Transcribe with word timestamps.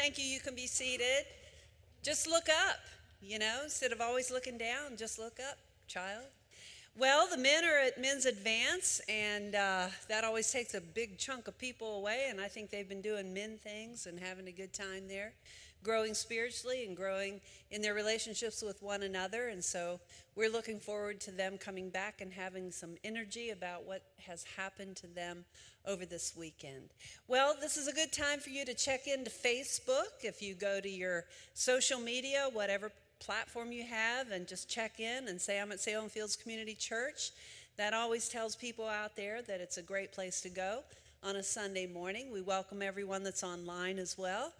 Thank 0.00 0.16
you. 0.16 0.24
You 0.24 0.40
can 0.40 0.54
be 0.54 0.66
seated. 0.66 1.26
Just 2.02 2.26
look 2.26 2.48
up, 2.48 2.78
you 3.20 3.38
know, 3.38 3.60
instead 3.64 3.92
of 3.92 4.00
always 4.00 4.30
looking 4.30 4.56
down, 4.56 4.96
just 4.96 5.18
look 5.18 5.38
up, 5.46 5.58
child. 5.88 6.24
Well, 6.96 7.28
the 7.30 7.36
men 7.36 7.66
are 7.66 7.78
at 7.86 8.00
Men's 8.00 8.24
Advance, 8.24 9.02
and 9.10 9.54
uh, 9.54 9.88
that 10.08 10.24
always 10.24 10.50
takes 10.50 10.72
a 10.72 10.80
big 10.80 11.18
chunk 11.18 11.48
of 11.48 11.58
people 11.58 11.98
away. 11.98 12.28
And 12.30 12.40
I 12.40 12.48
think 12.48 12.70
they've 12.70 12.88
been 12.88 13.02
doing 13.02 13.34
men 13.34 13.58
things 13.58 14.06
and 14.06 14.18
having 14.18 14.48
a 14.48 14.52
good 14.52 14.72
time 14.72 15.06
there, 15.06 15.34
growing 15.84 16.14
spiritually 16.14 16.86
and 16.86 16.96
growing 16.96 17.38
in 17.70 17.82
their 17.82 17.92
relationships 17.92 18.62
with 18.62 18.82
one 18.82 19.02
another. 19.02 19.48
And 19.48 19.62
so 19.62 20.00
we're 20.34 20.48
looking 20.48 20.80
forward 20.80 21.20
to 21.20 21.30
them 21.30 21.58
coming 21.58 21.90
back 21.90 22.22
and 22.22 22.32
having 22.32 22.72
some 22.72 22.94
energy 23.04 23.50
about 23.50 23.84
what 23.84 24.00
has 24.26 24.44
happened 24.56 24.96
to 24.96 25.08
them 25.08 25.44
over 25.86 26.04
this 26.06 26.34
weekend. 26.36 26.90
Well, 27.28 27.54
this 27.60 27.76
is 27.76 27.88
a 27.88 27.92
good 27.92 28.12
time 28.12 28.40
for 28.40 28.50
you 28.50 28.64
to 28.64 28.74
check 28.74 29.06
into 29.06 29.30
Facebook. 29.30 30.22
If 30.22 30.42
you 30.42 30.54
go 30.54 30.80
to 30.80 30.88
your 30.88 31.24
social 31.54 32.00
media, 32.00 32.48
whatever 32.52 32.92
platform 33.18 33.70
you 33.72 33.84
have 33.84 34.30
and 34.30 34.46
just 34.46 34.68
check 34.68 34.98
in 34.98 35.28
and 35.28 35.40
say, 35.40 35.60
I'm 35.60 35.72
at 35.72 35.80
Salem 35.80 36.08
Fields 36.08 36.36
Community 36.36 36.74
Church. 36.74 37.30
That 37.76 37.94
always 37.94 38.28
tells 38.28 38.56
people 38.56 38.86
out 38.86 39.16
there 39.16 39.42
that 39.42 39.60
it's 39.60 39.78
a 39.78 39.82
great 39.82 40.12
place 40.12 40.40
to 40.42 40.48
go 40.48 40.80
on 41.22 41.36
a 41.36 41.42
Sunday 41.42 41.86
morning. 41.86 42.32
We 42.32 42.40
welcome 42.40 42.82
everyone 42.82 43.22
that's 43.22 43.42
online 43.42 43.98
as 43.98 44.16
well. 44.18 44.52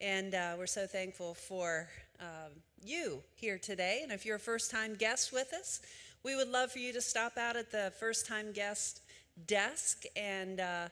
And 0.00 0.34
uh, 0.34 0.54
we're 0.58 0.66
so 0.66 0.86
thankful 0.86 1.34
for 1.34 1.88
um, 2.20 2.52
you 2.84 3.22
here 3.36 3.58
today. 3.58 4.00
And 4.02 4.10
if 4.12 4.26
you're 4.26 4.36
a 4.36 4.40
first 4.40 4.70
time 4.70 4.94
guest 4.94 5.32
with 5.32 5.52
us, 5.52 5.80
we 6.24 6.36
would 6.36 6.48
love 6.48 6.72
for 6.72 6.78
you 6.78 6.92
to 6.92 7.00
stop 7.00 7.36
out 7.36 7.56
at 7.56 7.70
the 7.70 7.92
first 7.98 8.26
time 8.26 8.52
guest 8.52 9.00
desk 9.46 10.04
and 10.16 10.60
uh, 10.60 10.88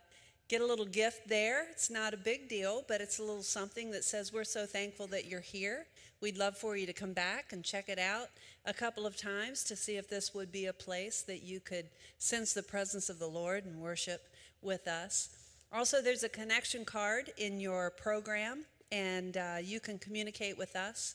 get 0.49 0.61
a 0.61 0.67
little 0.67 0.85
gift 0.85 1.29
there. 1.29 1.71
It's 1.71 1.91
not 1.91 2.15
a 2.15 2.17
big 2.17 2.49
deal, 2.49 2.85
but 2.89 3.01
it's 3.01 3.19
a 3.19 3.23
little 3.23 3.43
something 3.43 3.91
that 3.93 4.05
says, 4.05 4.33
We're 4.33 4.45
so 4.45 4.67
thankful 4.67 5.07
that 5.09 5.27
you're 5.27 5.41
here. 5.41 5.87
We'd 6.21 6.37
love 6.37 6.57
for 6.57 6.77
you 6.77 6.85
to 6.87 6.93
come 6.93 7.13
back 7.15 7.53
and 7.53 7.65
check 7.65 7.89
it 7.89 7.99
out 7.99 8.29
a 8.67 8.75
couple 8.75 9.07
of 9.07 9.17
times 9.17 9.65
to 9.65 9.77
see 9.77 9.97
if 9.97 10.09
this 10.09 10.35
would 10.35 10.53
be 10.53 10.67
a 10.67 10.73
place 10.73 11.23
that 11.23 11.43
you 11.43 11.61
could 11.61 11.87
sense 12.19 12.53
the 12.53 12.63
presence 12.63 13.09
of 13.09 13.19
the 13.19 13.27
Lord 13.27 13.65
and 13.65 13.81
worship 13.81 14.29
with 14.61 14.87
us. 14.87 15.31
Also, 15.73 16.03
there's 16.03 16.25
a 16.25 16.29
connection 16.29 16.85
card 16.85 17.31
in 17.39 17.61
your 17.61 17.91
program, 17.91 18.65
and 18.93 19.37
uh, 19.37 19.57
you 19.63 19.81
can 19.81 19.99
communicate 19.99 20.59
with 20.59 20.77
us 20.77 21.15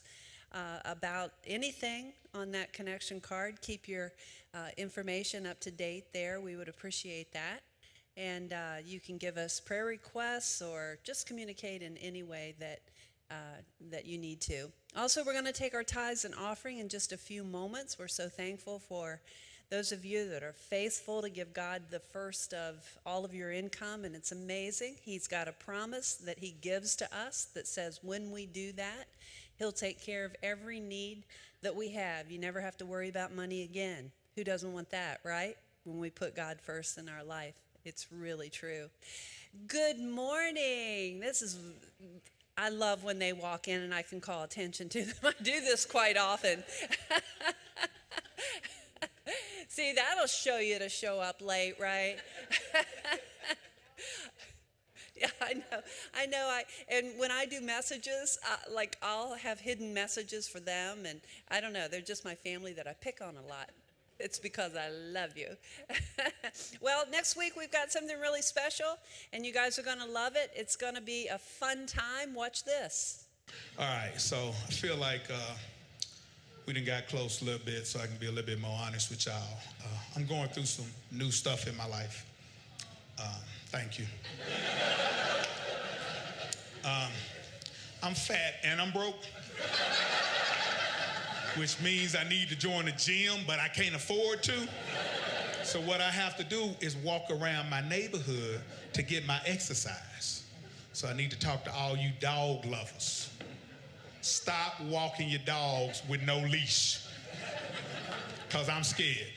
uh, 0.52 0.78
about 0.84 1.32
anything 1.46 2.12
on 2.34 2.50
that 2.52 2.72
connection 2.72 3.20
card. 3.20 3.60
Keep 3.62 3.88
your 3.88 4.12
uh, 4.54 4.68
information 4.76 5.46
up 5.46 5.60
to 5.60 5.70
date 5.70 6.12
there. 6.12 6.40
We 6.40 6.56
would 6.56 6.68
appreciate 6.68 7.32
that. 7.32 7.60
And 8.16 8.52
uh, 8.52 8.76
you 8.84 9.00
can 9.00 9.18
give 9.18 9.36
us 9.36 9.60
prayer 9.60 9.84
requests 9.84 10.62
or 10.62 10.98
just 11.04 11.26
communicate 11.26 11.82
in 11.82 11.96
any 11.98 12.22
way 12.22 12.54
that 12.60 12.80
uh, 13.30 13.34
that 13.90 14.06
you 14.06 14.18
need 14.18 14.40
to. 14.40 14.70
Also, 14.96 15.24
we're 15.24 15.32
going 15.32 15.44
to 15.44 15.52
take 15.52 15.74
our 15.74 15.82
tithes 15.82 16.24
and 16.24 16.34
offering 16.36 16.78
in 16.78 16.88
just 16.88 17.12
a 17.12 17.16
few 17.16 17.42
moments. 17.42 17.98
We're 17.98 18.06
so 18.06 18.28
thankful 18.28 18.78
for 18.78 19.20
those 19.68 19.90
of 19.90 20.04
you 20.04 20.28
that 20.30 20.44
are 20.44 20.52
faithful 20.52 21.22
to 21.22 21.28
give 21.28 21.52
God 21.52 21.82
the 21.90 21.98
first 21.98 22.54
of 22.54 22.76
all 23.04 23.24
of 23.24 23.34
your 23.34 23.50
income, 23.50 24.04
and 24.04 24.14
it's 24.14 24.30
amazing. 24.30 24.94
He's 25.02 25.26
got 25.26 25.48
a 25.48 25.52
promise 25.52 26.14
that 26.24 26.38
He 26.38 26.54
gives 26.60 26.94
to 26.96 27.16
us 27.16 27.48
that 27.54 27.66
says 27.66 27.98
when 28.02 28.30
we 28.30 28.46
do 28.46 28.70
that, 28.72 29.08
He'll 29.58 29.72
take 29.72 30.00
care 30.00 30.24
of 30.24 30.34
every 30.42 30.80
need 30.80 31.24
that 31.62 31.74
we 31.74 31.90
have. 31.90 32.30
You 32.30 32.38
never 32.38 32.60
have 32.60 32.76
to 32.78 32.86
worry 32.86 33.08
about 33.08 33.34
money 33.34 33.62
again. 33.62 34.10
Who 34.34 34.44
doesn't 34.44 34.72
want 34.72 34.90
that, 34.90 35.20
right? 35.24 35.56
When 35.84 35.98
we 35.98 36.10
put 36.10 36.36
God 36.36 36.58
first 36.60 36.98
in 36.98 37.08
our 37.08 37.24
life. 37.24 37.54
It's 37.84 38.08
really 38.12 38.50
true. 38.50 38.90
Good 39.68 39.98
morning. 39.98 41.20
This 41.20 41.40
is 41.40 41.58
I 42.58 42.70
love 42.70 43.04
when 43.04 43.18
they 43.18 43.32
walk 43.32 43.68
in 43.68 43.82
and 43.82 43.94
I 43.94 44.02
can 44.02 44.20
call 44.20 44.42
attention 44.42 44.88
to 44.90 45.04
them. 45.04 45.14
I 45.24 45.32
do 45.42 45.60
this 45.60 45.84
quite 45.84 46.16
often. 46.16 46.64
See, 49.68 49.92
that'll 49.94 50.26
show 50.26 50.58
you 50.58 50.78
to 50.78 50.88
show 50.88 51.20
up 51.20 51.42
late, 51.42 51.74
right? 51.78 52.16
yeah, 55.16 55.28
I 55.40 55.54
know. 55.54 55.80
I 56.14 56.26
know. 56.26 56.46
I 56.48 56.64
and 56.88 57.18
when 57.18 57.30
I 57.30 57.46
do 57.46 57.60
messages, 57.60 58.38
uh, 58.50 58.56
like 58.74 58.96
I'll 59.02 59.34
have 59.34 59.60
hidden 59.60 59.92
messages 59.94 60.48
for 60.48 60.60
them, 60.60 61.06
and 61.06 61.20
I 61.50 61.60
don't 61.60 61.72
know. 61.72 61.88
They're 61.88 62.00
just 62.00 62.24
my 62.24 62.34
family 62.34 62.72
that 62.74 62.86
I 62.86 62.94
pick 62.94 63.20
on 63.20 63.36
a 63.36 63.48
lot. 63.48 63.70
It's 64.18 64.38
because 64.38 64.72
I 64.76 64.88
love 64.88 65.36
you. 65.36 65.48
well, 66.80 67.04
next 67.10 67.36
week 67.36 67.54
we've 67.56 67.70
got 67.70 67.92
something 67.92 68.18
really 68.18 68.40
special, 68.40 68.96
and 69.32 69.44
you 69.44 69.52
guys 69.52 69.78
are 69.78 69.82
going 69.82 69.98
to 69.98 70.06
love 70.06 70.36
it. 70.36 70.50
It's 70.54 70.74
going 70.74 70.94
to 70.94 71.02
be 71.02 71.28
a 71.28 71.38
fun 71.38 71.86
time. 71.86 72.34
Watch 72.34 72.64
this. 72.64 73.26
All 73.78 73.84
right, 73.84 74.12
so 74.16 74.54
I 74.66 74.70
feel 74.72 74.96
like 74.96 75.22
uh, 75.30 75.54
we 76.66 76.72
done 76.72 76.84
got 76.84 77.08
close 77.08 77.42
a 77.42 77.44
little 77.44 77.64
bit, 77.64 77.86
so 77.86 78.00
I 78.00 78.06
can 78.06 78.16
be 78.16 78.26
a 78.26 78.30
little 78.30 78.46
bit 78.46 78.58
more 78.58 78.76
honest 78.86 79.10
with 79.10 79.26
y'all. 79.26 79.34
Uh, 79.84 79.86
I'm 80.16 80.26
going 80.26 80.48
through 80.48 80.64
some 80.64 80.86
new 81.12 81.30
stuff 81.30 81.68
in 81.68 81.76
my 81.76 81.86
life. 81.86 82.24
Um, 83.18 83.26
thank 83.66 83.98
you. 83.98 84.06
Um, 86.84 87.10
I'm 88.02 88.14
fat 88.14 88.54
and 88.64 88.80
I'm 88.80 88.92
broke 88.92 89.16
which 91.56 91.80
means 91.80 92.14
I 92.14 92.24
need 92.28 92.48
to 92.50 92.56
join 92.56 92.84
the 92.84 92.92
gym, 92.92 93.40
but 93.46 93.58
I 93.58 93.68
can't 93.68 93.94
afford 93.94 94.42
to. 94.44 94.68
So 95.62 95.80
what 95.80 96.00
I 96.00 96.10
have 96.10 96.36
to 96.36 96.44
do 96.44 96.70
is 96.80 96.96
walk 96.96 97.30
around 97.30 97.70
my 97.70 97.86
neighborhood 97.88 98.60
to 98.92 99.02
get 99.02 99.26
my 99.26 99.40
exercise. 99.46 100.44
So 100.92 101.08
I 101.08 101.14
need 101.14 101.30
to 101.30 101.38
talk 101.38 101.64
to 101.64 101.72
all 101.74 101.96
you 101.96 102.10
dog 102.20 102.64
lovers. 102.66 103.30
Stop 104.20 104.80
walking 104.82 105.28
your 105.28 105.40
dogs 105.44 106.02
with 106.08 106.22
no 106.22 106.38
leash. 106.38 107.02
Cause 108.50 108.68
I'm 108.68 108.84
scared. 108.84 109.32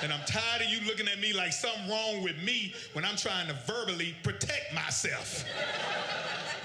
And 0.00 0.12
I'm 0.12 0.20
tired 0.26 0.62
of 0.62 0.68
you 0.68 0.78
looking 0.86 1.08
at 1.08 1.18
me 1.18 1.32
like 1.32 1.52
something 1.52 1.88
wrong 1.90 2.22
with 2.22 2.40
me 2.42 2.72
when 2.92 3.04
I'm 3.04 3.16
trying 3.16 3.48
to 3.48 3.54
verbally 3.66 4.14
protect 4.22 4.72
myself. 4.72 5.44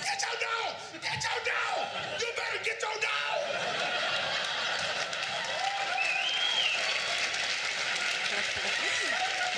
Get 0.04 0.22
your 0.22 0.40
dog! 0.40 0.76
Get 1.02 1.24
your 1.24 1.44
dog! 1.44 1.88
You 2.20 2.28
better 2.36 2.64
get 2.64 2.80
your 2.80 2.92
dog! 3.02 3.04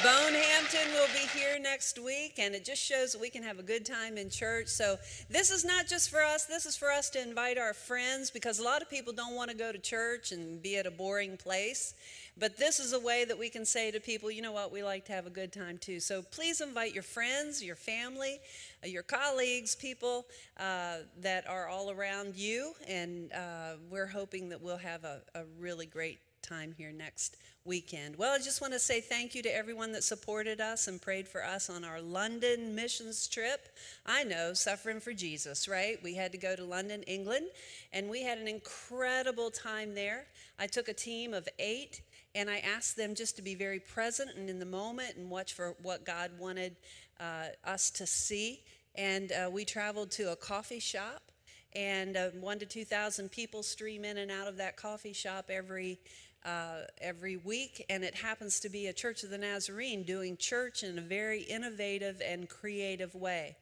Bone 0.03 0.33
Hampton 0.33 0.93
will 0.93 1.07
be 1.07 1.27
here 1.37 1.57
next 1.59 1.97
week, 1.99 2.35
and 2.37 2.53
it 2.53 2.63
just 2.63 2.81
shows 2.81 3.11
that 3.13 3.19
we 3.19 3.29
can 3.29 3.41
have 3.43 3.59
a 3.59 3.63
good 3.63 3.85
time 3.85 4.17
in 4.17 4.29
church. 4.29 4.67
So, 4.67 4.97
this 5.29 5.49
is 5.49 5.65
not 5.65 5.87
just 5.87 6.09
for 6.11 6.21
us, 6.21 6.45
this 6.45 6.65
is 6.65 6.77
for 6.77 6.91
us 6.91 7.09
to 7.11 7.21
invite 7.21 7.57
our 7.57 7.73
friends 7.73 8.29
because 8.29 8.59
a 8.59 8.63
lot 8.63 8.81
of 8.83 8.89
people 8.89 9.13
don't 9.13 9.35
want 9.35 9.49
to 9.49 9.57
go 9.57 9.71
to 9.71 9.79
church 9.79 10.31
and 10.31 10.61
be 10.61 10.77
at 10.77 10.85
a 10.85 10.91
boring 10.91 11.37
place. 11.37 11.95
But 12.37 12.57
this 12.57 12.79
is 12.79 12.91
a 12.91 12.99
way 12.99 13.23
that 13.23 13.39
we 13.39 13.49
can 13.49 13.65
say 13.65 13.91
to 13.91 13.99
people, 13.99 14.29
you 14.29 14.41
know 14.41 14.51
what, 14.51 14.71
we 14.71 14.83
like 14.83 15.05
to 15.05 15.13
have 15.13 15.25
a 15.25 15.29
good 15.29 15.53
time 15.53 15.77
too. 15.77 16.01
So, 16.01 16.21
please 16.21 16.59
invite 16.59 16.93
your 16.93 17.03
friends, 17.03 17.63
your 17.63 17.77
family, 17.77 18.39
uh, 18.83 18.87
your 18.87 19.03
colleagues, 19.03 19.75
people 19.75 20.25
uh, 20.59 20.97
that 21.21 21.47
are 21.47 21.67
all 21.69 21.91
around 21.91 22.35
you, 22.35 22.73
and 22.89 23.31
uh, 23.31 23.75
we're 23.89 24.07
hoping 24.07 24.49
that 24.49 24.61
we'll 24.61 24.77
have 24.77 25.05
a, 25.05 25.21
a 25.33 25.43
really 25.59 25.85
great 25.85 26.19
time 26.41 26.73
here 26.77 26.91
next 26.91 27.37
weekend. 27.65 28.15
Well, 28.15 28.33
I 28.33 28.37
just 28.37 28.61
want 28.61 28.73
to 28.73 28.79
say 28.79 29.01
thank 29.01 29.33
you 29.33 29.41
to 29.41 29.55
everyone 29.55 29.91
that 29.93 30.03
supported 30.03 30.61
us 30.61 30.87
and 30.87 31.01
prayed 31.01 31.27
for 31.27 31.43
us 31.43 31.69
on 31.69 31.83
our 31.83 31.99
London 31.99 32.75
missions 32.75 33.27
trip. 33.27 33.69
I 34.05 34.23
know, 34.23 34.53
suffering 34.53 34.99
for 34.99 35.13
Jesus, 35.13 35.67
right? 35.67 35.97
We 36.03 36.13
had 36.13 36.31
to 36.33 36.37
go 36.37 36.55
to 36.55 36.63
London, 36.63 37.01
England, 37.03 37.47
and 37.91 38.07
we 38.07 38.21
had 38.21 38.37
an 38.37 38.47
incredible 38.47 39.49
time 39.49 39.95
there. 39.95 40.25
I 40.59 40.67
took 40.67 40.87
a 40.87 40.93
team 40.93 41.33
of 41.33 41.49
eight 41.57 42.01
and 42.35 42.49
I 42.49 42.57
asked 42.57 42.97
them 42.97 43.15
just 43.15 43.37
to 43.37 43.41
be 43.41 43.55
very 43.55 43.79
present 43.79 44.31
and 44.35 44.49
in 44.49 44.59
the 44.59 44.65
moment 44.65 45.15
and 45.15 45.31
watch 45.31 45.53
for 45.53 45.75
what 45.81 46.05
God 46.05 46.31
wanted 46.37 46.75
uh, 47.19 47.45
us 47.63 47.89
to 47.91 48.05
see. 48.05 48.61
And 48.93 49.31
uh, 49.31 49.49
we 49.49 49.65
traveled 49.65 50.11
to 50.11 50.31
a 50.31 50.35
coffee 50.35 50.79
shop 50.79 51.31
and 51.73 52.15
uh, 52.15 52.29
one 52.39 52.59
to 52.59 52.65
2,000 52.65 53.31
people 53.31 53.63
stream 53.63 54.05
in 54.05 54.17
and 54.17 54.31
out 54.31 54.47
of 54.47 54.57
that 54.57 54.77
coffee 54.77 55.13
shop 55.13 55.45
every 55.49 55.99
uh, 56.45 56.81
every 57.01 57.37
week, 57.37 57.83
and 57.89 58.03
it 58.03 58.13
happens 58.13 58.59
to 58.59 58.69
be 58.69 58.85
a 58.85 58.93
Church 58.93 59.23
of 59.23 59.31
the 59.31 59.37
Nazarene 59.37 60.03
doing 60.03 60.37
church 60.37 60.83
in 60.83 60.99
a 60.99 61.01
very 61.01 61.41
innovative 61.41 62.21
and 62.23 62.47
creative 62.47 63.15
way. 63.15 63.55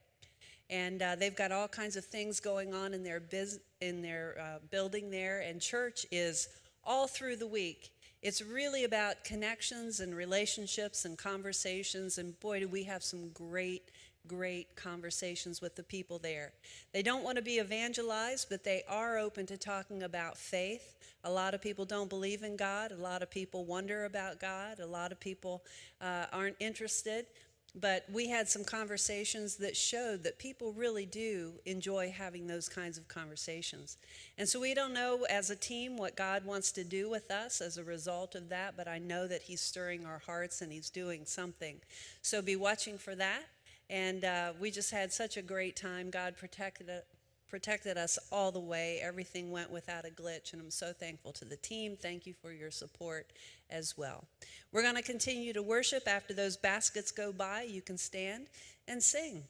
And 0.70 1.02
uh, 1.02 1.16
they've 1.16 1.36
got 1.36 1.54
all 1.54 1.70
kinds 1.70 1.96
of 1.96 2.04
things 2.04 2.42
going 2.42 2.74
on 2.74 2.94
in 2.94 3.02
their 3.02 3.22
biz- 3.22 3.62
in 3.80 4.02
their 4.02 4.36
uh, 4.38 4.60
building 4.70 5.10
there, 5.12 5.40
and 5.40 5.62
church 5.62 6.06
is 6.12 6.50
all 6.84 7.08
through 7.08 7.38
the 7.38 7.48
week. 7.48 7.93
It's 8.24 8.42
really 8.42 8.86
about 8.86 9.26
connections 9.26 10.00
and 10.00 10.16
relationships 10.16 11.04
and 11.04 11.18
conversations, 11.18 12.18
and 12.18 12.40
boy, 12.40 12.62
do 12.62 12.70
we 12.70 12.84
have 12.84 13.04
some 13.04 13.30
great 13.34 13.84
great 14.26 14.74
conversations 14.78 15.60
with 15.62 15.76
the 15.76 15.84
people 15.84 16.18
there. 16.18 16.54
They 16.94 17.02
don't 17.02 17.26
want 17.26 17.36
to 17.36 17.42
be 17.42 17.60
evangelized, 17.60 18.48
but 18.50 18.64
they 18.64 18.84
are 18.88 19.18
open 19.18 19.46
to 19.48 19.58
talking 19.58 20.04
about 20.04 20.38
faith. 20.38 20.96
A 21.26 21.30
lot 21.30 21.54
of 21.54 21.62
people 21.62 21.84
don't 21.84 22.10
believe 22.10 22.44
in 22.44 22.56
God. 22.56 22.94
A 22.94 22.96
lot 22.96 23.22
of 23.22 23.30
people 23.30 23.66
wonder 23.66 24.06
about 24.06 24.40
God. 24.40 24.80
A 24.80 24.86
lot 24.86 25.12
of 25.12 25.20
people 25.20 25.62
uh, 26.00 26.28
aren't 26.32 26.56
interested. 26.62 27.26
But 27.76 28.06
we 28.12 28.30
had 28.30 28.48
some 28.48 28.64
conversations 28.64 29.56
that 29.56 29.76
showed 29.76 30.24
that 30.24 30.38
people 30.38 30.74
really 30.74 31.08
do 31.08 31.54
enjoy 31.66 32.14
having 32.16 32.46
those 32.46 32.70
kinds 32.70 33.00
of 33.00 33.08
conversations. 33.08 33.98
And 34.38 34.48
so 34.48 34.60
we 34.60 34.76
don't 34.76 34.94
know 34.94 35.26
as 35.28 35.50
a 35.50 35.56
team 35.56 35.98
what 35.98 36.16
God 36.16 36.46
wants 36.46 36.72
to 36.74 36.84
do 36.84 37.10
with 37.10 37.32
us 37.32 37.62
as 37.62 37.78
a 37.78 37.84
result 37.84 38.36
of 38.36 38.50
that, 38.50 38.76
but 38.78 38.88
I 38.88 39.00
know 39.00 39.28
that 39.28 39.42
He's 39.42 39.62
stirring 39.62 40.06
our 40.06 40.20
hearts 40.20 40.62
and 40.62 40.72
He's 40.72 40.92
doing 40.92 41.26
something. 41.26 41.78
So 42.22 42.44
be 42.44 42.56
watching 42.56 43.00
for 43.00 43.16
that. 43.16 43.42
And 43.90 44.24
uh, 44.24 44.54
we 44.60 44.70
just 44.70 44.92
had 44.92 45.12
such 45.12 45.36
a 45.36 45.42
great 45.42 45.76
time. 45.76 46.12
God 46.12 46.38
protected 46.38 46.90
it. 46.90 47.08
Protected 47.54 48.00
us 48.00 48.18
all 48.32 48.52
the 48.52 48.60
way. 48.60 49.00
Everything 49.04 49.52
went 49.52 49.70
without 49.70 50.06
a 50.06 50.10
glitch, 50.10 50.54
and 50.54 50.60
I'm 50.60 50.72
so 50.72 50.92
thankful 50.92 51.32
to 51.34 51.46
the 51.46 51.56
team. 51.56 51.96
Thank 51.96 52.26
you 52.26 52.34
for 52.34 52.52
your 52.52 52.72
support 52.72 53.32
as 53.70 53.96
well. 53.96 54.26
We're 54.72 54.82
going 54.82 54.96
to 54.96 55.04
continue 55.04 55.54
to 55.54 55.62
worship 55.62 56.08
after 56.08 56.34
those 56.34 56.58
baskets 56.58 57.12
go 57.12 57.32
by. 57.32 57.68
You 57.70 57.84
can 57.84 58.00
stand 58.00 58.48
and 58.88 59.04
sing. 59.04 59.44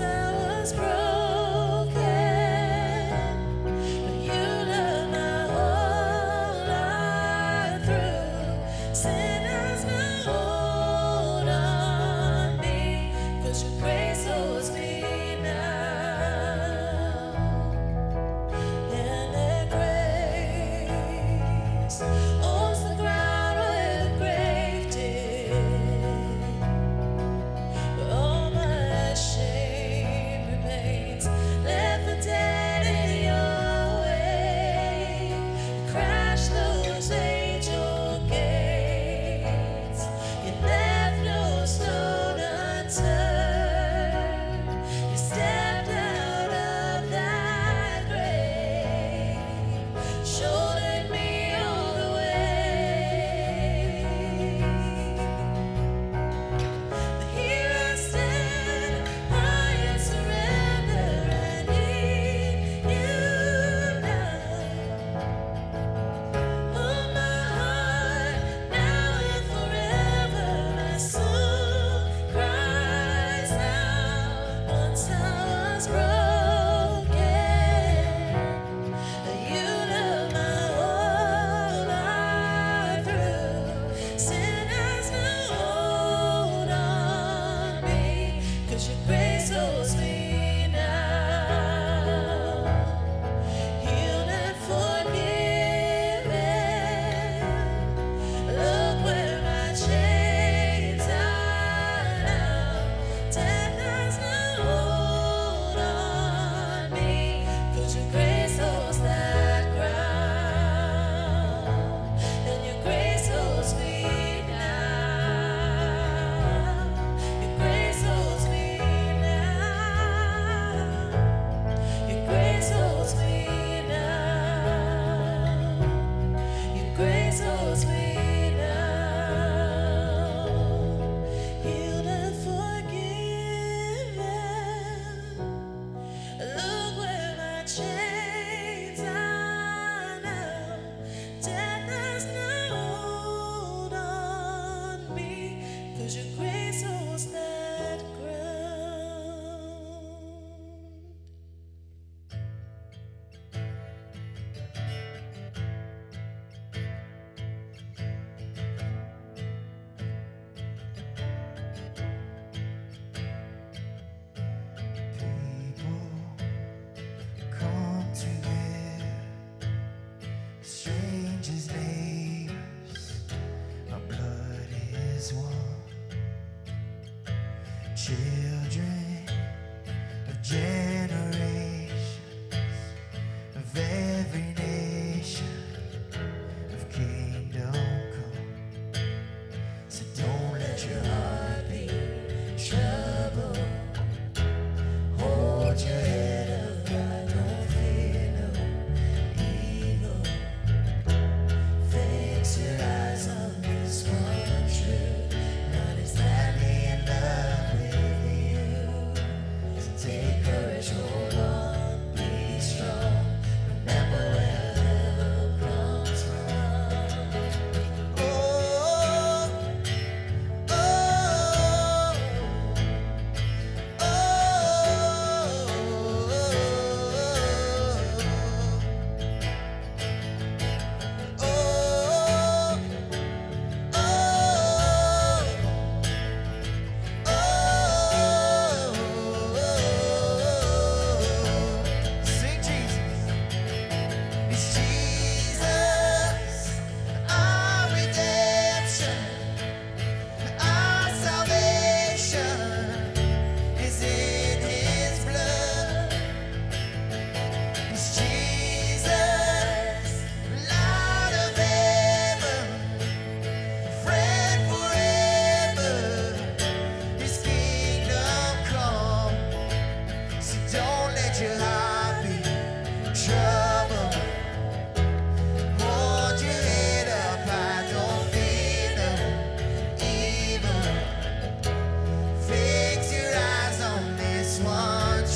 ourselves 0.00 0.72
broken. 0.74 1.07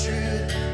truth 0.03 0.72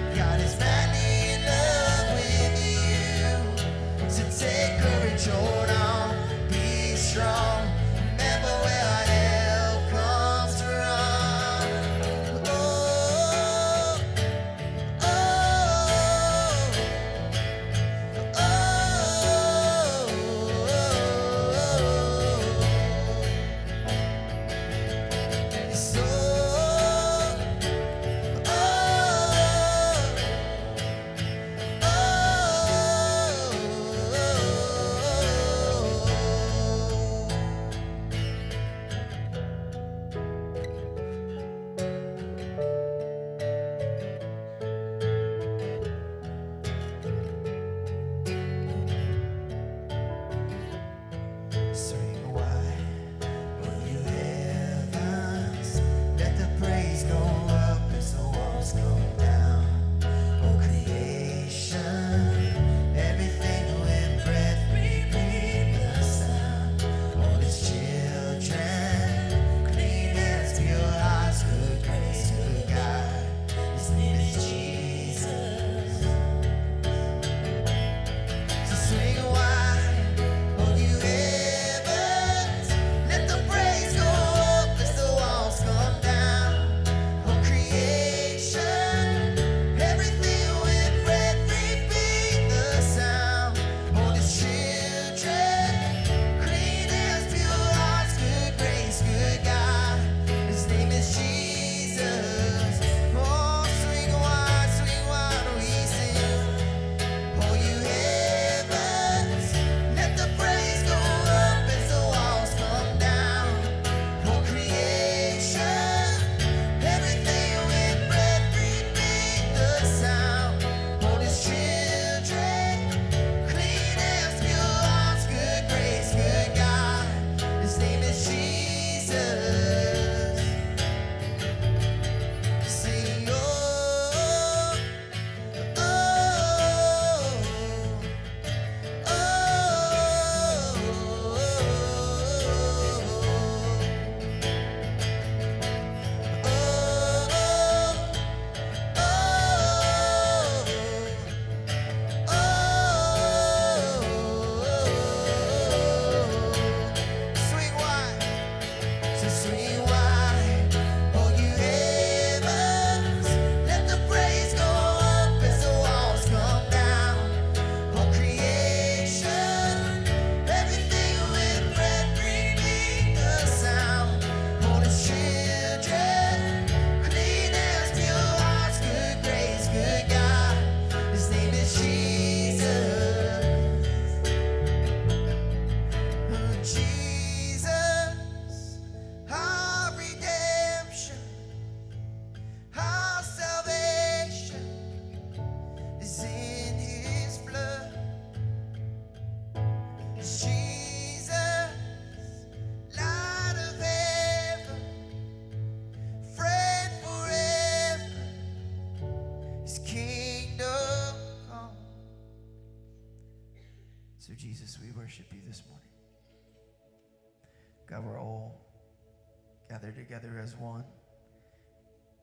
as 220.49 220.57
one. 220.57 220.83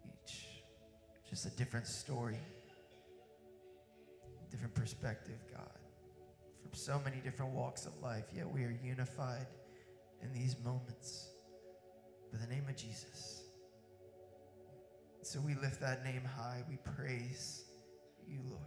Each 0.05 0.62
just 1.29 1.47
a 1.47 1.51
different 1.51 1.87
story, 1.87 2.39
different 4.51 4.75
perspective, 4.75 5.39
God, 5.53 5.79
from 6.62 6.73
so 6.73 7.01
many 7.05 7.19
different 7.23 7.53
walks 7.53 7.87
of 7.87 7.93
life, 8.03 8.25
yet 8.35 8.51
we 8.51 8.65
are 8.65 8.77
unified 8.83 9.47
in 10.23 10.33
these 10.33 10.57
moments 10.65 11.29
by 12.33 12.39
the 12.39 12.47
name 12.47 12.65
of 12.69 12.77
Jesus. 12.77 13.43
So 15.23 15.41
we 15.41 15.55
lift 15.55 15.81
that 15.81 16.05
name 16.05 16.23
high. 16.25 16.62
We 16.69 16.79
praise 16.97 17.65
you, 18.27 18.39
Lord. 18.49 18.62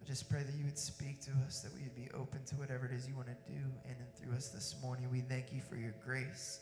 I 0.00 0.04
just 0.04 0.30
pray 0.30 0.42
that 0.42 0.54
you 0.54 0.64
would 0.64 0.78
speak 0.78 1.20
to 1.22 1.32
us, 1.46 1.62
that 1.62 1.74
we 1.74 1.82
would 1.82 1.96
be 1.96 2.08
open 2.14 2.44
to 2.46 2.54
whatever 2.56 2.86
it 2.86 2.92
is 2.92 3.08
you 3.08 3.16
want 3.16 3.28
to 3.28 3.52
do 3.52 3.58
in 3.84 3.90
and 3.90 4.14
through 4.16 4.36
us 4.36 4.48
this 4.48 4.76
morning. 4.80 5.08
We 5.10 5.20
thank 5.20 5.52
you 5.52 5.60
for 5.60 5.76
your 5.76 5.94
grace 6.04 6.60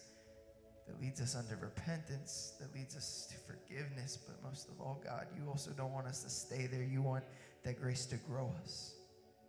that 0.87 1.01
leads 1.01 1.21
us 1.21 1.35
unto 1.35 1.55
repentance, 1.63 2.55
that 2.61 2.75
leads 2.75 2.97
us 2.97 3.27
to 3.31 3.37
forgiveness. 3.53 4.19
But 4.27 4.43
most 4.43 4.69
of 4.69 4.81
all, 4.81 5.03
God, 5.05 5.27
you 5.37 5.49
also 5.49 5.71
don't 5.71 5.93
want 5.93 6.07
us 6.07 6.23
to 6.25 6.31
stay 6.31 6.67
there. 6.67 6.83
You 6.83 7.03
want 7.03 7.25
that 7.65 7.81
grace 7.81 8.07
to 8.07 8.17
grow 8.17 8.53
us, 8.63 8.95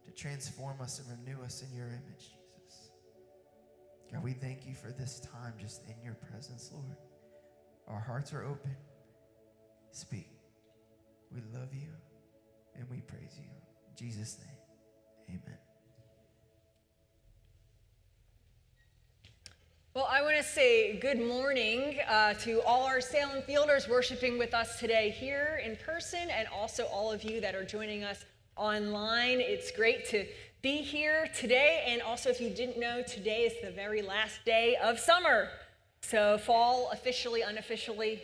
to 0.05 0.11
transform 0.11 0.79
us 0.81 0.99
and 0.99 1.19
renew 1.19 1.41
us 1.43 1.63
in 1.63 1.75
your 1.75 1.87
image, 1.87 2.19
Jesus. 2.19 2.89
God, 4.11 4.23
we 4.23 4.33
thank 4.33 4.65
you 4.65 4.73
for 4.73 4.91
this 4.91 5.19
time 5.19 5.53
just 5.59 5.83
in 5.85 5.95
your 6.03 6.15
presence, 6.15 6.71
Lord. 6.73 6.97
Our 7.87 7.99
hearts 7.99 8.33
are 8.33 8.43
open. 8.43 8.75
Speak. 9.91 10.29
We 11.33 11.41
love 11.53 11.73
you 11.73 11.89
and 12.75 12.89
we 12.89 13.01
praise 13.01 13.37
you. 13.37 13.43
In 13.43 13.95
Jesus' 13.95 14.37
name, 14.39 15.39
amen. 15.41 15.64
Well, 19.95 20.09
I 20.11 20.21
want 20.23 20.35
to 20.35 20.43
say 20.43 20.99
good 20.99 21.21
morning 21.21 21.99
uh, 22.09 22.33
to 22.41 22.61
all 22.63 22.83
our 22.83 22.99
Salem 22.99 23.41
Fielders 23.43 23.87
worshiping 23.87 24.37
with 24.37 24.53
us 24.53 24.77
today 24.77 25.09
here 25.09 25.61
in 25.63 25.77
person, 25.77 26.29
and 26.29 26.49
also 26.49 26.83
all 26.87 27.13
of 27.13 27.23
you 27.23 27.39
that 27.39 27.55
are 27.55 27.63
joining 27.63 28.03
us 28.03 28.25
online. 28.57 29.39
It's 29.39 29.71
great 29.71 30.05
to 30.09 30.25
be 30.61 30.79
here 30.79 31.29
today, 31.33 31.85
and 31.87 32.01
also 32.01 32.29
if 32.29 32.41
you 32.41 32.49
didn't 32.49 32.77
know, 32.77 33.03
today 33.03 33.43
is 33.43 33.53
the 33.63 33.71
very 33.71 34.01
last 34.01 34.43
day 34.43 34.75
of 34.83 34.99
summer. 34.99 35.47
So, 36.01 36.39
fall 36.39 36.89
officially, 36.91 37.43
unofficially, 37.43 38.21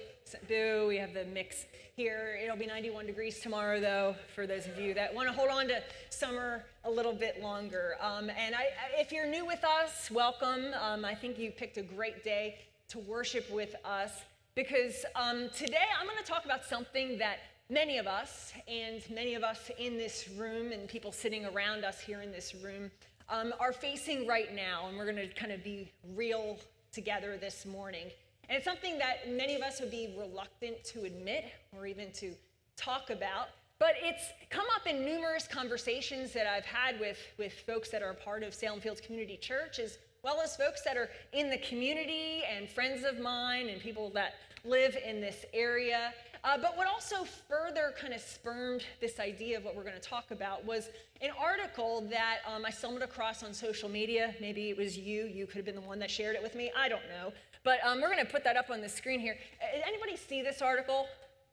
boo, 0.50 0.88
we 0.90 0.98
have 0.98 1.14
the 1.14 1.24
mix 1.24 1.68
here. 2.02 2.40
It'll 2.44 2.58
be 2.58 2.66
91 2.66 3.06
degrees 3.06 3.40
tomorrow, 3.42 3.80
though, 3.80 4.16
for 4.34 4.48
those 4.48 4.66
of 4.66 4.80
you 4.80 4.96
that 4.96 5.14
want 5.14 5.28
to 5.28 5.34
hold 5.36 5.52
on 5.52 5.68
to 5.68 5.84
summer 6.10 6.64
a 6.84 6.90
little 6.90 7.14
bit 7.14 7.44
longer. 7.44 7.96
Um, 8.02 8.32
and 8.32 8.56
I, 8.56 8.70
if 8.98 9.12
you're 9.12 9.28
new 9.28 9.46
with 9.46 9.64
us, 9.64 10.10
welcome. 10.10 10.74
Um, 10.82 11.06
I 11.06 11.14
think 11.14 11.38
you 11.38 11.52
picked 11.52 11.78
a 11.78 11.84
great 11.84 12.24
day 12.24 12.58
to 12.88 12.98
worship 12.98 13.48
with 13.52 13.76
us 13.86 14.10
because 14.56 15.06
um, 15.16 15.48
today 15.56 15.86
I'm 16.00 16.08
going 16.08 16.18
to 16.18 16.24
talk 16.24 16.44
about 16.44 16.66
something 16.66 17.20
that 17.20 17.38
many 17.70 18.00
of 18.00 18.08
us, 18.08 18.52
and 18.68 19.04
many 19.14 19.36
of 19.36 19.44
us 19.44 19.70
in 19.78 19.96
this 19.96 20.28
room, 20.36 20.72
and 20.72 20.88
people 20.88 21.12
sitting 21.12 21.46
around 21.46 21.86
us 21.86 22.00
here 22.00 22.24
in 22.24 22.32
this 22.32 22.56
room, 22.56 22.90
um, 23.30 23.54
are 23.60 23.72
facing 23.72 24.26
right 24.26 24.56
now. 24.56 24.88
And 24.88 24.98
we're 24.98 25.06
going 25.06 25.18
to 25.18 25.28
kind 25.36 25.52
of 25.52 25.64
be 25.64 25.92
real 26.16 26.58
together 26.92 27.38
this 27.38 27.64
morning. 27.64 28.08
And 28.50 28.58
it's 28.58 28.66
something 28.66 28.98
that 28.98 29.30
many 29.30 29.56
of 29.56 29.62
us 29.62 29.80
would 29.80 29.92
be 29.92 30.14
reluctant 30.18 30.84
to 30.86 31.04
admit 31.04 31.46
or 31.78 31.86
even 31.88 32.12
to 32.14 32.34
talk 32.76 33.10
about. 33.10 33.48
But 33.80 33.96
it's 34.02 34.26
come 34.50 34.66
up 34.76 34.86
in 34.86 35.04
numerous 35.04 35.48
conversations 35.48 36.34
that 36.34 36.46
I've 36.46 36.66
had 36.66 37.00
with, 37.00 37.18
with 37.40 37.54
folks 37.66 37.90
that 37.90 38.04
are 38.04 38.12
a 38.12 38.16
part 38.16 38.44
of 38.44 38.54
Salem 38.54 38.80
Fields 38.80 39.02
Community 39.02 39.38
Church, 39.38 39.80
as 39.80 39.98
well 40.24 40.40
as 40.40 40.56
folks 40.56 40.84
that 40.84 40.98
are 40.98 41.10
in 41.34 41.50
the 41.50 41.58
community 41.58 42.44
and 42.44 42.70
friends 42.70 43.04
of 43.04 43.20
mine 43.20 43.70
and 43.70 43.82
people 43.82 44.12
that 44.12 44.36
live 44.64 44.96
in 45.04 45.20
this 45.20 45.46
area. 45.54 46.14
Uh, 46.44 46.58
but 46.58 46.76
what 46.76 46.88
also 46.88 47.24
further 47.24 47.94
kind 48.00 48.14
of 48.14 48.22
spurred 48.22 48.84
this 49.00 49.20
idea 49.20 49.58
of 49.58 49.64
what 49.64 49.76
we're 49.76 49.84
going 49.84 49.96
to 49.96 50.00
talk 50.00 50.32
about 50.32 50.66
was 50.66 50.90
an 51.22 51.30
article 51.40 52.02
that 52.10 52.38
um, 52.48 52.66
I 52.66 52.72
stumbled 52.72 53.04
across 53.04 53.44
on 53.44 53.54
social 53.54 53.90
media. 53.90 54.36
Maybe 54.42 54.70
it 54.70 54.78
was 54.78 54.98
you. 54.98 55.26
You 55.26 55.46
could 55.46 55.58
have 55.58 55.66
been 55.66 55.76
the 55.76 55.82
one 55.82 56.00
that 56.00 56.10
shared 56.10 56.36
it 56.36 56.42
with 56.42 56.56
me. 56.56 56.72
I 56.76 56.90
don't 56.90 57.08
know. 57.10 57.32
But 57.64 57.80
um, 57.86 58.02
we're 58.02 58.12
going 58.12 58.26
to 58.26 58.32
put 58.32 58.44
that 58.44 58.58
up 58.58 58.70
on 58.70 58.82
the 58.82 58.90
screen 58.90 59.20
here. 59.20 59.38
Anybody 59.86 60.18
see 60.18 60.42
this 60.42 60.62
article 60.62 61.08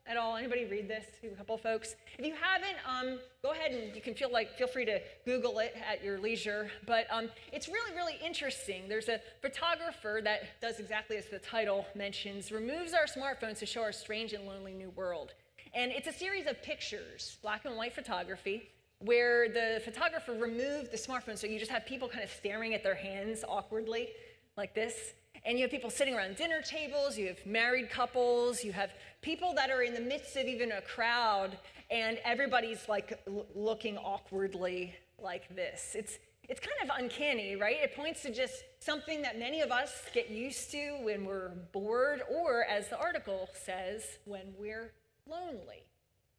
at 0.07 0.17
all? 0.17 0.37
Anybody 0.37 0.65
read 0.65 0.89
this? 0.89 1.05
A 1.23 1.29
couple 1.37 1.59
folks. 1.59 1.97
If 2.19 2.25
you 2.25 2.35
haven't, 2.35 2.77
um, 2.87 3.19
go 3.43 3.53
ahead 3.53 3.73
and 3.73 3.95
you 3.95 4.01
can 4.01 4.15
feel 4.15 4.33
like 4.33 4.57
feel 4.57 4.69
free 4.69 4.87
to 4.87 5.01
Google 5.27 5.59
it 5.59 5.77
at 5.87 6.03
your 6.03 6.19
leisure. 6.19 6.71
But 6.87 7.07
um, 7.11 7.29
it's 7.53 7.69
really 7.69 7.95
really 7.95 8.19
interesting. 8.25 8.89
There's 8.89 9.09
a 9.09 9.21
photographer 9.43 10.21
that 10.25 10.61
does 10.63 10.81
exactly 10.81 11.19
as 11.19 11.27
the 11.27 11.39
title 11.39 11.87
mentions, 11.95 12.51
removes 12.51 12.95
our 12.95 13.05
smartphones 13.05 13.59
to 13.59 13.67
show 13.67 13.83
our 13.83 13.93
strange 13.93 14.33
and 14.33 14.47
lonely 14.47 14.73
new 14.73 14.91
world. 14.91 15.35
And 15.75 15.93
it's 15.93 16.09
a 16.09 16.13
series 16.13 16.47
of 16.47 16.63
pictures, 16.63 17.37
black 17.43 17.67
and 17.67 17.77
white 17.77 17.95
photography, 17.95 18.71
where 19.01 19.49
the 19.51 19.83
photographer 19.85 20.33
removed 20.33 20.91
the 20.91 20.97
smartphone, 20.97 21.37
so 21.37 21.47
you 21.47 21.59
just 21.59 21.71
have 21.71 21.85
people 21.85 22.09
kind 22.09 22.25
of 22.25 22.31
staring 22.31 22.73
at 22.73 22.83
their 22.83 22.95
hands 22.95 23.45
awkwardly, 23.47 24.09
like 24.57 24.75
this. 24.75 25.13
And 25.45 25.59
you 25.59 25.63
have 25.63 25.71
people 25.71 25.91
sitting 25.91 26.15
around 26.15 26.37
dinner 26.37 26.61
tables, 26.63 27.17
you 27.17 27.27
have 27.29 27.45
married 27.47 27.91
couples, 27.91 28.65
you 28.65 28.73
have 28.73 28.91
people 29.23 29.55
that 29.55 29.71
are 29.71 29.83
in 29.83 29.95
the 29.95 30.01
midst 30.01 30.37
of 30.37 30.47
even 30.47 30.73
a 30.73 30.81
crowd, 30.81 31.59
and 31.91 32.19
everybody's 32.25 32.89
like 32.89 33.21
looking 33.55 33.97
awkwardly 33.99 34.95
like 35.23 35.55
this. 35.55 35.95
It's, 35.95 36.19
it's 36.49 36.61
kind 36.61 36.91
of 36.91 36.97
uncanny, 36.99 37.57
right? 37.57 37.77
It 37.83 37.95
points 37.95 38.23
to 38.23 38.33
just 38.33 38.65
something 38.81 39.23
that 39.23 39.39
many 39.39 39.61
of 39.61 39.71
us 39.71 40.03
get 40.15 40.31
used 40.31 40.71
to 40.73 40.99
when 41.03 41.25
we're 41.25 41.51
bored, 41.73 42.23
or 42.31 42.65
as 42.65 42.89
the 42.89 42.99
article 42.99 43.49
says, 43.53 44.03
when 44.25 44.55
we're 44.59 44.93
lonely. 45.29 45.85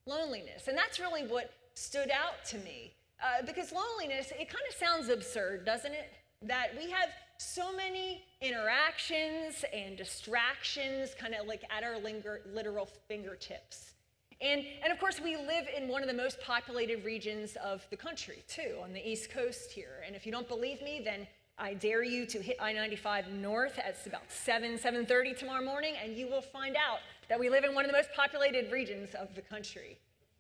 Loneliness. 0.06 0.68
And 0.68 0.78
that's 0.78 1.00
really 1.00 1.24
what 1.24 1.52
stood 1.76 2.10
out 2.12 2.44
to 2.48 2.58
me. 2.60 2.94
Uh, 3.22 3.46
because 3.46 3.72
loneliness, 3.72 4.32
it 4.32 4.50
kind 4.50 4.64
of 4.70 4.76
sounds 4.76 5.10
absurd, 5.10 5.66
doesn't 5.66 5.92
it? 5.92 6.14
That 6.42 6.70
we 6.78 6.90
have 6.90 7.10
so 7.40 7.74
many 7.74 8.24
interactions 8.42 9.64
and 9.74 9.98
distractions 9.98 11.16
kind 11.18 11.34
of 11.34 11.48
like 11.48 11.64
at 11.70 11.84
our 11.84 11.98
linger, 11.98 12.42
literal 12.54 12.88
fingertips. 13.08 13.94
And, 14.42 14.64
and 14.84 14.92
of 14.92 15.00
course, 15.00 15.20
we 15.22 15.36
live 15.36 15.66
in 15.76 15.88
one 15.88 16.02
of 16.02 16.08
the 16.08 16.14
most 16.14 16.40
populated 16.42 17.04
regions 17.04 17.58
of 17.64 17.86
the 17.90 17.98
country, 17.98 18.44
too, 18.48 18.78
on 18.84 18.94
the 18.94 19.10
East 19.10 19.32
Coast 19.32 19.72
here. 19.72 20.04
And 20.06 20.16
if 20.16 20.26
you 20.26 20.32
don't 20.32 20.48
believe 20.48 20.82
me, 20.82 21.02
then 21.04 21.28
I 21.58 21.74
dare 21.74 22.04
you 22.04 22.26
to 22.28 22.42
hit 22.42 22.58
I-95 22.60 23.32
north 23.32 23.80
at 23.80 23.98
about 24.06 24.30
7, 24.30 24.78
7.30 24.78 25.38
tomorrow 25.38 25.64
morning, 25.64 25.96
and 26.02 26.16
you 26.16 26.28
will 26.28 26.42
find 26.42 26.76
out 26.76 27.00
that 27.28 27.40
we 27.40 27.50
live 27.50 27.64
in 27.64 27.74
one 27.74 27.84
of 27.84 27.92
the 27.92 27.98
most 27.98 28.10
populated 28.16 28.72
regions 28.72 29.14
of 29.16 29.34
the 29.36 29.42
country. 29.42 29.98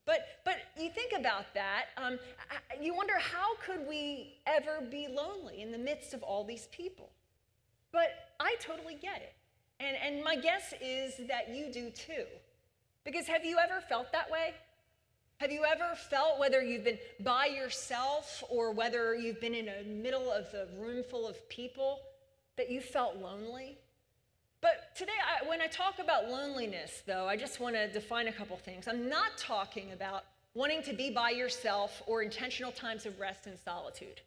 But, 0.10 0.26
but 0.43 0.56
you 0.76 0.89
think 0.89 1.13
about 1.15 1.54
that, 1.54 1.89
um, 1.95 2.17
you 2.82 2.95
wonder 2.95 3.13
how 3.19 3.56
could 3.63 3.88
we 3.88 4.39
ever 4.48 4.82
be 4.89 5.08
lonely 5.08 5.62
in 5.62 5.72
the 5.72 5.78
midst 5.78 6.15
of 6.15 6.24
all 6.24 6.43
these 6.43 6.67
people? 6.72 7.12
But 7.91 8.08
I 8.39 8.56
totally 8.60 8.95
get 8.95 9.17
it. 9.17 9.36
And, 9.80 9.95
and 10.04 10.24
my 10.24 10.36
guess 10.36 10.74
is 10.82 11.13
that 11.28 11.50
you 11.54 11.72
do 11.72 11.91
too. 11.91 12.26
Because 13.06 13.28
have 13.28 13.45
you 13.45 13.60
ever 13.60 13.82
felt 13.82 14.12
that 14.12 14.32
way? 14.32 14.56
Have 15.38 15.52
you 15.52 15.63
ever 15.63 15.93
felt 16.10 16.39
whether 16.39 16.63
you've 16.63 16.86
been 16.86 16.98
by 17.19 17.45
yourself 17.45 18.43
or 18.50 18.72
whether 18.72 19.13
you've 19.13 19.39
been 19.39 19.54
in 19.54 19.67
the 19.67 19.88
middle 19.88 20.32
of 20.32 20.48
a 20.56 20.65
room 20.82 21.04
full 21.04 21.28
of 21.28 21.48
people 21.50 22.00
that 22.58 22.72
you 22.72 22.82
felt 22.82 23.17
lonely? 23.17 23.78
But 24.62 24.95
today, 24.95 25.12
I, 25.24 25.48
when 25.48 25.62
I 25.62 25.67
talk 25.67 26.00
about 26.00 26.30
loneliness, 26.30 27.04
though, 27.06 27.28
I 27.28 27.38
just 27.38 27.60
want 27.60 27.76
to 27.76 27.88
define 27.91 28.28
a 28.28 28.34
couple 28.34 28.58
things. 28.58 28.88
I'm 28.88 29.08
not 29.08 29.38
talking 29.38 29.93
about 29.93 30.26
wanting 30.54 30.84
to 30.84 30.93
be 30.93 31.12
by 31.12 31.30
yourself 31.30 32.02
or 32.08 32.22
intentional 32.22 32.72
times 32.72 33.06
of 33.06 33.19
rest 33.19 33.48
and 33.48 33.58
solitude. 33.58 34.22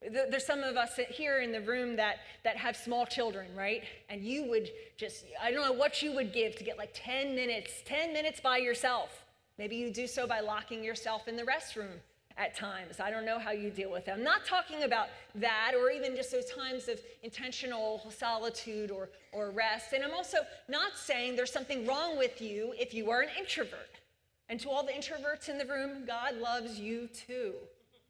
There's 0.00 0.46
some 0.46 0.62
of 0.62 0.76
us 0.76 0.98
here 1.10 1.40
in 1.40 1.50
the 1.50 1.60
room 1.60 1.96
that, 1.96 2.16
that 2.44 2.56
have 2.56 2.76
small 2.76 3.06
children, 3.06 3.46
right? 3.56 3.82
And 4.10 4.22
you 4.22 4.44
would 4.50 4.70
just, 4.96 5.24
I 5.42 5.50
don't 5.50 5.64
know 5.64 5.72
what 5.72 6.02
you 6.02 6.14
would 6.14 6.32
give 6.32 6.56
to 6.56 6.64
get 6.64 6.76
like 6.76 6.90
10 6.94 7.34
minutes, 7.34 7.72
10 7.86 8.12
minutes 8.12 8.40
by 8.40 8.58
yourself. 8.58 9.24
Maybe 9.58 9.76
you 9.76 9.90
do 9.90 10.06
so 10.06 10.26
by 10.26 10.40
locking 10.40 10.84
yourself 10.84 11.26
in 11.26 11.36
the 11.36 11.44
restroom 11.44 12.00
at 12.36 12.56
times. 12.56 12.98
I 12.98 13.10
don't 13.10 13.24
know 13.24 13.38
how 13.38 13.52
you 13.52 13.70
deal 13.70 13.90
with 13.90 14.06
them. 14.06 14.18
I'm 14.18 14.24
not 14.24 14.44
talking 14.44 14.82
about 14.82 15.08
that 15.36 15.72
or 15.78 15.90
even 15.90 16.16
just 16.16 16.32
those 16.32 16.50
times 16.50 16.88
of 16.88 17.00
intentional 17.22 18.02
solitude 18.16 18.90
or, 18.90 19.08
or 19.32 19.50
rest. 19.50 19.92
And 19.92 20.02
I'm 20.02 20.12
also 20.12 20.38
not 20.68 20.96
saying 20.96 21.36
there's 21.36 21.52
something 21.52 21.86
wrong 21.86 22.18
with 22.18 22.42
you 22.42 22.74
if 22.76 22.92
you 22.92 23.10
are 23.10 23.20
an 23.20 23.28
introvert. 23.38 24.00
And 24.48 24.58
to 24.60 24.68
all 24.68 24.84
the 24.84 24.92
introverts 24.92 25.48
in 25.48 25.58
the 25.58 25.64
room, 25.64 26.04
God 26.06 26.36
loves 26.36 26.78
you 26.78 27.08
too. 27.08 27.52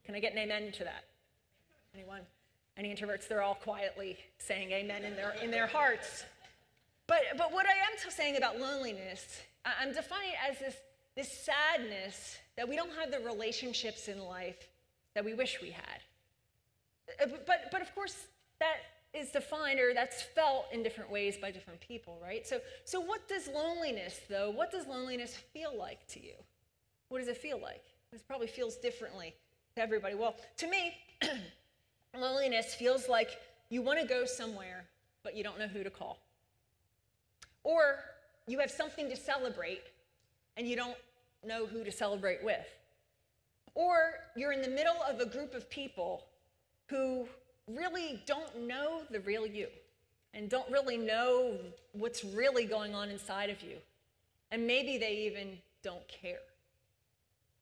Can 0.05 0.15
I 0.15 0.21
get 0.21 0.33
an 0.33 0.39
amen 0.39 0.73
to 0.73 0.85
that? 0.85 1.05
Anyone? 1.95 2.21
Any 2.77 2.95
introverts? 2.95 3.29
They're 3.29 3.43
all 3.43 3.55
quietly 3.55 4.17
saying 4.39 4.73
amen 4.73 5.05
in 5.05 5.15
their, 5.17 5.35
in 5.43 5.51
their 5.51 5.67
hearts. 5.67 6.25
But, 7.07 7.21
but 7.37 7.53
what 7.53 7.67
I 7.67 7.73
am 7.73 8.11
saying 8.11 8.37
about 8.37 8.59
loneliness, 8.59 9.43
I'm 9.65 9.93
defining 9.93 10.31
it 10.31 10.51
as 10.51 10.59
this, 10.59 10.77
this 11.17 11.31
sadness 11.31 12.39
that 12.57 12.69
we 12.69 12.77
don't 12.77 12.93
have 12.99 13.11
the 13.11 13.21
relationships 13.21 14.09
in 14.09 14.19
life 14.25 14.69
that 15.15 15.25
we 15.25 15.35
wish 15.35 15.61
we 15.61 15.71
had. 15.71 16.01
Uh, 17.23 17.27
But, 17.47 17.71
but, 17.71 17.83
of 17.83 17.95
course, 17.95 18.27
that 18.59 18.77
is 19.13 19.31
defined 19.31 19.79
or 19.79 19.95
that's 19.95 20.23
felt 20.23 20.67
in 20.73 20.83
different 20.83 21.11
ways 21.11 21.37
by 21.37 21.51
different 21.51 21.81
people, 21.81 22.19
right? 22.23 22.47
So, 22.47 22.61
so 22.85 23.01
what 23.01 23.29
does 23.29 23.49
loneliness, 23.49 24.21
though, 24.29 24.51
what 24.51 24.73
does 24.73 24.87
loneliness 24.87 25.37
feel 25.53 25.77
like 25.77 26.07
to 26.09 26.23
you? 26.23 26.35
What 27.09 27.21
does 27.21 27.29
it 27.29 27.37
feel 27.37 27.61
like? 27.61 27.85
This 28.11 28.23
probably 28.23 28.49
feels 28.49 28.77
differently 28.77 29.35
to 29.77 29.83
everybody. 29.83 30.15
Well, 30.15 30.35
to 30.59 30.69
me, 30.69 30.97
loneliness 32.19 32.75
feels 32.75 33.09
like 33.09 33.39
you 33.71 33.83
want 33.83 34.01
to 34.01 34.07
go 34.07 34.25
somewhere, 34.25 34.85
but 35.23 35.37
you 35.37 35.45
don't 35.45 35.59
know 35.59 35.69
who 35.69 35.85
to 35.85 35.91
call. 35.91 36.19
Or 37.63 37.99
you 38.47 38.59
have 38.59 38.71
something 38.71 39.09
to 39.09 39.17
celebrate 39.17 39.83
and 40.57 40.69
you 40.69 40.77
don't 40.77 40.97
know 41.45 41.67
who 41.67 41.85
to 41.85 41.93
celebrate 41.93 42.43
with. 42.43 42.67
Or 43.75 44.15
you're 44.37 44.53
in 44.53 44.63
the 44.63 44.69
middle 44.69 44.97
of 45.09 45.21
a 45.21 45.27
group 45.27 45.55
of 45.55 45.69
people 45.69 46.25
who 46.87 47.27
really 47.69 48.23
don't 48.27 48.67
know 48.67 49.03
the 49.11 49.21
real 49.21 49.47
you 49.47 49.69
and 50.33 50.49
don't 50.49 50.71
really 50.71 50.97
know 50.97 51.57
what's 51.93 52.25
really 52.25 52.67
going 52.67 52.95
on 52.95 53.11
inside 53.11 53.51
of 53.51 53.63
you. 53.63 53.77
And 54.51 54.67
maybe 54.67 54.99
they 54.99 55.27
even 55.27 55.59
don't 55.83 56.07
care. 56.09 56.39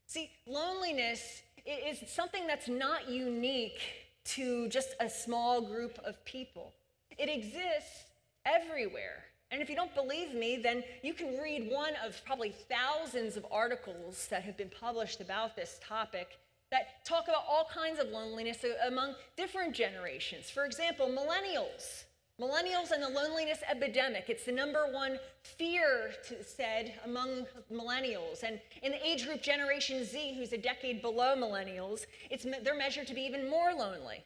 See, 0.07 0.31
loneliness 0.47 1.43
is 1.67 2.03
something 2.11 2.47
that's 2.47 2.69
not 2.69 3.09
unique 3.09 3.81
to 4.25 4.69
just 4.69 4.95
a 5.01 5.09
small 5.09 5.61
group 5.63 5.99
of 6.05 6.23
people. 6.25 6.73
It 7.19 7.29
exists 7.29 8.05
everywhere. 8.45 9.25
And 9.53 9.61
if 9.61 9.69
you 9.69 9.77
don't 9.77 9.95
believe 9.95 10.35
me, 10.35 10.57
then 10.57 10.83
you 11.03 11.13
can 11.13 11.39
read 11.39 11.71
one 11.71 11.93
of 12.05 12.21
probably 12.25 12.55
thousands 12.71 13.37
of 13.37 13.47
articles 13.51 14.27
that 14.29 14.43
have 14.45 14.57
been 14.57 14.71
published 14.71 15.21
about 15.21 15.55
this 15.55 15.79
topic 15.87 16.39
that 16.71 17.05
talk 17.05 17.25
about 17.29 17.45
all 17.47 17.69
kinds 17.73 18.01
of 18.01 18.09
loneliness 18.09 18.65
among 18.89 19.15
different 19.37 19.75
generations. 19.75 20.49
For 20.49 20.65
example, 20.65 21.07
millennials. 21.07 22.05
Millennials 22.41 22.93
and 22.93 23.03
the 23.03 23.11
loneliness 23.11 23.59
epidemic. 23.71 24.25
It's 24.29 24.47
the 24.47 24.53
number 24.53 24.87
one 24.91 25.19
fear 25.43 26.13
to, 26.29 26.43
said 26.43 26.95
among 27.05 27.45
millennials. 27.71 28.43
And 28.43 28.59
in 28.83 28.93
the 28.93 29.07
age 29.07 29.27
group 29.27 29.43
Generation 29.43 30.03
Z, 30.07 30.35
who's 30.39 30.55
a 30.55 30.59
decade 30.59 31.03
below 31.03 31.37
millennials, 31.37 32.07
it's, 32.31 32.47
they're 32.65 32.75
measured 32.75 33.07
to 33.09 33.15
be 33.15 33.21
even 33.21 33.51
more 33.51 33.75
lonely. 33.75 34.25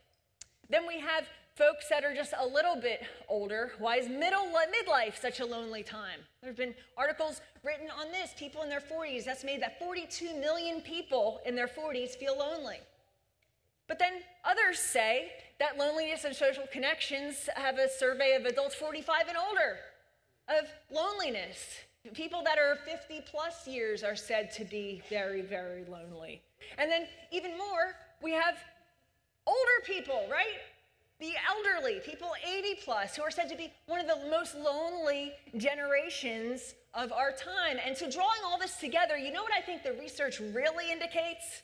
Then 0.71 0.87
we 0.87 1.01
have 1.01 1.25
folks 1.57 1.89
that 1.89 2.05
are 2.05 2.15
just 2.15 2.35
a 2.39 2.47
little 2.47 2.77
bit 2.77 3.03
older. 3.29 3.73
Why 3.79 3.97
is 3.97 4.09
middle 4.09 4.47
midlife 4.47 5.19
such 5.19 5.41
a 5.41 5.47
lonely 5.47 5.83
time? 5.83 6.21
There 6.43 6.51
have 6.51 6.57
been 6.57 6.75
articles 6.99 7.41
written 7.65 7.89
on 7.99 8.13
this. 8.13 8.35
People 8.39 8.63
in 8.63 8.69
their 8.69 8.81
40s 8.81 9.25
that's 9.25 9.43
made 9.43 9.63
that 9.63 9.79
42 9.79 10.35
million 10.39 10.83
people 10.83 11.41
in 11.47 11.55
their 11.55 11.67
40s 11.67 12.11
feel 12.11 12.39
lonely. 12.39 12.77
But 13.89 13.99
then 13.99 14.15
others 14.45 14.79
say 14.79 15.33
that 15.59 15.79
loneliness 15.79 16.25
and 16.25 16.37
social 16.37 16.65
connections 16.71 17.49
have 17.57 17.79
a 17.79 17.89
survey 17.89 18.35
of 18.35 18.45
adults 18.45 18.75
45 18.75 19.29
and 19.29 19.39
older 19.49 19.79
of 20.49 20.69
loneliness. 20.95 21.59
People 22.13 22.43
that 22.45 22.59
are 22.59 22.77
50 22.85 23.23
plus 23.31 23.67
years 23.67 24.05
are 24.05 24.15
said 24.15 24.53
to 24.53 24.65
be 24.65 25.03
very, 25.09 25.41
very 25.41 25.85
lonely. 25.85 26.43
And 26.77 26.91
then 26.91 27.07
even 27.33 27.57
more, 27.57 27.97
we 28.23 28.33
have 28.33 28.57
older 29.47 29.81
people, 29.85 30.27
right? 30.31 30.61
The 31.19 31.33
elderly, 31.49 32.01
people 32.01 32.29
80 32.47 32.75
plus, 32.85 33.17
who 33.17 33.23
are 33.23 33.31
said 33.31 33.49
to 33.49 33.57
be 33.57 33.73
one 33.87 34.01
of 34.01 34.07
the 34.07 34.29
most 34.29 34.55
lonely 34.55 35.33
generations 35.57 36.75
of 36.93 37.11
our 37.11 37.33
time. 37.33 37.79
And 37.85 37.97
so, 37.97 38.11
drawing 38.11 38.41
all 38.45 38.59
this 38.59 38.77
together, 38.77 39.17
you 39.17 39.33
know 39.33 39.43
what 39.43 39.53
I 39.57 39.63
think 39.63 39.83
the 39.83 39.95
research 39.95 40.41
really 40.41 40.93
indicates? 40.93 41.63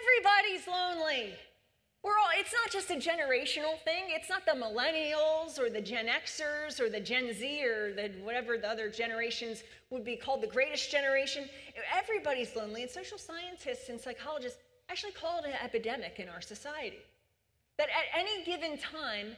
Everybody's 0.00 0.66
lonely. 0.66 1.34
We're 2.02 2.18
all, 2.18 2.30
it's 2.34 2.52
not 2.52 2.72
just 2.72 2.90
a 2.90 2.94
generational 2.94 3.78
thing. 3.84 4.06
It's 4.08 4.28
not 4.28 4.44
the 4.44 4.52
millennials 4.52 5.58
or 5.58 5.70
the 5.70 5.80
Gen 5.80 6.06
Xers 6.06 6.80
or 6.80 6.88
the 6.88 7.00
Gen 7.00 7.32
Z 7.32 7.64
or 7.64 7.92
the 7.92 8.10
whatever 8.24 8.56
the 8.56 8.68
other 8.68 8.88
generations 8.88 9.62
would 9.90 10.04
be 10.04 10.16
called 10.16 10.42
the 10.42 10.48
greatest 10.48 10.90
generation. 10.90 11.48
Everybody's 11.96 12.56
lonely. 12.56 12.82
And 12.82 12.90
social 12.90 13.18
scientists 13.18 13.88
and 13.88 14.00
psychologists 14.00 14.58
actually 14.88 15.12
call 15.12 15.38
it 15.40 15.44
an 15.44 15.54
epidemic 15.62 16.18
in 16.18 16.28
our 16.28 16.40
society. 16.40 16.98
That 17.78 17.88
at 17.88 18.20
any 18.20 18.44
given 18.44 18.78
time, 18.78 19.36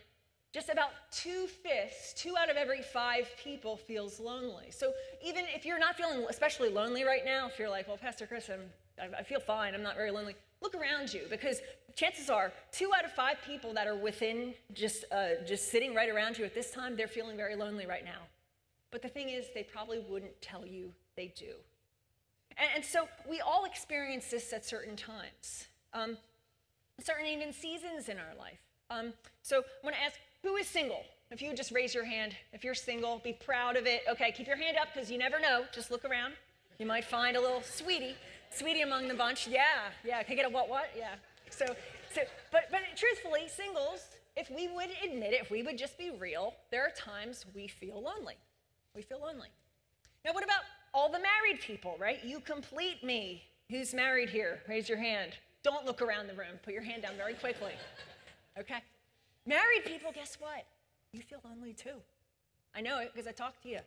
just 0.53 0.69
about 0.69 0.91
two 1.11 1.47
fifths, 1.47 2.15
two 2.15 2.37
out 2.39 2.49
of 2.49 2.57
every 2.57 2.81
five 2.81 3.29
people 3.43 3.77
feels 3.77 4.21
lonely. 4.21 4.71
So 4.71 4.93
even 5.25 5.47
if 5.55 5.65
you're 5.65 5.81
not 5.81 5.97
feeling 5.97 6.25
especially 6.29 6.69
lonely 6.69 7.03
right 7.03 7.25
now, 7.25 7.49
if 7.49 7.59
you're 7.59 7.69
like, 7.69 7.89
well, 7.89 7.97
Pastor 7.97 8.27
Chris, 8.27 8.49
I'm, 8.49 9.11
I 9.19 9.25
feel 9.25 9.41
fine, 9.41 9.75
I'm 9.75 9.83
not 9.83 9.97
very 9.97 10.13
lonely, 10.13 10.37
look 10.63 10.77
around 10.77 11.13
you 11.13 11.23
because 11.29 11.61
chances 11.97 12.31
are 12.31 12.53
two 12.71 12.91
out 12.97 13.05
of 13.05 13.13
five 13.13 13.37
people 13.45 13.75
that 13.75 13.89
are 13.89 13.97
within 13.97 14.55
just, 14.73 15.05
uh, 15.11 15.43
just 15.47 15.73
sitting 15.73 15.93
right 15.93 16.09
around 16.09 16.39
you 16.39 16.45
at 16.45 16.55
this 16.55 16.71
time, 16.71 16.97
they're 16.97 17.09
feeling 17.09 17.37
very 17.37 17.57
lonely 17.57 17.87
right 17.87 18.05
now. 18.05 18.23
But 18.93 19.03
the 19.03 19.09
thing 19.09 19.31
is, 19.31 19.47
they 19.55 19.65
probably 19.65 19.99
wouldn't 20.09 20.41
tell 20.41 20.65
you 20.65 20.93
they 21.17 21.33
do. 21.37 21.55
And, 22.57 22.69
and 22.77 22.85
so 22.85 23.09
we 23.29 23.41
all 23.41 23.65
experience 23.65 24.31
this 24.31 24.53
at 24.53 24.65
certain 24.65 24.95
times, 24.95 25.67
um, 25.93 26.17
certain 27.03 27.27
even 27.27 27.53
seasons 27.53 28.09
in 28.09 28.19
our 28.19 28.35
life. 28.39 28.59
Um, 28.91 29.13
so 29.43 29.59
I'm 29.59 29.83
going 29.83 29.95
to 29.95 30.03
ask, 30.03 30.19
who 30.43 30.57
is 30.57 30.67
single? 30.67 31.03
If 31.31 31.43
you 31.43 31.55
just 31.55 31.73
raise 31.73 31.95
your 31.95 32.05
hand, 32.05 32.37
if 32.53 32.63
you're 32.63 32.75
single, 32.75 33.21
be 33.25 33.33
proud 33.33 33.77
of 33.77 33.87
it. 33.87 34.03
Okay, 34.09 34.31
keep 34.31 34.47
your 34.47 34.57
hand 34.57 34.77
up 34.81 34.89
because 34.93 35.11
you 35.11 35.19
never 35.19 35.41
know. 35.41 35.65
Just 35.73 35.91
look 35.91 36.05
around. 36.05 36.35
You 36.79 36.87
might 36.87 37.05
find 37.05 37.37
a 37.37 37.41
little 37.41 37.63
sweetie, 37.63 38.15
sweetie 38.51 38.83
among 38.83 39.09
the 39.09 39.15
bunch. 39.15 39.49
Yeah, 39.49 39.63
yeah. 40.05 40.23
Can 40.23 40.35
I 40.35 40.37
get 40.37 40.47
a 40.47 40.51
what? 40.51 40.69
What? 40.69 40.91
Yeah. 40.97 41.15
So, 41.51 41.67
so, 42.15 42.23
but, 42.53 42.65
but 42.71 42.81
truthfully, 42.97 43.49
singles, 43.49 44.01
if 44.37 44.51
we 44.51 44.69
would 44.69 44.91
admit 45.03 45.33
it, 45.33 45.41
if 45.41 45.51
we 45.51 45.63
would 45.63 45.79
just 45.79 45.97
be 45.97 46.11
real, 46.19 46.55
there 46.71 46.83
are 46.83 46.91
times 46.91 47.47
we 47.55 47.69
feel 47.69 48.03
lonely. 48.03 48.35
We 48.95 49.03
feel 49.03 49.21
lonely. 49.21 49.49
Now, 50.25 50.33
what 50.33 50.45
about 50.45 50.63
all 50.93 51.11
the 51.11 51.19
married 51.19 51.61
people, 51.61 51.97
right? 51.99 52.23
You 52.25 52.41
complete 52.41 53.03
me. 53.03 53.43
Who's 53.71 53.95
married 53.95 54.29
here? 54.29 54.61
Raise 54.69 54.89
your 54.89 54.99
hand. 54.99 55.33
Don't 55.65 55.85
look 55.87 56.03
around 56.03 56.29
the 56.29 56.35
room. 56.35 56.61
Put 56.63 56.75
your 56.75 56.83
hand 56.83 57.03
down 57.03 57.17
very 57.17 57.35
quickly. 57.35 57.73
Okay? 58.57 58.83
Married 59.47 59.85
people, 59.85 60.13
guess 60.15 60.37
what? 60.39 60.67
You 61.13 61.23
feel 61.23 61.41
lonely 61.45 61.73
too. 61.73 61.97
I 62.75 62.81
know 62.81 63.01
it 63.01 63.11
because 63.13 63.27
I 63.27 63.33
talked 63.33 63.63
to 63.65 63.69
you. 63.69 63.81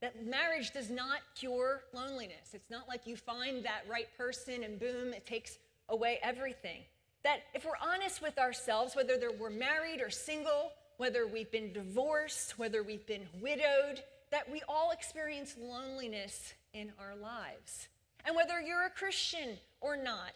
That 0.00 0.24
marriage 0.26 0.72
does 0.72 0.90
not 0.90 1.20
cure 1.34 1.82
loneliness. 1.92 2.54
It's 2.54 2.70
not 2.70 2.88
like 2.88 3.06
you 3.06 3.16
find 3.16 3.64
that 3.64 3.82
right 3.88 4.08
person 4.16 4.64
and 4.64 4.78
boom, 4.78 5.12
it 5.12 5.26
takes 5.26 5.58
away 5.88 6.18
everything. 6.22 6.80
That 7.24 7.40
if 7.54 7.64
we're 7.64 7.72
honest 7.80 8.22
with 8.22 8.38
ourselves, 8.38 8.96
whether 8.96 9.18
we're 9.38 9.50
married 9.50 10.00
or 10.00 10.10
single, 10.10 10.72
whether 10.96 11.26
we've 11.26 11.50
been 11.50 11.72
divorced, 11.72 12.58
whether 12.58 12.82
we've 12.82 13.06
been 13.06 13.26
widowed, 13.40 14.02
that 14.30 14.50
we 14.50 14.62
all 14.68 14.90
experience 14.90 15.56
loneliness 15.60 16.54
in 16.74 16.92
our 16.98 17.14
lives. 17.16 17.88
And 18.24 18.34
whether 18.34 18.60
you're 18.60 18.86
a 18.86 18.90
Christian 18.90 19.58
or 19.80 19.96
not, 19.96 20.32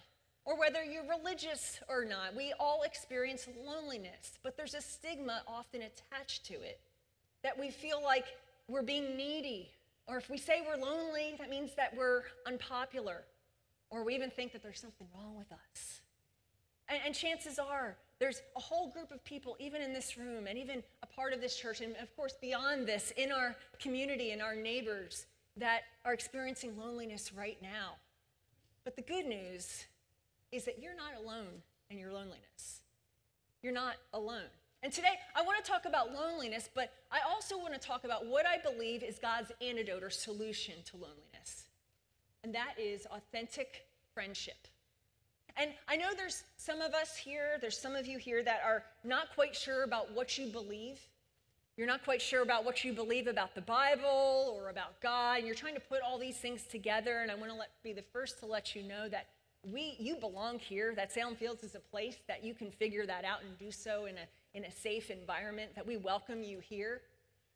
or 0.46 0.56
whether 0.56 0.82
you're 0.85 1.04
religious 1.09 1.80
or 1.88 2.04
not, 2.04 2.35
we 2.37 2.54
all 2.59 2.82
experience 2.85 3.48
loneliness. 3.66 4.38
But 4.44 4.56
there's 4.56 4.74
a 4.74 4.80
stigma 4.80 5.42
often 5.46 5.82
attached 5.82 6.46
to 6.46 6.54
it 6.54 6.80
that 7.42 7.59
we 7.59 7.70
feel 7.70 8.00
like 8.02 8.26
we're 8.68 8.82
being 8.82 9.16
needy. 9.16 9.68
Or 10.06 10.16
if 10.16 10.30
we 10.30 10.38
say 10.38 10.62
we're 10.64 10.80
lonely, 10.80 11.35
that 11.38 11.50
means 11.50 11.72
that 11.76 11.96
we're 11.96 12.22
unpopular. 12.46 13.24
Or 13.90 14.04
we 14.04 14.14
even 14.14 14.30
think 14.30 14.52
that 14.52 14.62
there's 14.62 14.80
something 14.80 15.09
wrong 15.14 15.37
with 15.37 15.50
us. 15.50 16.00
And, 16.88 17.00
and, 17.04 17.14
chances 17.14 17.59
are, 17.59 17.96
there's 18.20 18.40
a 18.56 18.61
whole 18.61 18.90
group 18.90 19.11
of 19.11 19.24
people, 19.24 19.56
even 19.59 19.82
in 19.82 19.92
this 19.92 20.16
room, 20.16 20.46
and 20.46 20.56
even 20.56 20.85
a 21.02 21.06
part 21.06 21.32
of 21.32 21.40
this 21.40 21.56
church, 21.56 21.80
and 21.80 21.96
of 21.96 22.14
course, 22.14 22.35
beyond 22.40 22.87
this, 22.87 23.12
in 23.16 23.32
our 23.32 23.56
community 23.80 24.30
and 24.30 24.40
our 24.40 24.54
neighbors, 24.54 25.26
that 25.56 25.80
are 26.04 26.12
experiencing 26.12 26.78
loneliness 26.78 27.32
right 27.32 27.59
now. 27.61 27.94
But 28.85 28.94
the 28.94 29.02
good 29.02 29.26
news 29.26 29.87
is 30.57 30.64
that 30.64 30.83
you're 30.83 30.97
not 30.97 31.12
alone 31.23 31.62
in 31.90 31.99
your 31.99 32.12
loneliness. 32.12 32.81
You're 33.62 33.73
not 33.73 33.97
alone. 34.12 34.51
And 34.83 34.92
today, 34.92 35.19
I 35.35 35.42
want 35.42 35.62
to 35.62 35.71
talk 35.71 35.85
about 35.85 36.12
loneliness, 36.12 36.69
but 36.75 36.92
I 37.11 37.19
also 37.29 37.59
want 37.59 37.75
to 37.75 37.81
talk 37.81 38.05
about 38.05 38.27
what 38.27 38.47
I 38.47 38.59
believe 38.59 39.03
is 39.03 39.19
God's 39.19 39.53
antidote 39.61 40.03
or 40.03 40.11
solution 40.11 40.75
to 40.87 40.97
loneliness. 40.97 41.64
And 42.45 42.55
that 42.55 42.75
is 42.79 43.07
authentic 43.07 43.87
friendship. 44.14 44.69
And 45.57 45.71
I 45.88 45.97
know 45.97 46.09
there's 46.16 46.45
some 46.57 46.81
of 46.81 46.95
us 46.95 47.16
here, 47.16 47.59
there's 47.61 47.79
some 47.79 47.95
of 47.95 48.07
you 48.07 48.19
here 48.19 48.42
that 48.45 48.61
are 48.64 48.85
not 49.05 49.35
quite 49.35 49.57
sure 49.57 49.85
about 49.85 50.12
what 50.12 50.37
you 50.37 50.47
believe. 50.47 51.01
You're 51.77 51.87
not 51.87 52.05
quite 52.05 52.23
sure 52.23 52.42
about 52.42 52.64
what 52.64 52.85
you 52.85 52.92
believe 52.92 53.27
about 53.27 53.55
the 53.55 53.61
Bible 53.61 54.55
or 54.57 54.69
about 54.71 55.01
God, 55.03 55.38
and 55.38 55.47
you're 55.47 55.55
trying 55.55 55.75
to 55.75 55.81
put 55.81 56.01
all 56.03 56.19
these 56.19 56.37
things 56.37 56.62
together. 56.64 57.19
And 57.19 57.31
I 57.31 57.35
want 57.35 57.51
to 57.51 57.57
let, 57.57 57.71
be 57.83 57.92
the 57.92 58.05
first 58.12 58.38
to 58.40 58.47
let 58.47 58.75
you 58.75 58.83
know 58.83 59.09
that 59.09 59.27
we, 59.72 59.96
you 59.98 60.16
belong 60.16 60.59
here. 60.59 60.94
That 60.94 61.12
Salem 61.12 61.37
Fields 61.37 61.62
is 61.62 61.74
a 61.74 61.81
place 61.81 62.16
that 62.29 62.44
you 62.44 62.55
can 62.55 62.70
figure 62.70 63.07
that 63.07 63.24
out 63.24 63.42
and 63.42 63.59
do 63.59 63.70
so 63.70 64.07
in 64.07 64.14
a, 64.16 64.57
in 64.57 64.64
a 64.64 64.70
safe 64.70 65.11
environment, 65.11 65.74
that 65.74 65.87
we 65.87 65.96
welcome 65.96 66.42
you 66.42 66.61
here. 66.61 67.00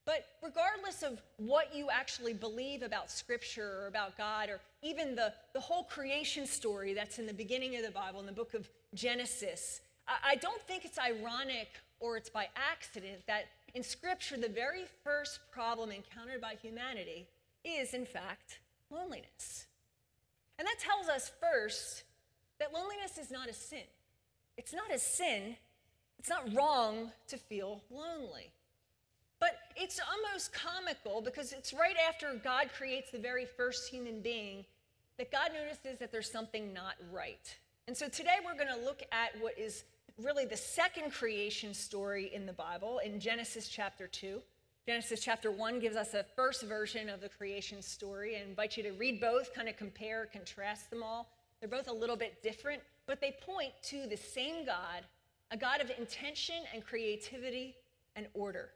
But 0.06 0.26
regardless 0.42 1.02
of 1.02 1.20
what 1.36 1.74
you 1.74 1.88
actually 1.90 2.32
believe 2.32 2.82
about 2.82 3.10
Scripture 3.10 3.82
or 3.82 3.86
about 3.86 4.16
God, 4.16 4.48
or 4.48 4.60
even 4.82 5.14
the, 5.14 5.32
the 5.52 5.60
whole 5.60 5.84
creation 5.84 6.46
story 6.46 6.94
that's 6.94 7.18
in 7.18 7.26
the 7.26 7.34
beginning 7.34 7.76
of 7.76 7.84
the 7.84 7.90
Bible, 7.90 8.20
in 8.20 8.26
the 8.26 8.32
book 8.32 8.54
of 8.54 8.68
Genesis, 8.94 9.80
I, 10.08 10.32
I 10.32 10.34
don't 10.36 10.62
think 10.62 10.84
it's 10.84 10.98
ironic 10.98 11.68
or 12.00 12.16
it's 12.16 12.30
by 12.30 12.48
accident 12.56 13.20
that 13.26 13.44
in 13.74 13.82
Scripture, 13.82 14.36
the 14.36 14.48
very 14.48 14.84
first 15.04 15.40
problem 15.52 15.90
encountered 15.90 16.40
by 16.40 16.54
humanity 16.60 17.26
is, 17.64 17.94
in 17.94 18.06
fact, 18.06 18.58
loneliness. 18.90 19.66
And 20.60 20.66
that 20.66 20.78
tells 20.78 21.08
us 21.08 21.32
first 21.40 22.02
that 22.58 22.74
loneliness 22.74 23.16
is 23.16 23.30
not 23.30 23.48
a 23.48 23.52
sin. 23.54 23.88
It's 24.58 24.74
not 24.74 24.94
a 24.94 24.98
sin, 24.98 25.56
it's 26.18 26.28
not 26.28 26.54
wrong 26.54 27.12
to 27.28 27.38
feel 27.38 27.80
lonely. 27.90 28.50
But 29.38 29.52
it's 29.74 29.98
almost 29.98 30.52
comical 30.52 31.22
because 31.22 31.54
it's 31.54 31.72
right 31.72 31.96
after 32.06 32.38
God 32.44 32.68
creates 32.76 33.10
the 33.10 33.18
very 33.18 33.46
first 33.46 33.88
human 33.88 34.20
being 34.20 34.66
that 35.16 35.32
God 35.32 35.52
notices 35.54 35.98
that 35.98 36.12
there's 36.12 36.30
something 36.30 36.74
not 36.74 36.96
right. 37.10 37.56
And 37.88 37.96
so 37.96 38.10
today 38.10 38.36
we're 38.44 38.62
going 38.62 38.78
to 38.78 38.84
look 38.84 39.02
at 39.12 39.30
what 39.40 39.58
is 39.58 39.84
really 40.18 40.44
the 40.44 40.58
second 40.58 41.10
creation 41.14 41.72
story 41.72 42.30
in 42.34 42.44
the 42.44 42.52
Bible 42.52 42.98
in 42.98 43.18
Genesis 43.18 43.66
chapter 43.66 44.06
2. 44.06 44.42
Genesis 44.86 45.20
chapter 45.20 45.50
1 45.50 45.78
gives 45.78 45.94
us 45.94 46.14
a 46.14 46.24
first 46.34 46.62
version 46.62 47.10
of 47.10 47.20
the 47.20 47.28
creation 47.28 47.82
story. 47.82 48.36
I 48.36 48.48
invite 48.48 48.78
you 48.78 48.82
to 48.84 48.92
read 48.92 49.20
both, 49.20 49.54
kind 49.54 49.68
of 49.68 49.76
compare, 49.76 50.26
contrast 50.32 50.88
them 50.90 51.02
all. 51.02 51.30
They're 51.60 51.68
both 51.68 51.88
a 51.88 51.92
little 51.92 52.16
bit 52.16 52.42
different, 52.42 52.82
but 53.06 53.20
they 53.20 53.36
point 53.44 53.72
to 53.84 54.06
the 54.06 54.16
same 54.16 54.64
God, 54.64 55.04
a 55.50 55.56
God 55.56 55.82
of 55.82 55.90
intention 55.98 56.56
and 56.72 56.82
creativity 56.82 57.76
and 58.16 58.26
order. 58.32 58.70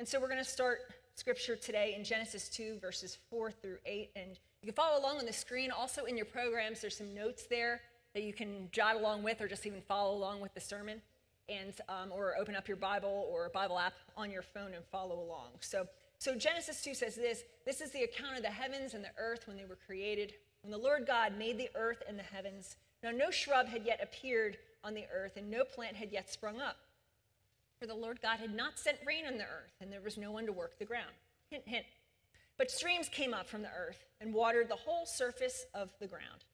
And 0.00 0.06
so 0.06 0.20
we're 0.20 0.28
going 0.28 0.38
to 0.38 0.44
start 0.44 0.80
scripture 1.14 1.54
today 1.54 1.94
in 1.96 2.02
Genesis 2.02 2.48
2, 2.48 2.78
verses 2.80 3.18
4 3.30 3.52
through 3.52 3.78
8. 3.86 4.10
And 4.16 4.30
you 4.62 4.66
can 4.66 4.74
follow 4.74 5.00
along 5.00 5.18
on 5.18 5.26
the 5.26 5.32
screen. 5.32 5.70
Also 5.70 6.06
in 6.06 6.16
your 6.16 6.26
programs, 6.26 6.80
there's 6.80 6.96
some 6.96 7.14
notes 7.14 7.44
there 7.48 7.82
that 8.14 8.24
you 8.24 8.32
can 8.32 8.68
jot 8.72 8.96
along 8.96 9.22
with 9.22 9.40
or 9.40 9.46
just 9.46 9.64
even 9.64 9.80
follow 9.82 10.16
along 10.16 10.40
with 10.40 10.52
the 10.54 10.60
sermon 10.60 11.00
and 11.50 11.74
um, 11.88 12.12
or 12.12 12.36
open 12.38 12.54
up 12.54 12.68
your 12.68 12.76
bible 12.76 13.28
or 13.30 13.48
bible 13.48 13.78
app 13.78 13.94
on 14.16 14.30
your 14.30 14.42
phone 14.42 14.74
and 14.74 14.84
follow 14.84 15.20
along. 15.20 15.48
So 15.60 15.86
so 16.18 16.34
genesis 16.34 16.82
2 16.82 16.94
says 16.94 17.14
this 17.16 17.42
this 17.64 17.80
is 17.80 17.90
the 17.90 18.02
account 18.02 18.36
of 18.36 18.42
the 18.42 18.50
heavens 18.50 18.94
and 18.94 19.04
the 19.04 19.10
earth 19.18 19.46
when 19.46 19.56
they 19.56 19.64
were 19.64 19.78
created 19.86 20.34
when 20.62 20.70
the 20.70 20.78
lord 20.78 21.06
god 21.06 21.36
made 21.36 21.58
the 21.58 21.70
earth 21.74 22.02
and 22.08 22.18
the 22.18 22.22
heavens. 22.22 22.76
Now 23.02 23.10
no 23.10 23.30
shrub 23.30 23.66
had 23.66 23.84
yet 23.84 24.00
appeared 24.02 24.58
on 24.84 24.94
the 24.94 25.04
earth 25.12 25.36
and 25.36 25.50
no 25.50 25.64
plant 25.64 25.96
had 25.96 26.12
yet 26.12 26.30
sprung 26.30 26.60
up. 26.60 26.76
For 27.78 27.86
the 27.86 27.94
lord 27.94 28.20
god 28.22 28.38
had 28.38 28.54
not 28.54 28.78
sent 28.78 28.98
rain 29.06 29.26
on 29.26 29.38
the 29.38 29.44
earth 29.44 29.74
and 29.80 29.92
there 29.92 30.02
was 30.02 30.16
no 30.16 30.32
one 30.32 30.46
to 30.46 30.52
work 30.52 30.78
the 30.78 30.84
ground. 30.84 31.14
Hint 31.50 31.64
hint. 31.66 31.86
But 32.58 32.70
streams 32.70 33.08
came 33.08 33.32
up 33.32 33.48
from 33.48 33.62
the 33.62 33.70
earth 33.74 34.04
and 34.20 34.34
watered 34.34 34.68
the 34.68 34.76
whole 34.76 35.06
surface 35.06 35.64
of 35.74 35.90
the 35.98 36.06
ground 36.06 36.44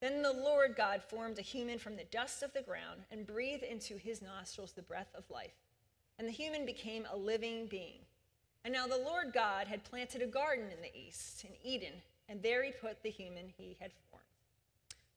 then 0.00 0.22
the 0.22 0.32
Lord 0.32 0.74
God 0.76 1.02
formed 1.02 1.38
a 1.38 1.42
human 1.42 1.78
from 1.78 1.96
the 1.96 2.04
dust 2.04 2.42
of 2.42 2.52
the 2.52 2.62
ground 2.62 3.02
and 3.10 3.26
breathed 3.26 3.62
into 3.62 3.96
his 3.96 4.22
nostrils 4.22 4.72
the 4.72 4.82
breath 4.82 5.12
of 5.14 5.24
life. 5.30 5.52
And 6.18 6.26
the 6.26 6.32
human 6.32 6.64
became 6.64 7.06
a 7.10 7.16
living 7.16 7.66
being. 7.66 8.00
And 8.64 8.72
now 8.74 8.86
the 8.86 8.96
Lord 8.96 9.32
God 9.32 9.66
had 9.66 9.84
planted 9.84 10.22
a 10.22 10.26
garden 10.26 10.66
in 10.66 10.82
the 10.82 10.94
east, 10.94 11.44
in 11.44 11.50
Eden, 11.62 11.94
and 12.28 12.42
there 12.42 12.62
he 12.62 12.72
put 12.72 13.02
the 13.02 13.10
human 13.10 13.52
he 13.56 13.76
had 13.80 13.90
formed. 14.10 14.24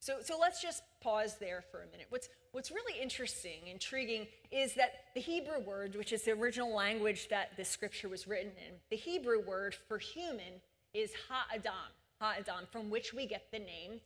So, 0.00 0.16
so 0.22 0.38
let's 0.38 0.60
just 0.60 0.82
pause 1.00 1.36
there 1.38 1.64
for 1.70 1.82
a 1.82 1.86
minute. 1.86 2.06
What's, 2.10 2.28
what's 2.52 2.70
really 2.70 3.00
interesting, 3.00 3.68
intriguing, 3.70 4.26
is 4.50 4.74
that 4.74 4.92
the 5.14 5.20
Hebrew 5.20 5.60
word, 5.60 5.94
which 5.96 6.12
is 6.12 6.24
the 6.24 6.32
original 6.32 6.74
language 6.74 7.28
that 7.28 7.56
the 7.56 7.64
scripture 7.64 8.08
was 8.08 8.26
written 8.26 8.52
in, 8.68 8.74
the 8.90 8.96
Hebrew 8.96 9.40
word 9.40 9.74
for 9.88 9.98
human 9.98 10.60
is 10.92 11.10
ha'adam, 11.28 11.72
ha'adam, 12.20 12.66
from 12.70 12.90
which 12.90 13.14
we 13.14 13.26
get 13.26 13.50
the 13.50 13.58
name 13.58 14.00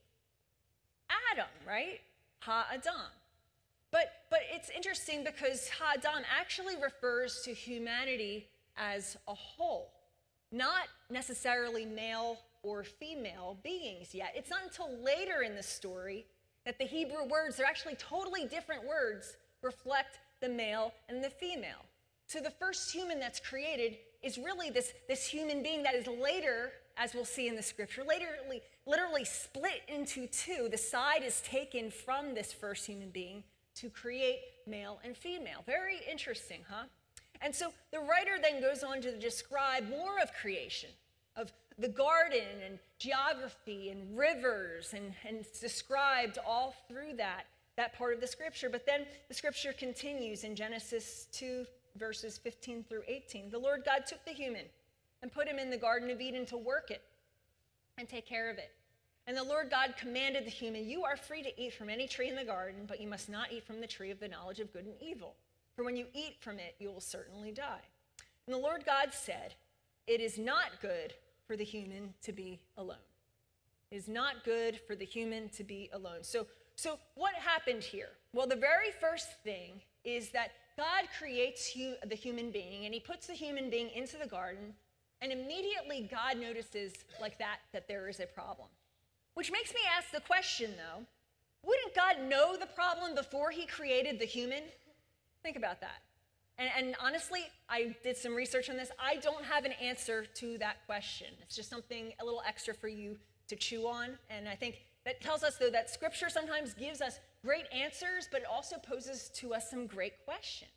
Adam, 1.32 1.48
right? 1.66 2.00
Ha-Adam. 2.40 3.10
But, 3.90 4.12
but 4.30 4.40
it's 4.52 4.70
interesting 4.70 5.24
because 5.24 5.68
Ha-Adam 5.70 6.24
actually 6.38 6.74
refers 6.82 7.42
to 7.42 7.52
humanity 7.52 8.46
as 8.76 9.16
a 9.26 9.34
whole, 9.34 9.90
not 10.52 10.88
necessarily 11.10 11.84
male 11.84 12.38
or 12.62 12.84
female 12.84 13.56
beings 13.62 14.14
yet. 14.14 14.32
It's 14.36 14.50
not 14.50 14.60
until 14.64 14.90
later 15.02 15.42
in 15.42 15.54
the 15.54 15.62
story 15.62 16.26
that 16.66 16.78
the 16.78 16.84
Hebrew 16.84 17.26
words, 17.28 17.56
they're 17.56 17.66
actually 17.66 17.94
totally 17.94 18.46
different 18.46 18.86
words, 18.86 19.36
reflect 19.62 20.18
the 20.40 20.48
male 20.48 20.92
and 21.08 21.24
the 21.24 21.30
female. 21.30 21.84
So 22.26 22.40
the 22.40 22.50
first 22.50 22.92
human 22.92 23.18
that's 23.18 23.40
created 23.40 23.96
is 24.22 24.36
really 24.36 24.70
this, 24.70 24.92
this 25.08 25.26
human 25.26 25.62
being 25.62 25.82
that 25.84 25.94
is 25.94 26.06
later, 26.06 26.72
as 26.96 27.14
we'll 27.14 27.24
see 27.24 27.48
in 27.48 27.56
the 27.56 27.62
scripture, 27.62 28.02
literally, 28.06 28.60
literally 28.88 29.24
split 29.24 29.82
into 29.86 30.26
two. 30.26 30.68
The 30.70 30.78
side 30.78 31.22
is 31.22 31.40
taken 31.42 31.90
from 31.90 32.34
this 32.34 32.52
first 32.52 32.86
human 32.86 33.10
being 33.10 33.44
to 33.76 33.90
create 33.90 34.40
male 34.66 34.98
and 35.04 35.16
female. 35.16 35.62
Very 35.66 36.00
interesting, 36.10 36.60
huh? 36.68 36.84
And 37.40 37.54
so 37.54 37.72
the 37.92 38.00
writer 38.00 38.38
then 38.42 38.60
goes 38.60 38.82
on 38.82 39.00
to 39.02 39.16
describe 39.16 39.88
more 39.88 40.18
of 40.20 40.32
creation, 40.34 40.90
of 41.36 41.52
the 41.78 41.88
garden 41.88 42.62
and 42.66 42.78
geography 42.98 43.90
and 43.90 44.18
rivers, 44.18 44.94
and, 44.94 45.12
and 45.26 45.46
described 45.60 46.38
all 46.44 46.74
through 46.88 47.14
that, 47.18 47.44
that 47.76 47.96
part 47.96 48.14
of 48.14 48.20
the 48.20 48.26
scripture. 48.26 48.68
But 48.68 48.86
then 48.86 49.06
the 49.28 49.34
scripture 49.34 49.72
continues 49.72 50.42
in 50.42 50.56
Genesis 50.56 51.28
2 51.32 51.64
verses 51.96 52.38
15 52.38 52.84
through 52.88 53.02
18. 53.06 53.50
The 53.50 53.58
Lord 53.58 53.82
God 53.84 54.06
took 54.06 54.24
the 54.24 54.32
human 54.32 54.64
and 55.22 55.32
put 55.32 55.46
him 55.46 55.58
in 55.58 55.70
the 55.70 55.76
Garden 55.76 56.10
of 56.10 56.20
Eden 56.20 56.46
to 56.46 56.56
work 56.56 56.90
it 56.90 57.02
and 57.98 58.08
take 58.08 58.26
care 58.26 58.50
of 58.50 58.58
it. 58.58 58.72
And 59.26 59.36
the 59.36 59.44
Lord 59.44 59.70
God 59.70 59.94
commanded 59.98 60.46
the 60.46 60.50
human, 60.50 60.88
You 60.88 61.04
are 61.04 61.16
free 61.16 61.42
to 61.42 61.60
eat 61.60 61.74
from 61.74 61.90
any 61.90 62.08
tree 62.08 62.28
in 62.28 62.36
the 62.36 62.44
garden, 62.44 62.84
but 62.86 63.00
you 63.00 63.08
must 63.08 63.28
not 63.28 63.52
eat 63.52 63.66
from 63.66 63.80
the 63.80 63.86
tree 63.86 64.10
of 64.10 64.20
the 64.20 64.28
knowledge 64.28 64.60
of 64.60 64.72
good 64.72 64.86
and 64.86 64.94
evil. 65.00 65.34
For 65.76 65.84
when 65.84 65.96
you 65.96 66.06
eat 66.14 66.36
from 66.40 66.58
it, 66.58 66.74
you 66.78 66.90
will 66.90 67.00
certainly 67.00 67.52
die. 67.52 67.84
And 68.46 68.54
the 68.54 68.60
Lord 68.60 68.84
God 68.86 69.12
said, 69.12 69.54
It 70.06 70.20
is 70.20 70.38
not 70.38 70.80
good 70.80 71.12
for 71.46 71.56
the 71.56 71.64
human 71.64 72.14
to 72.22 72.32
be 72.32 72.60
alone. 72.78 72.96
It 73.90 73.96
is 73.96 74.08
not 74.08 74.44
good 74.44 74.80
for 74.86 74.96
the 74.96 75.04
human 75.04 75.48
to 75.50 75.64
be 75.64 75.90
alone. 75.92 76.22
So, 76.22 76.46
so 76.76 76.98
what 77.14 77.34
happened 77.34 77.82
here? 77.82 78.10
Well, 78.32 78.46
the 78.46 78.56
very 78.56 78.92
first 79.00 79.28
thing 79.42 79.80
is 80.04 80.30
that 80.30 80.52
God 80.76 81.08
creates 81.18 81.74
you, 81.74 81.96
the 82.06 82.14
human 82.14 82.50
being 82.50 82.84
and 82.84 82.94
he 82.94 83.00
puts 83.00 83.26
the 83.26 83.32
human 83.32 83.68
being 83.68 83.90
into 83.90 84.16
the 84.16 84.26
garden, 84.26 84.74
and 85.20 85.32
immediately 85.32 86.08
God 86.10 86.38
notices, 86.38 86.92
like 87.20 87.38
that, 87.38 87.58
that 87.72 87.88
there 87.88 88.08
is 88.08 88.20
a 88.20 88.26
problem. 88.26 88.68
Which 89.34 89.52
makes 89.52 89.72
me 89.72 89.80
ask 89.96 90.10
the 90.10 90.20
question 90.20 90.72
though 90.76 91.04
wouldn't 91.64 91.94
God 91.94 92.28
know 92.28 92.56
the 92.56 92.66
problem 92.66 93.14
before 93.14 93.50
he 93.50 93.66
created 93.66 94.18
the 94.18 94.24
human? 94.24 94.62
Think 95.42 95.56
about 95.56 95.80
that. 95.80 96.02
And, 96.56 96.70
and, 96.76 96.96
honestly, 97.00 97.42
I 97.68 97.94
did 98.02 98.16
some 98.16 98.34
research 98.34 98.68
on 98.68 98.76
this. 98.76 98.90
I 98.98 99.16
don't 99.16 99.44
have 99.44 99.64
an 99.64 99.72
answer 99.72 100.24
to 100.24 100.58
that 100.58 100.84
question. 100.86 101.28
It's 101.42 101.54
just 101.54 101.70
something 101.70 102.12
a 102.20 102.24
little 102.24 102.42
extra 102.46 102.74
for 102.74 102.88
you 102.88 103.16
to 103.48 103.56
chew 103.56 103.86
on. 103.86 104.18
And 104.28 104.48
I 104.48 104.56
think 104.56 104.78
that 105.04 105.20
tells 105.20 105.44
us, 105.44 105.56
though, 105.56 105.70
that 105.70 105.88
scripture 105.88 106.28
sometimes 106.28 106.74
gives 106.74 107.00
us 107.00 107.20
great 107.44 107.66
answers, 107.72 108.28
but 108.30 108.40
it 108.40 108.46
also 108.50 108.76
poses 108.76 109.30
to 109.36 109.54
us 109.54 109.70
some 109.70 109.86
great 109.86 110.24
questions. 110.24 110.70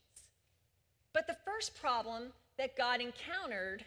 But 1.14 1.26
the 1.26 1.38
first 1.46 1.80
problem 1.80 2.32
that 2.58 2.78
God 2.78 3.02
encountered 3.02 3.84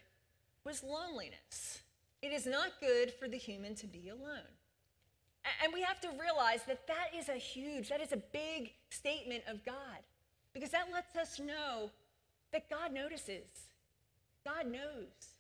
was 0.65 0.83
loneliness. 0.83 1.81
It 2.23 2.33
is 2.33 2.47
not 2.47 2.81
good 2.81 3.13
for 3.13 3.29
the 3.29 3.37
human 3.37 3.75
to 3.77 3.87
be 3.87 4.09
alone. 4.09 4.49
And 5.63 5.73
we 5.75 5.83
have 5.83 6.01
to 6.01 6.09
realize 6.19 6.63
that 6.67 6.87
that 6.87 7.09
is 7.15 7.29
a 7.29 7.35
huge, 7.35 7.91
that 7.91 8.01
is 8.01 8.13
a 8.13 8.17
big 8.17 8.73
statement 8.89 9.45
of 9.47 9.65
God, 9.65 10.01
because 10.55 10.71
that 10.71 10.91
lets 10.91 11.17
us 11.17 11.39
know 11.39 11.91
that 12.53 12.71
God 12.71 12.95
notices, 12.95 13.49
God 14.45 14.67
knows, 14.67 15.35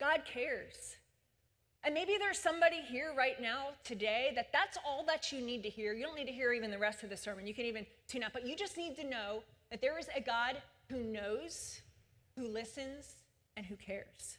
God 0.00 0.22
cares. 0.24 0.96
And 1.84 1.94
maybe 1.94 2.16
there's 2.18 2.38
somebody 2.38 2.80
here 2.80 3.14
right 3.16 3.40
now 3.40 3.68
today 3.84 4.32
that 4.34 4.52
that's 4.52 4.76
all 4.84 5.04
that 5.06 5.30
you 5.32 5.40
need 5.40 5.62
to 5.62 5.68
hear. 5.68 5.92
You 5.92 6.04
don't 6.04 6.16
need 6.16 6.26
to 6.26 6.32
hear 6.32 6.52
even 6.52 6.70
the 6.70 6.78
rest 6.78 7.04
of 7.04 7.10
the 7.10 7.16
sermon. 7.16 7.46
You 7.46 7.54
can 7.54 7.66
even 7.66 7.86
tune 8.08 8.22
out, 8.24 8.32
but 8.32 8.46
you 8.46 8.56
just 8.56 8.76
need 8.76 8.96
to 8.96 9.04
know 9.04 9.42
that 9.70 9.80
there 9.80 9.98
is 9.98 10.08
a 10.14 10.20
God 10.20 10.60
who 10.90 11.04
knows, 11.04 11.80
who 12.36 12.48
listens, 12.48 13.14
and 13.60 13.66
who 13.66 13.76
cares. 13.76 14.38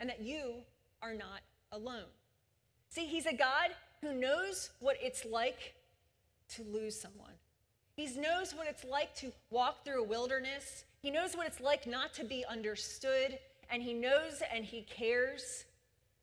And 0.00 0.10
that 0.10 0.20
you 0.20 0.64
are 1.00 1.14
not 1.14 1.42
alone. 1.70 2.10
See, 2.88 3.06
He's 3.06 3.26
a 3.26 3.32
God 3.32 3.70
who 4.00 4.12
knows 4.12 4.70
what 4.80 4.96
it's 5.00 5.24
like 5.24 5.74
to 6.54 6.64
lose 6.64 7.00
someone. 7.00 7.34
He 7.94 8.06
knows 8.18 8.52
what 8.52 8.66
it's 8.66 8.82
like 8.82 9.14
to 9.16 9.30
walk 9.50 9.84
through 9.84 10.02
a 10.02 10.06
wilderness. 10.06 10.84
He 11.00 11.12
knows 11.12 11.36
what 11.36 11.46
it's 11.46 11.60
like 11.60 11.86
not 11.86 12.12
to 12.14 12.24
be 12.24 12.44
understood. 12.50 13.38
And 13.70 13.80
He 13.80 13.94
knows 13.94 14.42
and 14.52 14.64
He 14.64 14.82
cares 14.82 15.66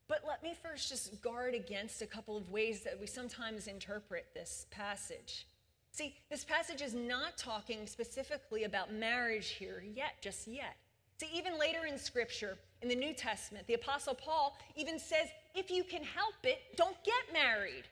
but 0.10 0.24
let 0.28 0.42
me 0.42 0.56
first 0.64 0.90
just 0.90 1.22
guard 1.22 1.54
against 1.54 2.02
a 2.02 2.08
couple 2.08 2.36
of 2.36 2.50
ways 2.50 2.82
that 2.82 3.00
we 3.00 3.06
sometimes 3.06 3.68
interpret 3.68 4.26
this 4.34 4.66
passage. 4.72 5.46
See, 5.92 6.16
this 6.32 6.44
passage 6.44 6.82
is 6.82 6.96
not 6.96 7.38
talking 7.38 7.86
specifically 7.86 8.64
about 8.64 8.92
marriage 8.92 9.50
here 9.50 9.84
yet, 9.96 10.14
just 10.20 10.48
yet. 10.48 10.78
See, 11.20 11.30
even 11.34 11.60
later 11.60 11.86
in 11.86 11.98
Scripture, 11.98 12.58
in 12.82 12.88
the 12.88 12.96
New 12.96 13.14
Testament, 13.14 13.68
the 13.68 13.74
Apostle 13.74 14.16
Paul 14.16 14.58
even 14.78 14.98
says, 14.98 15.28
if 15.54 15.70
you 15.70 15.84
can 15.84 16.04
help 16.04 16.36
it, 16.44 16.60
don't 16.78 16.96
get 17.04 17.34
married. 17.34 17.84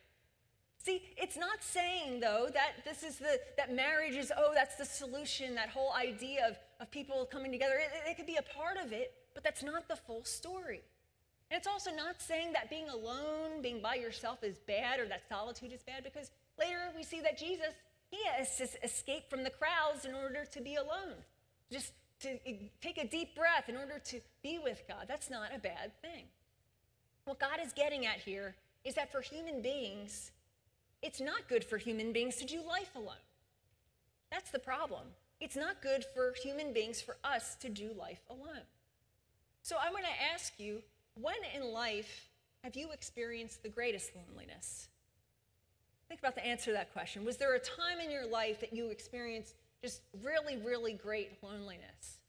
See, 0.78 1.02
it's 1.18 1.36
not 1.36 1.62
saying 1.62 2.22
though 2.22 2.48
that 2.54 2.86
this 2.86 3.04
is 3.04 3.18
the 3.18 3.42
that 3.58 3.76
marriage 3.76 4.16
is 4.16 4.32
oh 4.38 4.52
that's 4.54 4.78
the 4.78 4.86
solution. 4.86 5.54
That 5.56 5.68
whole 5.68 5.92
idea 5.92 6.48
of 6.48 6.56
of 6.80 6.90
people 6.92 7.28
coming 7.30 7.52
together, 7.52 7.74
it, 7.76 8.12
it 8.12 8.16
could 8.16 8.26
be 8.26 8.38
a 8.38 8.58
part 8.58 8.78
of 8.78 8.94
it, 8.94 9.14
but 9.34 9.44
that's 9.44 9.64
not 9.64 9.90
the 9.90 9.98
full 9.98 10.24
story. 10.24 10.82
And 11.52 11.58
it's 11.58 11.68
also 11.68 11.92
not 11.94 12.22
saying 12.22 12.54
that 12.54 12.70
being 12.70 12.88
alone, 12.88 13.62
being 13.62 13.82
by 13.82 13.96
yourself 13.96 14.44
is 14.44 14.60
bad 14.60 15.02
or 15.02 15.08
that 15.08 15.28
solitude 15.28 15.74
is 15.74 15.84
bad, 15.84 16.06
because 16.06 16.32
later 16.58 16.80
we 16.96 17.04
see 17.04 17.20
that 17.22 17.38
Jesus, 17.38 17.74
he 18.10 18.20
has 18.38 18.56
to 18.58 18.84
escape 18.84 19.30
from 19.30 19.44
the 19.44 19.50
crowds 19.50 20.06
in 20.06 20.14
order 20.14 20.46
to 20.46 20.62
be 20.62 20.76
alone. 20.76 21.16
Just 21.70 21.92
to 22.22 22.38
take 22.82 22.97
a 22.97 23.07
deep 23.07 23.36
breath 23.36 23.70
in 23.70 23.78
order 23.78 23.99
to 24.05 24.20
be 24.41 24.59
with 24.63 24.84
God. 24.88 25.05
That's 25.07 25.30
not 25.30 25.49
a 25.55 25.59
bad 25.59 25.91
thing. 26.01 26.26
What 27.26 27.39
God 27.39 27.59
is 27.63 27.74
getting 27.74 28.05
at 28.05 28.18
here 28.18 28.55
is 28.84 28.95
that 28.95 29.11
for 29.11 29.22
human 29.22 29.61
beings, 29.61 30.32
it's 31.01 31.22
not 31.22 31.47
good 31.47 31.63
for 31.63 31.78
human 31.78 32.13
beings 32.13 32.38
to 32.38 32.45
do 32.45 32.61
life 32.68 32.95
alone. 32.95 33.15
That's 34.32 34.49
the 34.49 34.59
problem. 34.59 35.07
It's 35.39 35.55
not 35.55 35.82
good 35.82 36.05
for 36.15 36.34
human 36.41 36.74
beings 36.74 37.01
for 37.01 37.18
us 37.24 37.55
to 37.61 37.70
do 37.70 37.91
life 37.97 38.22
alone. 38.30 38.65
So 39.61 39.76
I 39.76 39.91
want 39.91 40.05
to 40.05 40.34
ask 40.34 40.53
you 40.57 40.82
when 41.20 41.36
in 41.55 41.72
life 41.72 42.30
have 42.63 42.76
you 42.76 42.91
experienced 42.91 43.61
the 43.61 43.70
greatest 43.70 44.11
loneliness? 44.15 44.88
Think 46.07 46.22
about 46.22 46.36
the 46.36 46.45
answer 46.45 46.65
to 46.65 46.74
that 46.74 46.93
question. 46.93 47.26
Was 47.26 47.38
there 47.38 47.53
a 47.53 47.59
time 47.59 47.99
in 48.03 48.09
your 48.09 48.26
life 48.26 48.59
that 48.61 48.74
you 48.74 48.89
experienced 48.89 49.55
just 49.82 50.02
really, 50.24 50.58
really 50.58 50.94
great 50.94 51.42
loneliness? 51.44 52.20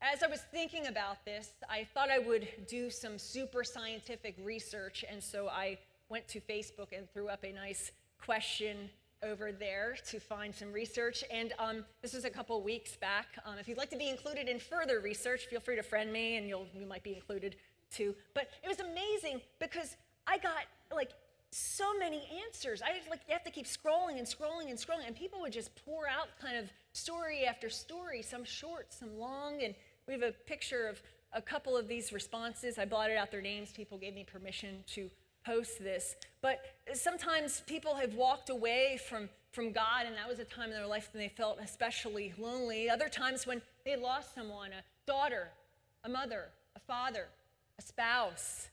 As 0.00 0.22
I 0.22 0.28
was 0.28 0.40
thinking 0.52 0.86
about 0.86 1.24
this, 1.24 1.50
I 1.68 1.84
thought 1.92 2.08
I 2.10 2.20
would 2.20 2.46
do 2.68 2.88
some 2.88 3.18
super 3.18 3.64
scientific 3.64 4.36
research, 4.44 5.04
and 5.10 5.22
so 5.22 5.48
I 5.48 5.78
went 6.08 6.28
to 6.28 6.40
Facebook 6.40 6.96
and 6.96 7.10
threw 7.12 7.28
up 7.28 7.44
a 7.44 7.52
nice 7.52 7.90
question 8.24 8.88
over 9.22 9.50
there 9.50 9.96
to 10.06 10.20
find 10.20 10.54
some 10.54 10.72
research. 10.72 11.24
And 11.32 11.52
um, 11.58 11.84
this 12.02 12.14
was 12.14 12.24
a 12.24 12.30
couple 12.30 12.60
weeks 12.62 12.96
back. 12.96 13.26
Um, 13.44 13.58
if 13.58 13.68
you'd 13.68 13.78
like 13.78 13.90
to 13.90 13.96
be 13.96 14.08
included 14.08 14.48
in 14.48 14.58
further 14.58 15.00
research, 15.00 15.46
feel 15.46 15.60
free 15.60 15.76
to 15.76 15.82
friend 15.82 16.12
me, 16.12 16.36
and 16.36 16.46
you 16.46 16.86
might 16.86 17.02
be 17.02 17.14
included 17.14 17.56
too. 17.90 18.14
But 18.34 18.48
it 18.62 18.68
was 18.68 18.80
amazing 18.80 19.40
because 19.58 19.96
I 20.26 20.38
got 20.38 20.64
like 20.94 21.10
so 21.50 21.96
many 21.98 22.28
answers. 22.44 22.82
I 22.82 23.08
like 23.10 23.20
you 23.26 23.32
have 23.32 23.44
to 23.44 23.50
keep 23.50 23.66
scrolling 23.66 24.18
and 24.18 24.26
scrolling 24.26 24.68
and 24.68 24.78
scrolling, 24.78 25.06
and 25.06 25.16
people 25.16 25.40
would 25.40 25.52
just 25.52 25.70
pour 25.84 26.06
out 26.06 26.28
kind 26.40 26.56
of 26.56 26.70
story 26.92 27.44
after 27.46 27.70
story, 27.70 28.22
some 28.22 28.44
short, 28.44 28.92
some 28.92 29.18
long, 29.18 29.62
and 29.62 29.74
we 30.06 30.12
have 30.12 30.22
a 30.22 30.32
picture 30.46 30.86
of 30.86 31.02
a 31.32 31.42
couple 31.42 31.76
of 31.76 31.88
these 31.88 32.12
responses. 32.12 32.78
I 32.78 32.84
blotted 32.84 33.16
out 33.16 33.30
their 33.30 33.42
names. 33.42 33.70
People 33.72 33.98
gave 33.98 34.14
me 34.14 34.24
permission 34.24 34.82
to 34.94 35.10
post 35.44 35.78
this. 35.78 36.16
But 36.40 36.60
sometimes 36.94 37.62
people 37.66 37.94
have 37.94 38.14
walked 38.14 38.50
away 38.50 38.98
from, 39.08 39.28
from 39.52 39.72
God, 39.72 40.06
and 40.06 40.16
that 40.16 40.28
was 40.28 40.38
a 40.38 40.44
time 40.44 40.70
in 40.70 40.76
their 40.76 40.86
life 40.86 41.10
when 41.12 41.22
they 41.22 41.28
felt 41.28 41.58
especially 41.62 42.32
lonely. 42.38 42.88
Other 42.90 43.08
times 43.08 43.46
when 43.46 43.62
they 43.84 43.96
lost 43.96 44.34
someone 44.34 44.70
a 44.72 44.82
daughter, 45.06 45.48
a 46.04 46.08
mother, 46.08 46.46
a 46.76 46.80
father, 46.80 47.26
a 47.78 47.82
spouse, 47.82 48.68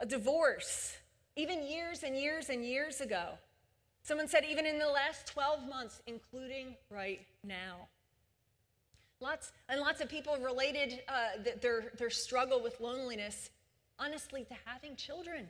a 0.00 0.06
divorce, 0.06 0.96
even 1.38 1.62
years 1.62 2.02
and 2.02 2.16
years 2.16 2.50
and 2.50 2.64
years 2.64 3.00
ago. 3.00 3.38
Someone 4.02 4.26
said, 4.26 4.44
even 4.50 4.66
in 4.66 4.78
the 4.78 4.88
last 4.88 5.28
12 5.28 5.68
months, 5.68 6.02
including 6.06 6.74
right 6.90 7.20
now. 7.44 7.86
Lots 9.20 9.52
and 9.68 9.80
lots 9.80 10.00
of 10.00 10.08
people 10.08 10.36
related 10.38 11.00
uh, 11.08 11.42
their, 11.60 11.92
their 11.96 12.10
struggle 12.10 12.60
with 12.62 12.80
loneliness, 12.80 13.50
honestly, 13.98 14.44
to 14.44 14.54
having 14.64 14.96
children. 14.96 15.48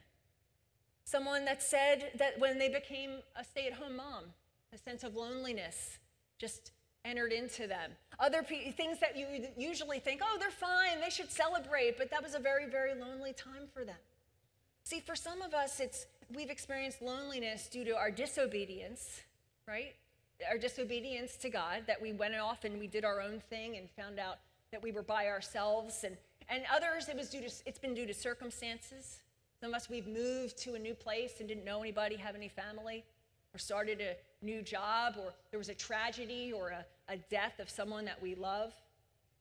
Someone 1.04 1.46
that 1.46 1.62
said 1.62 2.12
that 2.18 2.38
when 2.38 2.58
they 2.58 2.68
became 2.68 3.20
a 3.34 3.42
stay 3.42 3.66
at 3.66 3.72
home 3.72 3.96
mom, 3.96 4.24
a 4.74 4.78
sense 4.78 5.04
of 5.04 5.14
loneliness 5.16 5.98
just 6.38 6.72
entered 7.04 7.32
into 7.32 7.66
them. 7.66 7.92
Other 8.18 8.42
pe- 8.42 8.72
things 8.72 9.00
that 9.00 9.16
you 9.16 9.26
usually 9.56 10.00
think, 10.00 10.20
oh, 10.22 10.36
they're 10.38 10.50
fine, 10.50 11.00
they 11.00 11.10
should 11.10 11.30
celebrate, 11.30 11.96
but 11.96 12.10
that 12.10 12.22
was 12.22 12.34
a 12.34 12.38
very, 12.38 12.68
very 12.68 12.94
lonely 12.94 13.32
time 13.32 13.68
for 13.72 13.84
them. 13.84 13.96
See, 14.88 15.00
for 15.00 15.14
some 15.14 15.42
of 15.42 15.52
us, 15.52 15.80
it's 15.80 16.06
we've 16.34 16.48
experienced 16.48 17.02
loneliness 17.02 17.68
due 17.68 17.84
to 17.84 17.94
our 17.94 18.10
disobedience, 18.10 19.20
right? 19.66 19.94
Our 20.50 20.56
disobedience 20.56 21.36
to 21.42 21.50
God, 21.50 21.82
that 21.86 22.00
we 22.00 22.14
went 22.14 22.34
off 22.34 22.64
and 22.64 22.80
we 22.80 22.86
did 22.86 23.04
our 23.04 23.20
own 23.20 23.42
thing 23.50 23.76
and 23.76 23.90
found 23.90 24.18
out 24.18 24.38
that 24.72 24.82
we 24.82 24.90
were 24.90 25.02
by 25.02 25.26
ourselves. 25.26 26.04
And, 26.04 26.16
and 26.48 26.62
others, 26.74 27.10
it 27.10 27.16
was 27.16 27.28
due 27.28 27.42
to, 27.42 27.50
it's 27.66 27.78
been 27.78 27.92
due 27.92 28.06
to 28.06 28.14
circumstances. 28.14 29.20
Some 29.60 29.74
of 29.74 29.76
us, 29.76 29.90
we've 29.90 30.06
moved 30.06 30.56
to 30.62 30.72
a 30.72 30.78
new 30.78 30.94
place 30.94 31.34
and 31.40 31.46
didn't 31.46 31.66
know 31.66 31.82
anybody, 31.82 32.16
have 32.16 32.34
any 32.34 32.48
family, 32.48 33.04
or 33.54 33.58
started 33.58 34.00
a 34.00 34.16
new 34.42 34.62
job, 34.62 35.16
or 35.18 35.34
there 35.50 35.58
was 35.58 35.68
a 35.68 35.74
tragedy 35.74 36.50
or 36.50 36.70
a, 36.70 37.12
a 37.12 37.18
death 37.28 37.60
of 37.60 37.68
someone 37.68 38.06
that 38.06 38.22
we 38.22 38.34
love. 38.34 38.72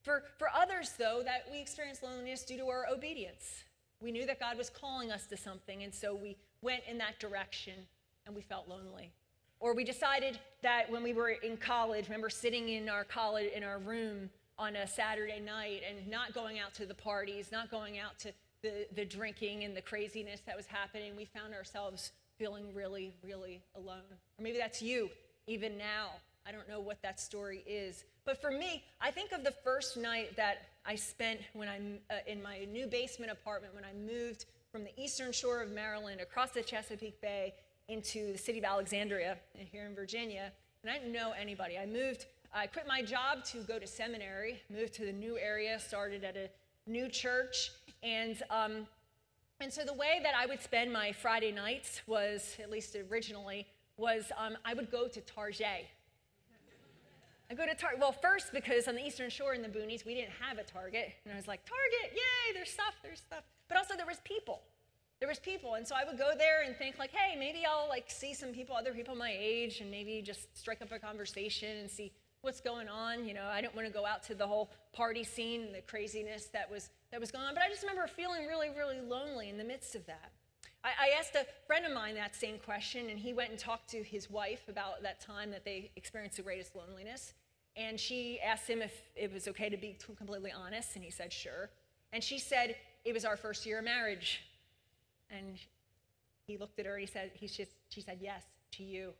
For, 0.01 0.25
for 0.37 0.49
others, 0.53 0.95
though, 0.97 1.21
that 1.23 1.47
we 1.49 1.61
experienced 1.61 2.03
loneliness 2.03 2.43
due 2.43 2.57
to 2.57 2.67
our 2.67 2.85
obedience. 2.93 3.63
We 4.01 4.11
knew 4.11 4.25
that 4.25 4.39
God 4.39 4.57
was 4.57 4.69
calling 4.69 5.11
us 5.11 5.25
to 5.27 5.37
something, 5.37 5.83
and 5.83 5.93
so 5.93 6.13
we 6.15 6.37
went 6.61 6.83
in 6.89 6.97
that 6.99 7.19
direction 7.19 7.73
and 8.25 8.35
we 8.35 8.41
felt 8.41 8.67
lonely. 8.67 9.11
Or 9.59 9.73
we 9.73 9.83
decided 9.83 10.37
that 10.61 10.91
when 10.91 11.01
we 11.01 11.13
were 11.13 11.29
in 11.29 11.57
college, 11.57 12.05
remember 12.05 12.29
sitting 12.29 12.69
in 12.69 12.89
our 12.89 13.03
college 13.03 13.51
in 13.55 13.63
our 13.63 13.79
room 13.79 14.29
on 14.59 14.75
a 14.75 14.87
Saturday 14.87 15.39
night 15.39 15.81
and 15.87 16.07
not 16.07 16.33
going 16.33 16.59
out 16.59 16.73
to 16.75 16.85
the 16.85 16.93
parties, 16.93 17.51
not 17.51 17.71
going 17.71 17.97
out 17.97 18.19
to 18.19 18.31
the, 18.61 18.87
the 18.95 19.05
drinking 19.05 19.63
and 19.63 19.75
the 19.75 19.81
craziness 19.81 20.41
that 20.45 20.55
was 20.55 20.65
happening, 20.65 21.15
we 21.15 21.25
found 21.25 21.53
ourselves 21.53 22.11
feeling 22.37 22.65
really, 22.73 23.13
really 23.23 23.61
alone. 23.75 24.03
Or 24.11 24.43
maybe 24.43 24.57
that's 24.57 24.81
you, 24.81 25.09
even 25.47 25.77
now. 25.77 26.09
I 26.45 26.51
don't 26.51 26.69
know 26.69 26.79
what 26.79 27.01
that 27.01 27.19
story 27.19 27.63
is. 27.67 28.05
But 28.25 28.41
for 28.41 28.51
me, 28.51 28.83
I 29.01 29.11
think 29.11 29.31
of 29.31 29.43
the 29.43 29.53
first 29.63 29.97
night 29.97 30.35
that 30.37 30.57
I 30.89 30.95
spent 30.95 31.41
when 31.51 31.67
I'm 31.67 31.99
uh, 32.09 32.15
in 32.27 32.41
my 32.41 32.59
new 32.71 32.87
basement 32.87 33.29
apartment 33.29 33.75
when 33.75 33.83
I 33.83 33.91
moved 33.93 34.45
from 34.71 34.85
the 34.85 34.91
eastern 34.95 35.33
shore 35.33 35.61
of 35.61 35.69
Maryland 35.69 36.21
across 36.21 36.51
the 36.51 36.61
Chesapeake 36.61 37.19
Bay 37.19 37.53
into 37.89 38.31
the 38.31 38.37
city 38.37 38.59
of 38.59 38.63
Alexandria 38.63 39.37
here 39.53 39.85
in 39.85 39.93
Virginia. 39.93 40.49
And 40.83 40.91
I 40.91 40.97
didn't 40.97 41.11
know 41.11 41.33
anybody. 41.37 41.77
I 41.77 41.85
moved, 41.85 42.27
I 42.53 42.67
quit 42.67 42.87
my 42.87 43.01
job 43.01 43.43
to 43.45 43.57
go 43.63 43.79
to 43.79 43.85
seminary, 43.85 44.61
moved 44.69 44.93
to 44.93 45.05
the 45.05 45.11
new 45.11 45.37
area, 45.37 45.77
started 45.77 46.23
at 46.23 46.37
a 46.37 46.49
new 46.89 47.09
church, 47.09 47.71
and, 48.01 48.41
um, 48.49 48.87
and 49.59 49.73
so 49.73 49.83
the 49.83 49.93
way 49.93 50.21
that 50.23 50.35
I 50.37 50.45
would 50.45 50.61
spend 50.61 50.93
my 50.93 51.11
Friday 51.11 51.51
nights 51.51 52.01
was, 52.07 52.55
at 52.63 52.71
least 52.71 52.95
originally, 53.11 53.67
was 53.97 54.31
um, 54.37 54.55
I 54.63 54.73
would 54.73 54.89
go 54.89 55.09
to 55.09 55.19
Target. 55.19 55.87
I 57.49 57.53
go 57.53 57.65
to 57.65 57.75
Target. 57.75 57.99
Well, 57.99 58.11
first 58.11 58.51
because 58.51 58.87
on 58.87 58.95
the 58.95 59.05
Eastern 59.05 59.29
Shore 59.29 59.53
in 59.53 59.61
the 59.61 59.69
boonies, 59.69 60.05
we 60.05 60.13
didn't 60.13 60.33
have 60.41 60.57
a 60.57 60.63
Target, 60.63 61.13
and 61.23 61.33
I 61.33 61.37
was 61.37 61.47
like, 61.47 61.61
Target, 61.65 62.13
yay! 62.13 62.53
There's 62.53 62.69
stuff, 62.69 62.95
there's 63.01 63.19
stuff. 63.19 63.43
But 63.69 63.77
also 63.77 63.95
there 63.95 64.05
was 64.05 64.19
people. 64.23 64.63
There 65.19 65.29
was 65.29 65.39
people, 65.39 65.75
and 65.75 65.87
so 65.87 65.95
I 65.95 66.03
would 66.03 66.17
go 66.17 66.31
there 66.37 66.61
and 66.63 66.75
think 66.75 66.99
like, 66.99 67.11
hey, 67.11 67.37
maybe 67.39 67.63
I'll 67.65 67.87
like 67.89 68.11
see 68.11 68.33
some 68.33 68.49
people, 68.49 68.75
other 68.75 68.93
people 68.93 69.15
my 69.15 69.35
age, 69.37 69.79
and 69.81 69.89
maybe 69.89 70.21
just 70.21 70.55
strike 70.55 70.81
up 70.81 70.91
a 70.91 70.99
conversation 70.99 71.77
and 71.77 71.89
see 71.89 72.11
what's 72.41 72.61
going 72.61 72.87
on. 72.87 73.25
You 73.25 73.33
know, 73.33 73.45
I 73.45 73.61
didn't 73.61 73.75
want 73.75 73.87
to 73.87 73.93
go 73.93 74.05
out 74.05 74.21
to 74.23 74.35
the 74.35 74.45
whole 74.45 74.69
party 74.93 75.23
scene 75.23 75.61
and 75.63 75.73
the 75.73 75.81
craziness 75.81 76.47
that 76.53 76.69
was 76.69 76.89
that 77.11 77.19
was 77.19 77.31
going 77.31 77.45
on. 77.45 77.53
But 77.53 77.63
I 77.63 77.69
just 77.69 77.81
remember 77.81 78.07
feeling 78.07 78.45
really, 78.45 78.69
really 78.69 78.99
lonely 78.99 79.49
in 79.49 79.57
the 79.57 79.63
midst 79.63 79.95
of 79.95 80.05
that. 80.05 80.31
I, 80.83 80.89
I 80.89 81.19
asked 81.19 81.35
a 81.35 81.45
friend 81.65 81.85
of 81.85 81.93
mine 81.93 82.15
that 82.15 82.35
same 82.35 82.57
question, 82.59 83.09
and 83.09 83.19
he 83.19 83.33
went 83.33 83.51
and 83.51 83.59
talked 83.59 83.89
to 83.91 84.03
his 84.03 84.29
wife 84.29 84.67
about 84.69 85.03
that 85.03 85.19
time 85.19 85.51
that 85.51 85.65
they 85.65 85.91
experienced 85.95 86.37
the 86.37 86.43
greatest 86.43 86.75
loneliness. 86.75 87.33
And 87.75 87.99
she 87.99 88.39
asked 88.39 88.67
him 88.67 88.81
if 88.81 88.93
it 89.15 89.31
was 89.31 89.47
okay 89.49 89.69
to 89.69 89.77
be 89.77 89.97
completely 90.17 90.51
honest, 90.51 90.95
and 90.95 91.03
he 91.03 91.11
said, 91.11 91.31
sure. 91.31 91.69
And 92.13 92.23
she 92.23 92.39
said, 92.39 92.75
it 93.05 93.13
was 93.13 93.25
our 93.25 93.37
first 93.37 93.65
year 93.65 93.79
of 93.79 93.85
marriage. 93.85 94.41
And 95.29 95.57
he 96.47 96.57
looked 96.57 96.79
at 96.79 96.85
her 96.85 96.93
and 96.93 97.01
he 97.01 97.07
said, 97.07 97.31
he 97.33 97.47
just, 97.47 97.71
she 97.89 98.01
said, 98.01 98.19
yes, 98.21 98.43
to 98.73 98.83
you. 98.83 99.13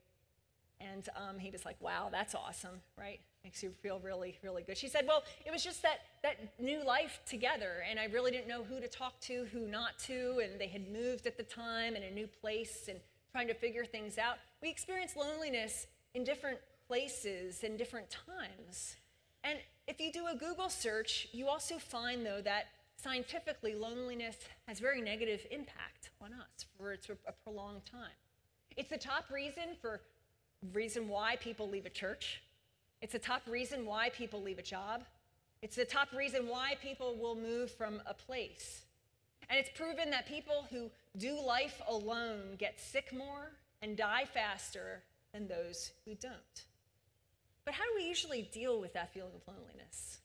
And 0.79 1.09
um, 1.15 1.39
he 1.39 1.49
was 1.49 1.65
like, 1.65 1.77
wow, 1.79 2.09
that's 2.11 2.35
awesome, 2.35 2.81
right? 2.97 3.19
Makes 3.43 3.63
you 3.63 3.71
feel 3.81 3.99
really, 4.03 4.37
really 4.43 4.61
good. 4.61 4.77
She 4.77 4.87
said, 4.87 5.05
well, 5.07 5.23
it 5.45 5.51
was 5.51 5.63
just 5.63 5.81
that, 5.81 6.01
that 6.21 6.37
new 6.59 6.85
life 6.85 7.19
together, 7.25 7.83
and 7.89 7.99
I 7.99 8.05
really 8.05 8.31
didn't 8.31 8.47
know 8.47 8.63
who 8.63 8.79
to 8.79 8.87
talk 8.87 9.19
to, 9.21 9.47
who 9.51 9.67
not 9.67 9.97
to, 9.99 10.41
and 10.43 10.59
they 10.59 10.67
had 10.67 10.91
moved 10.91 11.25
at 11.25 11.37
the 11.37 11.43
time 11.43 11.95
in 11.95 12.03
a 12.03 12.11
new 12.11 12.27
place 12.27 12.87
and 12.89 12.99
trying 13.31 13.47
to 13.47 13.53
figure 13.53 13.85
things 13.85 14.17
out. 14.17 14.37
We 14.61 14.69
experience 14.69 15.15
loneliness 15.15 15.87
in 16.13 16.23
different 16.23 16.59
places 16.87 17.63
and 17.63 17.77
different 17.77 18.07
times. 18.09 18.95
And 19.43 19.59
if 19.87 19.99
you 19.99 20.11
do 20.11 20.27
a 20.27 20.35
Google 20.35 20.69
search, 20.69 21.27
you 21.31 21.47
also 21.47 21.77
find, 21.77 22.25
though, 22.25 22.41
that 22.41 22.65
scientifically, 22.97 23.75
loneliness 23.75 24.37
has 24.67 24.79
very 24.79 25.01
negative 25.01 25.45
impact 25.51 26.09
on 26.21 26.33
us 26.33 26.65
for 26.77 26.93
a 26.93 27.31
prolonged 27.43 27.85
time. 27.85 28.09
It's 28.75 28.89
the 28.89 28.97
top 28.97 29.29
reason 29.31 29.75
for 29.81 30.01
reason 30.73 31.07
why 31.07 31.37
people 31.37 31.69
leave 31.69 31.85
a 31.85 31.89
church. 31.89 32.41
It's 33.01 33.13
the 33.13 33.19
top 33.19 33.43
reason 33.47 33.85
why 33.85 34.09
people 34.09 34.41
leave 34.41 34.59
a 34.59 34.63
job. 34.63 35.03
It's 35.61 35.75
the 35.75 35.85
top 35.85 36.11
reason 36.13 36.47
why 36.47 36.75
people 36.81 37.15
will 37.15 37.35
move 37.35 37.71
from 37.71 38.01
a 38.05 38.13
place. 38.13 38.81
And 39.49 39.59
it's 39.59 39.69
proven 39.75 40.09
that 40.11 40.27
people 40.27 40.67
who 40.69 40.89
do 41.17 41.39
life 41.39 41.81
alone 41.87 42.55
get 42.57 42.79
sick 42.79 43.13
more 43.13 43.51
and 43.81 43.95
die 43.95 44.25
faster 44.25 45.03
than 45.33 45.47
those 45.47 45.91
who 46.05 46.15
don't. 46.15 46.65
But 47.65 47.73
how 47.73 47.83
do 47.83 47.91
we 47.95 48.07
usually 48.07 48.49
deal 48.53 48.79
with 48.79 48.93
that 48.93 49.13
feeling 49.13 49.33
of 49.35 49.41
loneliness? 49.47 50.19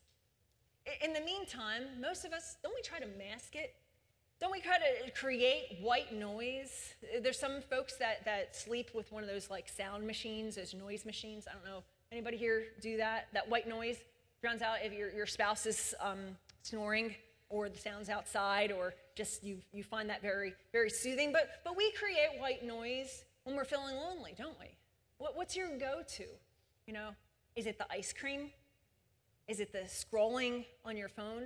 In 1.03 1.13
the 1.13 1.21
meantime, 1.21 1.83
most 2.01 2.25
of 2.25 2.33
us, 2.33 2.57
don't 2.61 2.75
we 2.75 2.81
try 2.81 2.99
to 2.99 3.07
mask 3.17 3.55
it? 3.55 3.75
Don't 4.43 4.51
we 4.51 4.59
kind 4.59 4.83
of 5.05 5.13
create 5.13 5.77
white 5.81 6.13
noise? 6.13 6.95
There's 7.21 7.39
some 7.39 7.61
folks 7.61 7.95
that, 7.95 8.25
that 8.25 8.53
sleep 8.53 8.89
with 8.93 9.09
one 9.09 9.23
of 9.23 9.29
those 9.29 9.49
like 9.49 9.69
sound 9.69 10.05
machines, 10.05 10.55
those 10.55 10.73
noise 10.73 11.05
machines. 11.05 11.47
I 11.49 11.53
don't 11.53 11.63
know. 11.63 11.81
Anybody 12.11 12.35
here 12.35 12.65
do 12.81 12.97
that? 12.97 13.29
That 13.31 13.49
white 13.49 13.69
noise 13.69 13.99
drowns 14.41 14.61
out 14.61 14.79
if 14.83 14.91
your, 14.91 15.11
your 15.11 15.25
spouse 15.25 15.65
is 15.65 15.95
um, 16.01 16.19
snoring 16.61 17.15
or 17.47 17.69
the 17.69 17.79
sounds 17.79 18.09
outside 18.09 18.73
or 18.73 18.93
just 19.15 19.45
you, 19.45 19.59
you 19.71 19.81
find 19.81 20.09
that 20.09 20.21
very, 20.21 20.55
very 20.73 20.89
soothing. 20.89 21.31
But, 21.31 21.61
but 21.63 21.77
we 21.77 21.93
create 21.93 22.37
white 22.37 22.65
noise 22.65 23.23
when 23.45 23.55
we're 23.55 23.63
feeling 23.63 23.95
lonely, 23.95 24.35
don't 24.37 24.59
we? 24.59 24.75
What, 25.19 25.37
what's 25.37 25.55
your 25.55 25.69
go-to? 25.77 26.25
You 26.85 26.93
know, 26.93 27.11
is 27.55 27.65
it 27.65 27.77
the 27.77 27.85
ice 27.89 28.11
cream? 28.11 28.49
Is 29.47 29.61
it 29.61 29.71
the 29.71 29.83
scrolling 29.87 30.65
on 30.83 30.97
your 30.97 31.07
phone? 31.07 31.43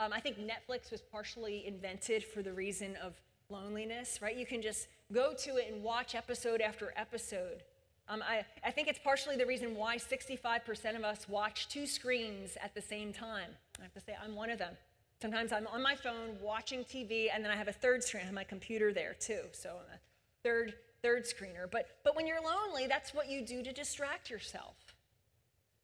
Um, 0.00 0.14
I 0.14 0.20
think 0.20 0.38
Netflix 0.38 0.90
was 0.90 1.02
partially 1.02 1.66
invented 1.66 2.24
for 2.24 2.40
the 2.42 2.54
reason 2.54 2.96
of 3.02 3.20
loneliness, 3.50 4.22
right? 4.22 4.34
You 4.34 4.46
can 4.46 4.62
just 4.62 4.88
go 5.12 5.34
to 5.34 5.56
it 5.58 5.70
and 5.70 5.82
watch 5.82 6.14
episode 6.14 6.62
after 6.62 6.94
episode. 6.96 7.62
Um, 8.08 8.22
I, 8.26 8.42
I 8.64 8.70
think 8.70 8.88
it's 8.88 8.98
partially 8.98 9.36
the 9.36 9.44
reason 9.44 9.74
why 9.74 9.98
65% 9.98 10.96
of 10.96 11.04
us 11.04 11.28
watch 11.28 11.68
two 11.68 11.86
screens 11.86 12.56
at 12.62 12.74
the 12.74 12.80
same 12.80 13.12
time. 13.12 13.50
I 13.78 13.82
have 13.82 13.92
to 13.92 14.00
say, 14.00 14.16
I'm 14.24 14.34
one 14.34 14.48
of 14.48 14.58
them. 14.58 14.72
Sometimes 15.20 15.52
I'm 15.52 15.66
on 15.66 15.82
my 15.82 15.96
phone 15.96 16.38
watching 16.40 16.82
TV, 16.82 17.26
and 17.32 17.44
then 17.44 17.52
I 17.52 17.56
have 17.56 17.68
a 17.68 17.72
third 17.72 18.02
screen. 18.02 18.22
I 18.22 18.26
have 18.26 18.34
my 18.34 18.42
computer 18.42 18.94
there 18.94 19.14
too, 19.20 19.42
so 19.52 19.68
I'm 19.68 19.96
a 19.96 19.98
third 20.42 20.72
third 21.02 21.24
screener. 21.24 21.70
But 21.70 21.88
but 22.04 22.16
when 22.16 22.26
you're 22.26 22.42
lonely, 22.42 22.86
that's 22.86 23.12
what 23.12 23.28
you 23.28 23.44
do 23.44 23.62
to 23.62 23.72
distract 23.72 24.30
yourself. 24.30 24.89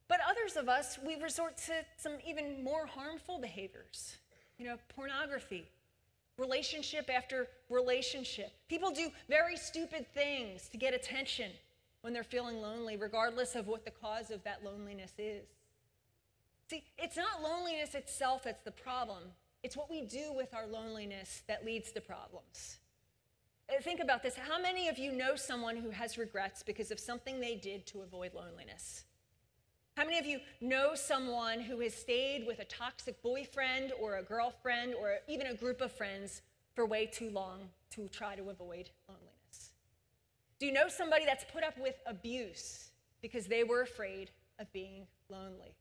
But 0.09 0.21
others 0.29 0.57
of 0.57 0.69
us, 0.69 0.99
we 1.05 1.17
resort 1.17 1.57
to 1.67 1.73
some 1.97 2.15
even 2.27 2.63
more 2.63 2.87
harmful 2.87 3.39
behaviors. 3.39 4.17
You 4.59 4.67
know, 4.67 4.77
pornography, 4.89 5.69
relationship 6.39 7.11
after 7.13 7.49
relationship. 7.69 8.53
People 8.69 8.91
do 8.91 9.11
very 9.29 9.57
stupid 9.57 10.07
things 10.15 10.69
to 10.69 10.77
get 10.77 10.95
attention 10.95 11.51
when 12.03 12.13
they're 12.13 12.25
feeling 12.25 12.61
lonely, 12.61 12.97
regardless 12.97 13.57
of 13.57 13.67
what 13.67 13.85
the 13.85 13.91
cause 13.91 14.31
of 14.31 14.43
that 14.45 14.65
loneliness 14.65 15.13
is. 15.19 15.45
See, 16.71 16.85
it's 16.99 17.17
not 17.17 17.43
loneliness 17.43 17.95
itself 17.95 18.45
that's 18.45 18.63
the 18.65 18.71
problem, 18.71 19.23
it's 19.63 19.77
what 19.77 19.91
we 19.91 20.03
do 20.03 20.33
with 20.33 20.55
our 20.55 20.67
loneliness 20.67 21.43
that 21.49 21.65
leads 21.65 21.91
to 21.93 22.01
problems. 22.01 22.79
Uh, 23.69 23.81
Think 23.83 24.01
about 24.01 24.23
this. 24.23 24.37
How 24.37 24.61
many 24.61 24.89
of 24.89 24.99
you 24.99 25.13
know 25.13 25.35
someone 25.37 25.77
who 25.77 25.91
has 25.91 26.19
regrets 26.19 26.63
because 26.63 26.91
of 26.91 27.01
something 27.01 27.41
they 27.41 27.57
did 27.57 27.87
to 27.87 28.03
avoid 28.03 28.35
loneliness? 28.35 29.05
How 29.97 30.05
many 30.05 30.19
of 30.19 30.27
you 30.27 30.41
know 30.61 30.95
someone 30.95 31.59
who 31.59 31.81
has 31.81 31.95
stayed 31.95 32.47
with 32.47 32.59
a 32.59 32.67
toxic 32.67 33.23
boyfriend 33.23 33.93
or 33.99 34.17
a 34.17 34.23
girlfriend 34.23 34.95
or 34.95 35.17
even 35.27 35.47
a 35.47 35.55
group 35.55 35.81
of 35.81 35.91
friends 35.91 36.43
for 36.75 36.85
way 36.85 37.07
too 37.07 37.31
long 37.31 37.61
to 37.93 38.07
try 38.09 38.37
to 38.37 38.51
avoid 38.51 38.91
loneliness? 39.09 39.71
Do 40.59 40.67
you 40.67 40.73
know 40.73 40.89
somebody 40.89 41.25
that's 41.25 41.45
put 41.51 41.65
up 41.65 41.79
with 41.79 41.95
abuse 42.05 42.91
because 43.23 43.47
they 43.47 43.65
were 43.65 43.81
afraid 43.81 44.31
of 44.59 44.71
being 44.75 45.07
lonely? 45.31 45.75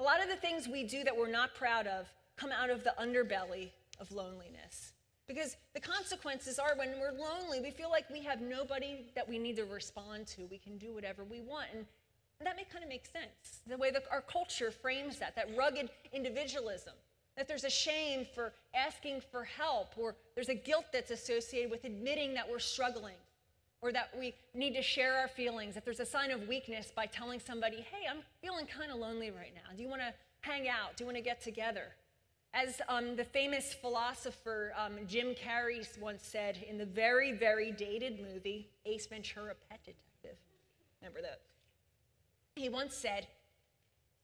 A 0.00 0.02
lot 0.02 0.20
of 0.20 0.28
the 0.28 0.36
things 0.36 0.66
we 0.66 0.82
do 0.82 1.04
that 1.04 1.16
we're 1.16 1.30
not 1.30 1.54
proud 1.54 1.86
of 1.86 2.12
come 2.34 2.50
out 2.50 2.70
of 2.70 2.82
the 2.82 2.92
underbelly 3.00 3.70
of 4.00 4.10
loneliness. 4.10 4.94
Because 5.28 5.56
the 5.74 5.80
consequences 5.80 6.58
are 6.58 6.76
when 6.76 6.98
we're 6.98 7.12
lonely, 7.12 7.60
we 7.60 7.70
feel 7.70 7.88
like 7.88 8.10
we 8.10 8.20
have 8.24 8.40
nobody 8.40 9.06
that 9.14 9.28
we 9.28 9.38
need 9.38 9.54
to 9.56 9.64
respond 9.64 10.26
to. 10.26 10.42
We 10.50 10.58
can 10.58 10.76
do 10.76 10.92
whatever 10.92 11.22
we 11.22 11.40
want. 11.40 11.66
And 11.72 11.86
that 12.46 12.56
may 12.56 12.64
kind 12.64 12.82
of 12.82 12.88
make 12.88 13.06
sense. 13.06 13.60
The 13.66 13.76
way 13.76 13.90
that 13.90 14.04
our 14.10 14.20
culture 14.20 14.70
frames 14.70 15.18
that, 15.18 15.36
that 15.36 15.48
rugged 15.56 15.90
individualism, 16.12 16.94
that 17.36 17.48
there's 17.48 17.64
a 17.64 17.70
shame 17.70 18.26
for 18.34 18.52
asking 18.74 19.22
for 19.32 19.44
help, 19.44 19.94
or 19.96 20.14
there's 20.34 20.48
a 20.48 20.54
guilt 20.54 20.86
that's 20.92 21.10
associated 21.10 21.70
with 21.70 21.84
admitting 21.84 22.34
that 22.34 22.48
we're 22.48 22.58
struggling, 22.58 23.16
or 23.82 23.92
that 23.92 24.08
we 24.18 24.34
need 24.54 24.74
to 24.74 24.82
share 24.82 25.16
our 25.16 25.28
feelings, 25.28 25.74
that 25.74 25.84
there's 25.84 26.00
a 26.00 26.06
sign 26.06 26.30
of 26.30 26.48
weakness 26.48 26.92
by 26.94 27.06
telling 27.06 27.38
somebody, 27.38 27.76
hey, 27.76 28.06
I'm 28.10 28.22
feeling 28.40 28.66
kind 28.66 28.90
of 28.90 28.98
lonely 28.98 29.30
right 29.30 29.52
now. 29.54 29.76
Do 29.76 29.82
you 29.82 29.88
want 29.88 30.00
to 30.00 30.14
hang 30.40 30.68
out? 30.68 30.96
Do 30.96 31.04
you 31.04 31.06
want 31.06 31.18
to 31.18 31.22
get 31.22 31.42
together? 31.42 31.88
As 32.54 32.80
um, 32.88 33.16
the 33.16 33.24
famous 33.24 33.74
philosopher 33.74 34.72
um, 34.78 34.98
Jim 35.08 35.34
Carrey 35.34 35.86
once 35.98 36.24
said 36.24 36.64
in 36.68 36.78
the 36.78 36.86
very, 36.86 37.32
very 37.32 37.72
dated 37.72 38.20
movie, 38.20 38.68
Ace 38.86 39.06
Ventura 39.06 39.54
Pet 39.68 39.80
Detective. 39.84 40.38
Remember 41.02 41.20
that? 41.20 41.40
He 42.54 42.68
once 42.68 42.94
said, 42.96 43.26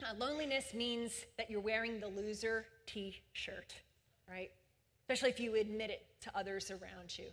uh, 0.03 0.15
loneliness 0.19 0.73
means 0.73 1.13
that 1.37 1.51
you're 1.51 1.61
wearing 1.61 2.01
the 2.01 2.09
loser 2.09 2.67
t 2.87 3.21
shirt, 3.33 3.75
right? 4.29 4.51
Especially 5.03 5.31
if 5.31 5.41
you 5.41 5.57
admit 5.57 5.91
it 5.91 6.07
to 6.23 6.31
others 6.37 6.71
around 6.71 7.19
you. 7.19 7.27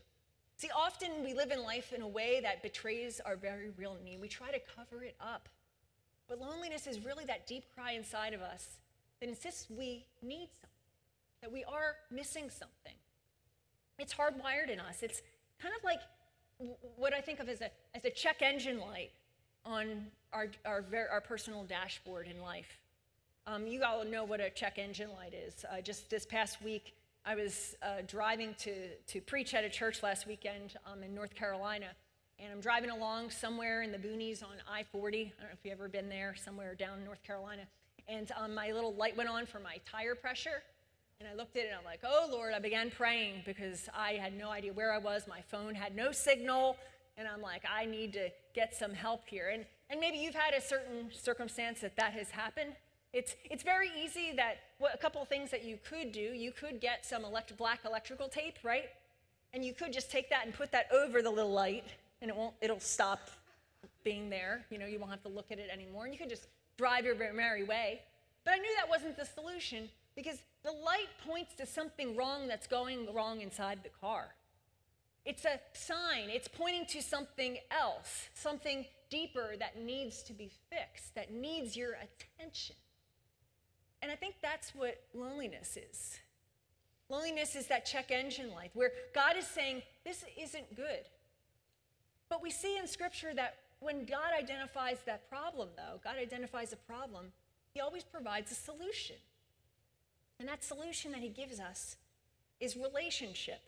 See, 0.58 0.70
often 0.76 1.10
we 1.24 1.34
live 1.34 1.52
in 1.52 1.62
life 1.62 1.93
in 1.93 2.02
a 2.02 2.08
way 2.08 2.39
that 2.41 2.64
betrays 2.64 3.22
our 3.24 3.36
very 3.36 3.70
real 3.78 3.95
need. 4.04 4.20
We 4.20 4.28
try 4.28 4.52
to 4.52 4.60
cover 4.76 5.04
it 5.04 5.16
up. 5.22 5.48
But 6.28 6.41
loneliness 6.41 6.88
is 6.88 7.06
really 7.06 7.26
that 7.26 7.45
deep 7.45 7.66
cry 7.74 7.91
inside 7.91 8.34
of 8.34 8.41
us 8.41 8.80
that 9.20 9.30
insists 9.30 9.68
we 9.70 10.06
need 10.22 10.50
something, 10.60 10.70
that 11.41 11.52
we 11.52 11.64
are 11.64 11.95
missing 12.12 12.50
something. 12.50 12.98
It's 14.00 14.14
hardwired 14.14 14.72
in 14.72 14.80
us. 14.80 15.04
It's 15.04 15.22
kind 15.62 15.74
of 15.78 15.84
like 15.84 16.00
what 16.95 17.14
I 17.14 17.22
think 17.22 17.39
of 17.39 17.50
as 17.50 17.62
a, 17.62 17.70
as 17.95 18.04
a 18.04 18.10
check 18.10 18.41
engine 18.41 18.80
light 18.80 19.12
on 19.64 20.08
our, 20.34 20.48
our, 20.66 20.84
our 21.12 21.22
personal 21.22 21.64
dashboard 21.64 22.28
in 22.28 22.42
life. 22.42 22.80
Um, 23.46 23.66
you 23.66 23.84
all 23.84 24.04
know 24.04 24.24
what 24.26 24.40
a 24.40 24.50
check 24.50 24.78
engine 24.78 25.10
light 25.18 25.34
is. 25.34 25.66
Uh, 25.72 25.82
just 25.82 26.10
this 26.10 26.26
past 26.26 26.62
week, 26.62 26.96
I 27.26 27.36
was 27.36 27.76
uh, 27.82 28.02
driving 28.08 28.56
to, 28.60 28.96
to 29.08 29.22
preach 29.22 29.54
at 29.54 29.64
a 29.64 29.70
church 29.70 30.04
last 30.04 30.28
weekend 30.28 30.76
um, 30.86 31.04
in 31.04 31.14
North 31.14 31.34
Carolina, 31.36 31.88
and 32.40 32.52
I'm 32.52 32.60
driving 32.60 32.90
along 32.90 33.32
somewhere 33.32 33.82
in 33.82 33.92
the 33.92 33.98
boonies 33.98 34.44
on 34.44 34.50
I 34.70 34.84
40. 34.84 35.18
I 35.18 35.22
don't 35.22 35.50
know 35.50 35.54
if 35.54 35.60
you've 35.64 35.74
ever 35.74 35.88
been 35.88 36.08
there, 36.08 36.36
somewhere 36.36 36.76
down 36.76 37.00
in 37.00 37.06
North 37.06 37.24
Carolina. 37.24 37.64
And 38.08 38.32
um, 38.38 38.54
my 38.54 38.72
little 38.72 38.94
light 38.94 39.18
went 39.18 39.30
on 39.30 39.46
for 39.46 39.60
my 39.60 39.80
tire 39.90 40.14
pressure. 40.14 40.62
And 41.20 41.28
I 41.28 41.34
looked 41.34 41.58
at 41.58 41.64
it 41.64 41.70
and 41.70 41.78
I'm 41.80 41.84
like, 41.84 42.02
oh 42.04 42.30
Lord, 42.32 42.54
I 42.54 42.60
began 42.60 42.92
praying 42.92 43.42
because 43.44 43.90
I 43.96 44.14
had 44.14 44.38
no 44.38 44.52
idea 44.52 44.72
where 44.72 44.94
I 44.94 45.00
was. 45.00 45.24
My 45.28 45.42
phone 45.42 45.74
had 45.74 45.96
no 45.96 46.12
signal. 46.12 46.78
And 47.18 47.28
I'm 47.28 47.42
like, 47.42 47.64
I 47.68 47.86
need 47.86 48.14
to 48.14 48.30
get 48.54 48.76
some 48.76 48.94
help 48.94 49.28
here. 49.28 49.50
And, 49.52 49.66
and 49.90 50.00
maybe 50.00 50.18
you've 50.18 50.36
had 50.36 50.54
a 50.54 50.62
certain 50.62 51.10
circumstance 51.12 51.82
that 51.82 51.96
that 51.96 52.14
has 52.14 52.32
happened. 52.32 52.74
It's, 53.14 53.36
it's 53.50 53.64
very 53.64 53.90
easy 53.98 54.34
that 54.36 54.58
what, 54.80 54.94
a 54.94 54.98
couple 54.98 55.22
of 55.22 55.28
things 55.28 55.50
that 55.52 55.64
you 55.64 55.80
could 55.88 56.12
do, 56.12 56.20
you 56.20 56.52
could 56.52 56.82
get 56.82 57.06
some 57.06 57.24
elect, 57.24 57.56
black 57.58 57.80
electrical 57.86 58.28
tape, 58.28 58.58
right? 58.64 58.90
And 59.54 59.64
you 59.64 59.74
could 59.74 59.94
just 59.94 60.12
take 60.12 60.30
that 60.30 60.46
and 60.46 60.54
put 60.54 60.72
that 60.72 60.88
over 60.92 61.22
the 61.22 61.32
little 61.32 61.52
light 61.52 61.86
and 62.22 62.30
it 62.30 62.36
won't, 62.36 62.54
it'll 62.62 62.80
stop 62.80 63.30
being 64.04 64.30
there. 64.30 64.66
You 64.70 64.78
know, 64.78 64.86
you 64.86 65.00
won't 65.00 65.12
have 65.12 65.24
to 65.24 65.30
look 65.30 65.52
at 65.52 65.60
it 65.60 65.70
anymore. 65.72 66.04
And 66.04 66.14
you 66.14 66.20
could 66.20 66.30
just 66.30 66.48
drive 66.78 67.06
your 67.06 67.16
merry 67.34 67.64
way. 67.64 68.02
But 68.44 68.56
I 68.56 68.58
knew 68.58 68.74
that 68.78 68.90
wasn't 68.90 69.18
the 69.18 69.26
solution 69.26 69.90
because 70.16 70.42
the 70.64 70.72
light 70.72 71.10
points 71.26 71.54
to 71.56 71.66
something 71.66 72.16
wrong 72.16 72.48
that's 72.48 72.68
going 72.68 73.14
wrong 73.14 73.42
inside 73.42 73.80
the 73.84 73.90
car. 74.02 74.36
It's 75.26 75.46
a 75.46 75.60
sign, 75.74 76.30
it's 76.30 76.48
pointing 76.48 76.86
to 76.88 77.02
something 77.02 77.58
else, 77.70 78.30
something 78.34 78.86
deeper 79.10 79.55
that 79.60 79.80
needs 79.80 80.24
to 80.24 80.34
be 80.34 80.51
fixed, 80.70 81.16
that 81.16 81.32
needs 81.32 81.76
your 81.76 81.93
attention. 81.93 82.76
And 84.01 84.12
I 84.12 84.16
think 84.16 84.36
that's 84.41 84.76
what 84.76 85.01
loneliness 85.14 85.78
is. 85.78 86.20
Loneliness 87.10 87.55
is 87.55 87.68
that 87.68 87.86
check 87.86 88.12
engine 88.12 88.51
light 88.51 88.72
where 88.74 88.91
God 89.16 89.38
is 89.38 89.47
saying, 89.47 89.82
This 90.03 90.26
isn't 90.39 90.76
good. 90.76 91.05
But 92.30 92.43
we 92.43 92.51
see 92.51 92.78
in 92.78 92.88
Scripture 92.88 93.34
that 93.36 93.55
when 93.80 94.05
God 94.05 94.32
identifies 94.38 94.97
that 95.05 95.30
problem, 95.30 95.70
though, 95.78 95.99
God 96.03 96.16
identifies 96.20 96.74
a 96.74 96.78
problem, 96.78 97.28
He 97.74 97.80
always 97.80 98.03
provides 98.03 98.51
a 98.51 98.55
solution. 98.55 99.16
And 100.39 100.47
that 100.47 100.64
solution 100.64 101.12
that 101.14 101.22
He 101.22 101.30
gives 101.30 101.60
us 101.60 101.95
is 102.60 102.76
relationship. 102.76 103.62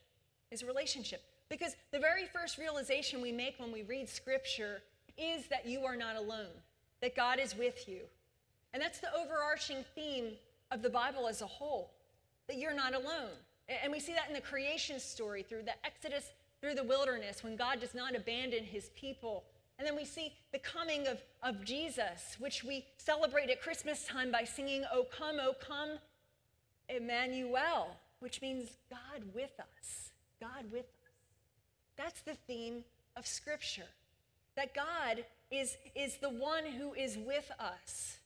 Is 0.52 0.64
relationship. 0.64 1.24
Because 1.48 1.76
the 1.92 2.00
very 2.00 2.26
first 2.26 2.58
realization 2.58 3.22
we 3.22 3.32
make 3.32 3.56
when 3.58 3.72
we 3.72 3.84
read 3.84 4.10
Scripture 4.10 4.82
is 5.20 5.48
that 5.48 5.68
you 5.68 5.86
are 5.86 5.96
not 5.96 6.16
alone, 6.16 6.54
that 7.02 7.16
God 7.16 7.40
is 7.40 7.56
with 7.58 7.88
you. 7.88 8.02
And 8.74 8.82
that's 8.82 9.00
the 9.00 9.14
overarching 9.16 9.84
theme 9.96 10.34
of 10.72 10.82
the 10.82 10.90
Bible 10.90 11.28
as 11.28 11.42
a 11.42 11.48
whole, 11.48 11.92
that 12.48 12.58
you're 12.58 12.76
not 12.76 12.94
alone. 12.94 13.32
And 13.84 13.92
we 13.92 14.00
see 14.00 14.14
that 14.14 14.28
in 14.28 14.34
the 14.34 14.42
creation 14.42 15.00
story 15.00 15.44
through 15.44 15.64
the 15.64 15.86
Exodus 15.86 16.32
through 16.62 16.76
the 16.76 16.84
wilderness 16.84 17.44
when 17.44 17.56
God 17.56 17.80
does 17.80 17.96
not 17.96 18.16
abandon 18.16 18.64
his 18.64 18.90
people. 18.96 19.46
And 19.78 19.88
then 19.88 19.96
we 19.96 20.06
see 20.06 20.34
the 20.52 20.60
coming 20.60 21.08
of, 21.08 21.20
of 21.42 21.64
Jesus, 21.64 22.36
which 22.38 22.64
we 22.64 22.86
celebrate 22.98 23.50
at 23.50 23.62
Christmas 23.62 24.06
time 24.06 24.32
by 24.32 24.44
singing, 24.44 24.84
O 24.94 25.06
come, 25.06 25.38
O 25.40 25.54
come, 25.66 26.00
Emmanuel, 26.90 27.96
which 28.20 28.42
means 28.42 28.70
God 28.90 29.24
with 29.34 29.58
us. 29.60 30.12
God 30.42 30.66
with 30.72 30.86
us. 30.86 31.14
That's 31.96 32.22
the 32.22 32.36
theme 32.48 32.84
of 33.16 33.26
Scripture 33.26 33.88
that 34.60 34.76
God 34.76 35.24
is, 35.52 35.78
is 35.96 36.18
the 36.18 36.30
one 36.30 36.66
who 36.66 36.94
is 36.94 37.18
with 37.18 37.50
us. 37.62 38.18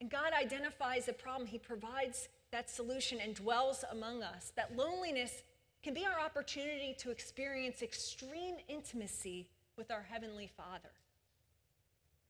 And 0.00 0.10
God 0.10 0.32
identifies 0.32 1.04
the 1.04 1.12
problem, 1.12 1.46
He 1.46 1.58
provides 1.58 2.28
that 2.50 2.70
solution 2.70 3.18
and 3.22 3.34
dwells 3.34 3.84
among 3.90 4.22
us. 4.22 4.52
That 4.56 4.74
loneliness 4.74 5.42
can 5.82 5.92
be 5.92 6.06
our 6.06 6.18
opportunity 6.18 6.96
to 7.00 7.10
experience 7.10 7.82
extreme 7.82 8.54
intimacy 8.68 9.48
with 9.76 9.90
our 9.90 10.02
Heavenly 10.02 10.50
Father. 10.56 10.88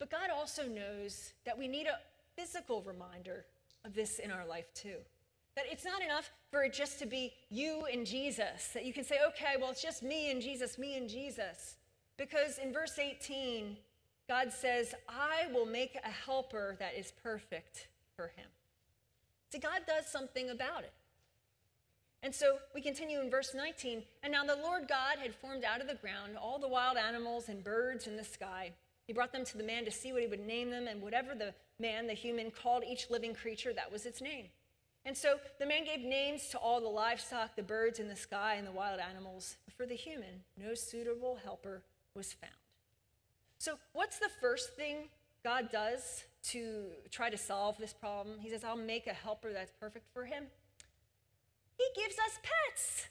But 0.01 0.11
God 0.11 0.31
also 0.35 0.67
knows 0.67 1.33
that 1.47 1.57
we 1.57 1.69
need 1.69 1.87
a 1.87 2.01
physical 2.37 2.83
reminder 2.83 3.45
of 3.85 3.95
this 3.95 4.19
in 4.19 4.33
our 4.33 4.45
life 4.45 4.75
too. 4.75 4.97
That 5.55 5.67
it's 5.71 5.85
not 5.85 6.03
enough 6.03 6.33
for 6.51 6.65
it 6.65 6.73
just 6.73 6.99
to 6.99 7.07
be 7.07 7.33
you 7.49 7.85
and 7.93 8.05
Jesus, 8.05 8.71
that 8.75 8.85
you 8.85 8.93
can 8.93 9.05
say, 9.05 9.19
okay, 9.29 9.55
well, 9.61 9.71
it's 9.71 9.83
just 9.83 10.03
me 10.03 10.33
and 10.33 10.43
Jesus, 10.43 10.79
me 10.79 10.97
and 10.97 11.09
Jesus. 11.09 11.77
Because 12.17 12.59
in 12.59 12.73
verse 12.73 12.99
18, 12.99 13.77
God 14.29 14.53
says, 14.53 14.95
I 15.09 15.53
will 15.53 15.67
make 15.67 15.97
a 16.05 16.11
helper 16.11 16.77
that 16.79 16.95
is 16.97 17.13
perfect 17.23 17.89
for 18.17 18.29
him. 18.29 18.47
See, 19.51 19.59
God 19.59 19.83
does 19.87 20.07
something 20.07 20.51
about 20.51 20.85
it. 20.85 20.93
And 22.23 22.35
so 22.35 22.59
we 22.75 22.81
continue 22.81 23.21
in 23.21 23.31
verse 23.31 23.53
19. 23.55 24.03
And 24.23 24.33
now 24.33 24.45
the 24.45 24.57
Lord 24.57 24.87
God 24.89 25.19
had 25.21 25.35
formed 25.35 25.65
out 25.65 25.81
of 25.81 25.89
the 25.89 25.97
ground 25.97 26.37
all 26.41 26.59
the 26.59 26.69
wild 26.69 26.97
animals 26.97 27.49
and 27.49 27.65
birds 27.65 28.07
in 28.07 28.17
the 28.17 28.25
sky. 28.25 28.73
He 29.07 29.13
brought 29.13 29.33
them 29.33 29.45
to 29.45 29.59
the 29.59 29.65
man 29.65 29.85
to 29.85 29.91
see 29.91 30.13
what 30.13 30.23
he 30.23 30.29
would 30.29 30.47
name 30.47 30.71
them, 30.71 30.87
and 30.87 31.03
whatever 31.03 31.35
the 31.35 31.53
man, 31.81 32.07
the 32.07 32.13
human, 32.13 32.53
called 32.53 32.85
each 32.85 33.11
living 33.11 33.35
creature, 33.35 33.73
that 33.73 33.91
was 33.91 34.07
its 34.07 34.23
name. 34.23 34.47
And 35.05 35.17
so 35.17 35.39
the 35.59 35.67
man 35.67 35.85
gave 35.85 36.01
names 36.01 36.47
to 36.51 36.59
all 36.59 36.81
the 36.81 36.87
livestock, 36.87 37.57
the 37.57 37.63
birds 37.63 37.99
in 37.99 38.07
the 38.07 38.15
sky, 38.15 38.55
and 38.55 38.67
the 38.67 38.73
wild 38.73 39.01
animals. 39.01 39.57
But 39.65 39.75
for 39.75 39.85
the 39.85 39.97
human, 39.97 40.45
no 40.57 40.75
suitable 40.75 41.41
helper 41.43 41.83
was 42.15 42.33
found. 42.33 42.53
So, 43.59 43.79
what's 43.93 44.19
the 44.19 44.31
first 44.41 44.75
thing 44.75 45.09
God 45.45 45.71
does 45.71 46.25
to 46.51 46.87
try 47.11 47.31
to 47.31 47.39
solve 47.39 47.79
this 47.79 47.93
problem? 47.93 48.39
He 48.41 48.51
says, 48.51 48.65
I'll 48.65 48.77
make 48.77 49.07
a 49.07 49.13
helper 49.13 49.53
that's 49.53 49.73
perfect 49.79 50.07
for 50.13 50.25
him. 50.25 50.47
He 51.77 51.85
gives 52.01 52.17
us 52.17 52.39
pets. 52.43 53.07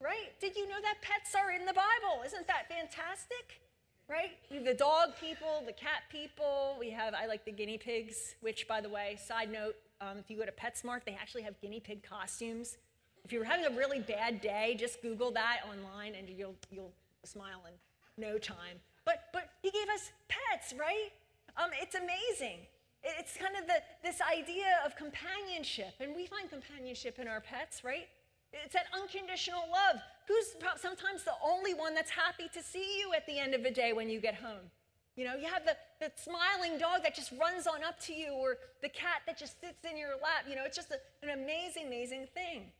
Right? 0.00 0.32
Did 0.40 0.56
you 0.56 0.66
know 0.66 0.80
that 0.80 1.02
pets 1.02 1.34
are 1.34 1.50
in 1.50 1.66
the 1.66 1.74
Bible? 1.74 2.24
Isn't 2.24 2.46
that 2.46 2.68
fantastic? 2.68 3.60
Right? 4.08 4.30
We 4.50 4.56
have 4.56 4.64
the 4.64 4.74
dog 4.74 5.10
people, 5.20 5.62
the 5.66 5.74
cat 5.74 6.02
people. 6.10 6.76
We 6.80 6.90
have, 6.90 7.12
I 7.14 7.26
like 7.26 7.44
the 7.44 7.52
guinea 7.52 7.76
pigs, 7.76 8.34
which, 8.40 8.66
by 8.66 8.80
the 8.80 8.88
way, 8.88 9.18
side 9.22 9.52
note, 9.52 9.76
um, 10.00 10.16
if 10.18 10.30
you 10.30 10.38
go 10.38 10.46
to 10.46 10.52
PetSmart, 10.52 11.04
they 11.04 11.12
actually 11.20 11.42
have 11.42 11.60
guinea 11.60 11.80
pig 11.80 12.02
costumes. 12.02 12.78
If 13.22 13.32
you're 13.32 13.44
having 13.44 13.66
a 13.66 13.76
really 13.76 14.00
bad 14.00 14.40
day, 14.40 14.74
just 14.78 15.02
Google 15.02 15.30
that 15.32 15.58
online 15.70 16.14
and 16.14 16.28
you'll, 16.30 16.56
you'll 16.70 16.92
smile 17.26 17.62
in 17.66 17.74
no 18.22 18.38
time. 18.38 18.80
But, 19.04 19.24
but 19.32 19.50
he 19.62 19.70
gave 19.70 19.88
us 19.88 20.12
pets, 20.28 20.74
right? 20.78 21.10
Um, 21.56 21.70
it's 21.80 21.94
amazing. 21.94 22.66
It's 23.02 23.36
kind 23.36 23.54
of 23.56 23.66
the, 23.66 23.80
this 24.02 24.20
idea 24.20 24.78
of 24.84 24.94
companionship, 24.94 25.94
and 26.00 26.14
we 26.14 26.26
find 26.26 26.50
companionship 26.50 27.18
in 27.18 27.28
our 27.28 27.40
pets, 27.40 27.82
right? 27.82 28.08
It's 28.52 28.74
that 28.74 28.86
unconditional 28.92 29.62
love. 29.70 30.02
Who's 30.28 30.54
sometimes 30.76 31.24
the 31.24 31.32
only 31.42 31.72
one 31.72 31.94
that's 31.94 32.10
happy 32.10 32.48
to 32.52 32.62
see 32.62 32.98
you 32.98 33.12
at 33.14 33.26
the 33.26 33.38
end 33.38 33.54
of 33.54 33.62
the 33.62 33.70
day 33.70 33.92
when 33.92 34.10
you 34.10 34.20
get 34.20 34.34
home? 34.34 34.70
You 35.16 35.24
know, 35.24 35.34
you 35.34 35.48
have 35.48 35.64
the, 35.64 35.76
the 36.00 36.12
smiling 36.16 36.78
dog 36.78 37.02
that 37.02 37.14
just 37.14 37.32
runs 37.32 37.66
on 37.66 37.82
up 37.84 37.98
to 38.00 38.12
you, 38.12 38.32
or 38.32 38.58
the 38.82 38.88
cat 38.88 39.22
that 39.26 39.38
just 39.38 39.60
sits 39.60 39.84
in 39.88 39.96
your 39.96 40.10
lap. 40.22 40.44
You 40.48 40.56
know, 40.56 40.62
it's 40.64 40.76
just 40.76 40.90
a, 40.90 40.98
an 41.22 41.30
amazing, 41.30 41.86
amazing 41.86 42.28
thing. 42.34 42.70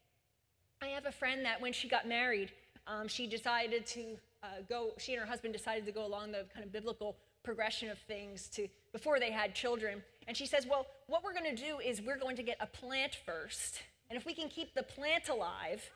I 0.82 0.88
have 0.88 1.06
a 1.06 1.12
friend 1.12 1.44
that 1.44 1.60
when 1.60 1.72
she 1.72 1.88
got 1.88 2.08
married, 2.08 2.52
um, 2.86 3.08
she 3.08 3.26
decided 3.26 3.86
to 3.86 4.16
uh, 4.42 4.46
go, 4.68 4.92
she 4.98 5.12
and 5.12 5.20
her 5.20 5.26
husband 5.26 5.52
decided 5.52 5.86
to 5.86 5.92
go 5.92 6.06
along 6.06 6.32
the 6.32 6.44
kind 6.52 6.64
of 6.64 6.72
biblical 6.72 7.16
progression 7.42 7.90
of 7.90 7.98
things 7.98 8.48
to 8.48 8.68
before 8.92 9.18
they 9.18 9.30
had 9.30 9.54
children. 9.54 10.02
And 10.26 10.36
she 10.36 10.46
says, 10.46 10.66
Well, 10.66 10.86
what 11.06 11.22
we're 11.22 11.32
going 11.32 11.54
to 11.54 11.62
do 11.62 11.78
is 11.78 12.02
we're 12.02 12.18
going 12.18 12.36
to 12.36 12.42
get 12.42 12.56
a 12.60 12.66
plant 12.66 13.18
first. 13.26 13.80
And 14.08 14.16
if 14.16 14.26
we 14.26 14.34
can 14.34 14.48
keep 14.48 14.74
the 14.74 14.82
plant 14.82 15.28
alive, 15.28 15.88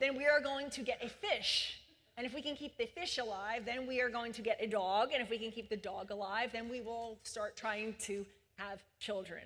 then 0.00 0.16
we 0.16 0.26
are 0.26 0.40
going 0.40 0.70
to 0.70 0.82
get 0.82 1.02
a 1.02 1.08
fish. 1.08 1.80
And 2.16 2.26
if 2.26 2.34
we 2.34 2.42
can 2.42 2.56
keep 2.56 2.76
the 2.76 2.86
fish 2.86 3.18
alive, 3.18 3.64
then 3.64 3.86
we 3.86 4.00
are 4.00 4.08
going 4.08 4.32
to 4.32 4.42
get 4.42 4.58
a 4.60 4.66
dog. 4.66 5.10
And 5.12 5.22
if 5.22 5.30
we 5.30 5.38
can 5.38 5.50
keep 5.50 5.70
the 5.70 5.76
dog 5.76 6.10
alive, 6.10 6.50
then 6.52 6.68
we 6.68 6.80
will 6.80 7.18
start 7.22 7.56
trying 7.56 7.94
to 8.00 8.26
have 8.56 8.82
children. 8.98 9.42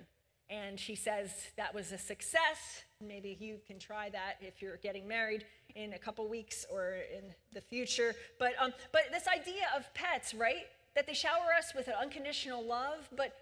And 0.53 0.79
she 0.79 0.93
says 0.93 1.31
that 1.57 1.73
was 1.73 1.91
a 1.91 1.97
success. 1.97 2.83
Maybe 3.01 3.35
you 3.39 3.57
can 3.65 3.79
try 3.79 4.09
that 4.09 4.35
if 4.39 4.61
you're 4.61 4.77
getting 4.77 5.07
married 5.07 5.45
in 5.73 5.93
a 5.93 5.97
couple 5.97 6.27
weeks 6.27 6.63
or 6.71 6.97
in 7.17 7.23
the 7.53 7.61
future. 7.61 8.13
But, 8.37 8.51
um, 8.59 8.71
but 8.91 9.03
this 9.11 9.27
idea 9.27 9.63
of 9.75 9.91
pets, 9.95 10.35
right? 10.35 10.67
That 10.93 11.07
they 11.07 11.15
shower 11.15 11.47
us 11.57 11.73
with 11.75 11.87
an 11.87 11.95
unconditional 11.99 12.63
love, 12.63 13.09
but 13.15 13.35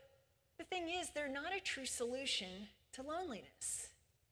the 0.58 0.64
thing 0.64 0.88
is, 0.90 1.10
they're 1.14 1.28
not 1.28 1.54
a 1.56 1.60
true 1.60 1.86
solution 1.86 2.70
to 2.94 3.02
loneliness. 3.02 3.90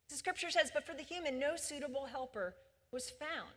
The 0.08 0.16
scripture 0.16 0.50
says, 0.50 0.72
but 0.74 0.86
for 0.86 0.94
the 0.94 1.04
human, 1.04 1.38
no 1.38 1.58
suitable 1.58 2.06
helper 2.06 2.56
was 2.94 3.10
found. 3.10 3.50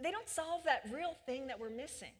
They 0.00 0.10
don't 0.10 0.28
solve 0.28 0.64
that 0.64 0.88
real 0.92 1.14
thing 1.24 1.46
that 1.46 1.60
we're 1.60 1.70
missing. 1.70 2.12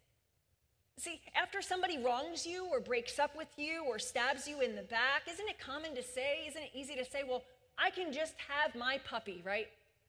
See, 0.98 1.20
after 1.34 1.62
somebody 1.62 1.98
wrongs 2.02 2.46
you 2.46 2.66
or 2.66 2.78
breaks 2.78 3.18
up 3.18 3.36
with 3.36 3.48
you 3.56 3.84
or 3.86 3.98
stabs 3.98 4.46
you 4.46 4.60
in 4.60 4.76
the 4.76 4.82
back, 4.82 5.22
isn't 5.30 5.48
it 5.48 5.58
common 5.58 5.94
to 5.94 6.02
say, 6.02 6.46
isn't 6.48 6.62
it 6.62 6.70
easy 6.74 6.94
to 6.94 7.04
say, 7.04 7.22
well, 7.26 7.42
I 7.78 7.90
can 7.90 8.12
just 8.12 8.34
have 8.48 8.74
my 8.74 8.98
puppy, 9.04 9.42
right? 9.44 9.66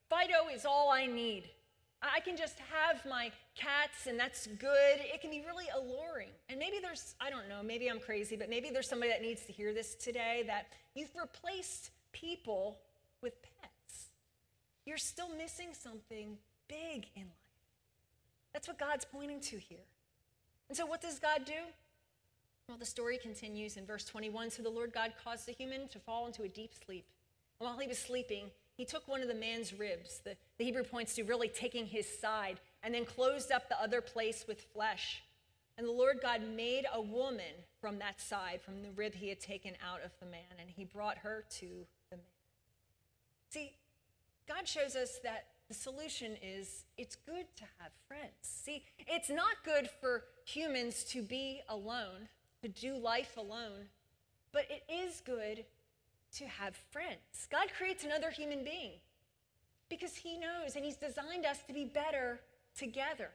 Fido 0.10 0.54
is 0.54 0.66
all 0.66 0.92
I 0.92 1.06
need. 1.06 1.50
I 2.02 2.20
can 2.20 2.36
just 2.36 2.58
have 2.60 3.04
my 3.10 3.32
cats 3.56 4.08
and 4.08 4.20
that's 4.20 4.48
good. 4.48 5.00
It 5.00 5.22
can 5.22 5.32
be 5.32 5.42
really 5.48 5.66
alluring. 5.76 6.30
And 6.50 6.60
maybe 6.60 6.80
there's, 6.82 7.16
I 7.22 7.30
don't 7.30 7.48
know, 7.48 7.64
maybe 7.64 7.88
I'm 7.90 8.00
crazy, 8.00 8.36
but 8.36 8.50
maybe 8.50 8.70
there's 8.72 8.90
somebody 8.90 9.12
that 9.12 9.22
needs 9.22 9.46
to 9.46 9.54
hear 9.54 9.74
this 9.74 9.96
today 9.96 10.44
that 10.48 10.68
you've 10.96 11.16
replaced 11.20 11.92
people 12.12 12.80
with 13.22 13.42
pets. 13.42 14.08
You're 14.86 14.98
still 14.98 15.30
missing 15.38 15.70
something 15.72 16.38
big 16.68 17.08
in 17.16 17.24
life. 17.24 17.32
That's 18.52 18.68
what 18.68 18.78
God's 18.78 19.06
pointing 19.06 19.40
to 19.40 19.58
here. 19.58 19.80
And 20.70 20.78
so, 20.78 20.86
what 20.86 21.02
does 21.02 21.20
God 21.20 21.46
do? 21.46 21.54
Well, 22.70 22.78
the 22.78 22.86
story 22.86 23.18
continues 23.18 23.76
in 23.76 23.86
verse 23.86 24.06
21. 24.06 24.50
So 24.50 24.64
the 24.64 24.70
Lord 24.70 24.94
God 24.94 25.14
caused 25.24 25.48
the 25.48 25.52
human 25.52 25.88
to 25.90 26.00
fall 26.00 26.26
into 26.28 26.44
a 26.44 26.48
deep 26.48 26.72
sleep. 26.74 27.06
And 27.60 27.68
while 27.68 27.78
he 27.78 27.88
was 27.88 28.00
sleeping, 28.00 28.46
he 28.76 28.86
took 28.86 29.08
one 29.08 29.22
of 29.22 29.28
the 29.28 29.34
man's 29.36 29.74
ribs, 29.74 30.22
the, 30.24 30.36
the 30.58 30.64
Hebrew 30.64 30.84
points 30.84 31.14
to 31.16 31.24
really 31.24 31.50
taking 31.50 31.86
his 31.86 32.08
side, 32.20 32.60
and 32.82 32.94
then 32.94 33.06
closed 33.06 33.52
up 33.52 33.70
the 33.70 33.82
other 33.82 34.02
place 34.02 34.46
with 34.48 34.62
flesh. 34.74 35.24
And 35.78 35.88
the 35.88 35.92
Lord 35.92 36.20
God 36.22 36.42
made 36.56 36.86
a 36.94 37.02
woman 37.02 37.54
from 37.82 38.00
that 38.00 38.22
side, 38.22 38.62
from 38.62 38.82
the 38.82 38.92
rib 38.92 39.14
he 39.14 39.30
had 39.30 39.40
taken 39.40 39.74
out 39.86 40.04
of 40.04 40.12
the 40.20 40.26
man, 40.26 40.58
and 40.60 40.70
he 40.70 40.86
brought 40.86 41.18
her 41.20 41.44
to 41.60 41.68
the 42.10 42.18
man. 42.18 42.26
See, 43.50 43.74
God 44.48 44.68
shows 44.68 44.96
us 44.96 45.20
that 45.24 45.48
the 45.68 45.74
solution 45.74 46.38
is 46.42 46.86
it's 46.98 47.16
good 47.16 47.46
to 47.58 47.64
have 47.80 47.92
friends. 48.08 48.34
See, 48.42 48.84
it's 49.08 49.30
not 49.30 49.64
good 49.66 49.90
for 50.02 50.24
humans 50.46 51.04
to 51.06 51.22
be 51.22 51.62
alone, 51.70 52.28
to 52.62 52.68
do 52.68 52.98
life 52.98 53.38
alone, 53.38 53.90
but 54.52 54.66
it 54.70 54.84
is 54.92 55.22
good 55.26 55.66
to 56.38 56.46
have 56.46 56.76
friends. 56.92 57.48
God 57.52 57.68
creates 57.78 58.04
another 58.04 58.30
human 58.30 58.64
being 58.64 58.94
because 59.90 60.16
He 60.16 60.38
knows 60.38 60.76
and 60.76 60.84
He's 60.84 60.96
designed 60.96 61.46
us 61.46 61.60
to 61.68 61.74
be 61.74 61.86
better 61.86 62.40
together. 62.78 63.30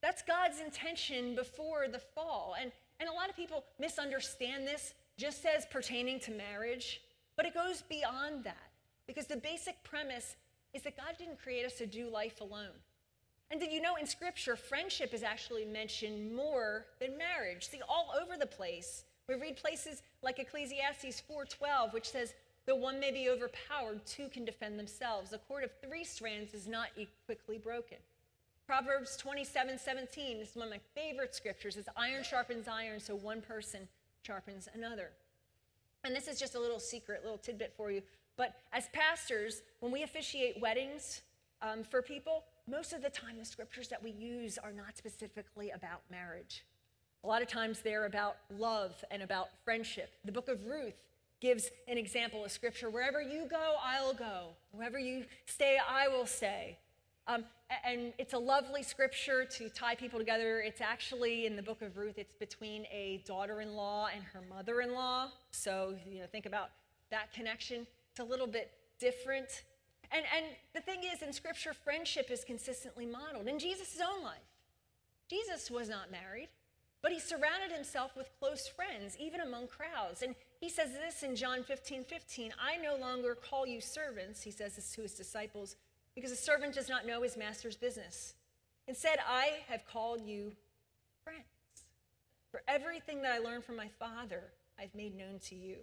That's 0.00 0.22
God's 0.22 0.60
intention 0.60 1.34
before 1.34 1.88
the 1.88 1.98
fall. 1.98 2.54
And, 2.60 2.70
and 3.00 3.08
a 3.08 3.12
lot 3.12 3.28
of 3.28 3.36
people 3.36 3.64
misunderstand 3.80 4.66
this 4.66 4.94
just 5.16 5.44
as 5.44 5.66
pertaining 5.66 6.20
to 6.20 6.30
marriage, 6.30 7.00
but 7.36 7.46
it 7.46 7.54
goes 7.54 7.82
beyond 7.82 8.44
that 8.44 8.70
because 9.06 9.26
the 9.26 9.36
basic 9.36 9.82
premise 9.82 10.36
is 10.72 10.82
that 10.82 10.96
God 10.96 11.16
didn't 11.18 11.40
create 11.42 11.66
us 11.66 11.74
to 11.74 11.86
do 11.86 12.08
life 12.08 12.40
alone. 12.40 12.76
And 13.50 13.60
did 13.60 13.72
you 13.72 13.80
know 13.80 13.96
in 13.96 14.06
Scripture, 14.06 14.56
friendship 14.56 15.14
is 15.14 15.22
actually 15.22 15.64
mentioned 15.64 16.34
more 16.34 16.84
than 17.00 17.16
marriage? 17.16 17.68
See, 17.68 17.80
all 17.88 18.12
over 18.20 18.36
the 18.36 18.46
place. 18.46 19.04
We 19.28 19.34
read 19.36 19.56
places 19.56 20.02
like 20.22 20.38
Ecclesiastes 20.38 21.20
4:12, 21.20 21.92
which 21.92 22.08
says, 22.08 22.34
"Though 22.66 22.76
one 22.76 23.00
may 23.00 23.10
be 23.10 23.28
overpowered, 23.28 24.04
two 24.06 24.28
can 24.28 24.44
defend 24.44 24.78
themselves. 24.78 25.32
A 25.32 25.38
cord 25.38 25.64
of 25.64 25.72
three 25.80 26.04
strands 26.04 26.54
is 26.54 26.66
not 26.66 26.90
quickly 27.26 27.58
broken." 27.58 27.98
Proverbs 28.66 29.16
27, 29.16 29.78
17 29.78 30.38
this 30.38 30.50
is 30.50 30.56
one 30.56 30.68
of 30.68 30.72
my 30.74 30.80
favorite 30.94 31.34
scriptures. 31.34 31.78
It's 31.78 31.88
iron 31.96 32.22
sharpens 32.22 32.68
iron, 32.68 33.00
so 33.00 33.14
one 33.14 33.40
person 33.40 33.88
sharpens 34.22 34.68
another. 34.74 35.10
And 36.04 36.14
this 36.14 36.28
is 36.28 36.38
just 36.38 36.54
a 36.54 36.60
little 36.60 36.78
secret, 36.78 37.22
little 37.22 37.38
tidbit 37.38 37.72
for 37.76 37.90
you. 37.90 38.02
But 38.36 38.60
as 38.72 38.88
pastors, 38.90 39.62
when 39.80 39.90
we 39.90 40.02
officiate 40.02 40.60
weddings 40.60 41.22
um, 41.62 41.82
for 41.82 42.02
people, 42.02 42.44
most 42.68 42.92
of 42.92 43.02
the 43.02 43.10
time 43.10 43.38
the 43.38 43.44
scriptures 43.44 43.88
that 43.88 44.02
we 44.02 44.10
use 44.10 44.58
are 44.58 44.72
not 44.72 44.96
specifically 44.96 45.70
about 45.70 46.02
marriage. 46.10 46.64
A 47.24 47.26
lot 47.26 47.42
of 47.42 47.48
times 47.48 47.80
they're 47.80 48.06
about 48.06 48.36
love 48.56 49.04
and 49.10 49.22
about 49.22 49.48
friendship. 49.64 50.10
The 50.24 50.32
book 50.32 50.48
of 50.48 50.64
Ruth 50.66 50.94
gives 51.40 51.70
an 51.86 51.98
example 51.98 52.44
of 52.44 52.52
scripture 52.52 52.90
wherever 52.90 53.20
you 53.22 53.46
go, 53.48 53.74
I'll 53.82 54.14
go. 54.14 54.50
Wherever 54.72 54.98
you 54.98 55.24
stay, 55.46 55.78
I 55.88 56.08
will 56.08 56.26
stay. 56.26 56.78
Um, 57.26 57.44
and 57.84 58.12
it's 58.18 58.32
a 58.32 58.38
lovely 58.38 58.82
scripture 58.82 59.44
to 59.44 59.68
tie 59.68 59.94
people 59.94 60.18
together. 60.18 60.60
It's 60.60 60.80
actually 60.80 61.46
in 61.46 61.56
the 61.56 61.62
book 61.62 61.82
of 61.82 61.96
Ruth, 61.96 62.16
it's 62.16 62.34
between 62.34 62.86
a 62.86 63.22
daughter 63.26 63.60
in 63.60 63.74
law 63.74 64.08
and 64.14 64.24
her 64.32 64.40
mother 64.48 64.80
in 64.80 64.94
law. 64.94 65.28
So, 65.50 65.94
you 66.06 66.20
know, 66.20 66.26
think 66.30 66.46
about 66.46 66.70
that 67.10 67.32
connection. 67.32 67.86
It's 68.10 68.20
a 68.20 68.24
little 68.24 68.46
bit 68.46 68.70
different. 68.98 69.64
And, 70.10 70.24
and 70.36 70.46
the 70.74 70.80
thing 70.80 71.00
is, 71.04 71.22
in 71.22 71.32
scripture, 71.32 71.72
friendship 71.72 72.30
is 72.30 72.44
consistently 72.44 73.06
modeled 73.06 73.46
in 73.46 73.58
Jesus' 73.58 74.00
own 74.00 74.22
life. 74.22 74.38
Jesus 75.28 75.70
was 75.70 75.88
not 75.88 76.10
married, 76.10 76.48
but 77.02 77.12
he 77.12 77.20
surrounded 77.20 77.70
himself 77.70 78.16
with 78.16 78.30
close 78.38 78.66
friends, 78.66 79.16
even 79.20 79.40
among 79.40 79.68
crowds. 79.68 80.22
And 80.22 80.34
he 80.60 80.68
says 80.68 80.92
this 80.92 81.22
in 81.22 81.36
John 81.36 81.62
15 81.62 82.04
15 82.04 82.52
I 82.58 82.76
no 82.78 82.96
longer 82.96 83.34
call 83.34 83.66
you 83.66 83.80
servants, 83.80 84.42
he 84.42 84.50
says 84.50 84.76
this 84.76 84.92
to 84.92 85.02
his 85.02 85.14
disciples, 85.14 85.76
because 86.14 86.32
a 86.32 86.36
servant 86.36 86.74
does 86.74 86.88
not 86.88 87.06
know 87.06 87.22
his 87.22 87.36
master's 87.36 87.76
business. 87.76 88.34
Instead, 88.86 89.18
I 89.28 89.58
have 89.68 89.86
called 89.86 90.22
you 90.22 90.52
friends. 91.22 91.44
For 92.50 92.62
everything 92.66 93.20
that 93.22 93.32
I 93.32 93.38
learned 93.38 93.64
from 93.64 93.76
my 93.76 93.88
Father, 93.98 94.44
I've 94.78 94.94
made 94.94 95.14
known 95.14 95.38
to 95.48 95.54
you. 95.54 95.76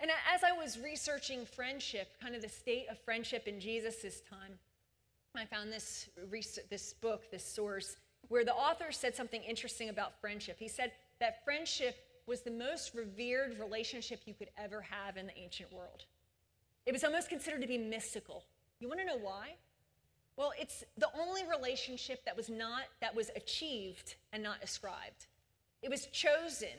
And 0.00 0.10
as 0.32 0.42
I 0.42 0.52
was 0.52 0.78
researching 0.78 1.46
friendship, 1.46 2.08
kind 2.20 2.34
of 2.34 2.42
the 2.42 2.48
state 2.48 2.86
of 2.90 2.98
friendship 2.98 3.46
in 3.46 3.60
Jesus' 3.60 4.20
time, 4.28 4.58
I 5.36 5.44
found 5.44 5.72
this, 5.72 6.08
this 6.70 6.92
book, 6.92 7.30
this 7.30 7.44
source, 7.44 7.96
where 8.28 8.44
the 8.44 8.54
author 8.54 8.92
said 8.92 9.14
something 9.14 9.42
interesting 9.42 9.88
about 9.88 10.20
friendship. 10.20 10.56
He 10.58 10.68
said 10.68 10.92
that 11.20 11.44
friendship 11.44 11.96
was 12.26 12.40
the 12.40 12.50
most 12.50 12.94
revered 12.94 13.58
relationship 13.58 14.20
you 14.26 14.34
could 14.34 14.50
ever 14.56 14.80
have 14.80 15.16
in 15.16 15.26
the 15.26 15.36
ancient 15.36 15.72
world. 15.72 16.04
It 16.86 16.92
was 16.92 17.04
almost 17.04 17.28
considered 17.28 17.60
to 17.62 17.66
be 17.66 17.78
mystical. 17.78 18.44
You 18.80 18.88
want 18.88 19.00
to 19.00 19.06
know 19.06 19.18
why? 19.18 19.54
Well, 20.36 20.52
it's 20.58 20.84
the 20.98 21.08
only 21.18 21.42
relationship 21.44 22.24
that 22.24 22.36
was 22.36 22.48
not 22.48 22.82
that 23.00 23.14
was 23.14 23.30
achieved 23.36 24.16
and 24.32 24.42
not 24.42 24.56
ascribed. 24.62 25.26
It 25.82 25.90
was 25.90 26.06
chosen, 26.06 26.76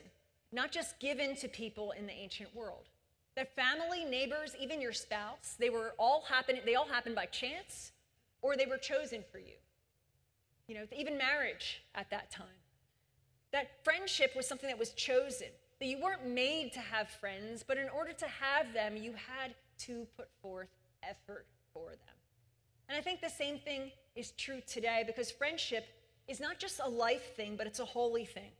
not 0.52 0.72
just 0.72 0.98
given 1.00 1.36
to 1.36 1.48
people 1.48 1.92
in 1.92 2.06
the 2.06 2.12
ancient 2.12 2.54
world. 2.54 2.88
That 3.36 3.54
family, 3.54 4.04
neighbors, 4.04 4.56
even 4.58 4.80
your 4.80 4.94
spouse, 4.94 5.56
they 5.58 5.70
were 5.70 5.94
all 5.98 6.24
happening, 6.28 6.62
they 6.64 6.74
all 6.74 6.86
happened 6.86 7.14
by 7.14 7.26
chance 7.26 7.92
or 8.42 8.56
they 8.56 8.66
were 8.66 8.78
chosen 8.78 9.22
for 9.30 9.38
you. 9.38 9.54
You 10.68 10.74
know, 10.74 10.86
even 10.96 11.16
marriage 11.16 11.82
at 11.94 12.10
that 12.10 12.30
time. 12.30 12.46
That 13.52 13.84
friendship 13.84 14.32
was 14.34 14.46
something 14.46 14.68
that 14.68 14.78
was 14.78 14.90
chosen. 14.90 15.48
That 15.78 15.86
you 15.86 16.02
weren't 16.02 16.26
made 16.26 16.72
to 16.72 16.80
have 16.80 17.08
friends, 17.08 17.62
but 17.66 17.76
in 17.76 17.88
order 17.90 18.12
to 18.12 18.26
have 18.26 18.72
them, 18.72 18.96
you 18.96 19.12
had 19.12 19.54
to 19.80 20.06
put 20.16 20.28
forth 20.40 20.68
effort 21.02 21.46
for 21.72 21.90
them. 21.90 22.16
And 22.88 22.96
I 22.96 23.02
think 23.02 23.20
the 23.20 23.28
same 23.28 23.58
thing 23.58 23.90
is 24.14 24.30
true 24.32 24.62
today 24.66 25.04
because 25.06 25.30
friendship 25.30 25.86
is 26.26 26.40
not 26.40 26.58
just 26.58 26.80
a 26.82 26.88
life 26.88 27.36
thing, 27.36 27.56
but 27.56 27.66
it's 27.66 27.80
a 27.80 27.84
holy 27.84 28.24
thing. 28.24 28.50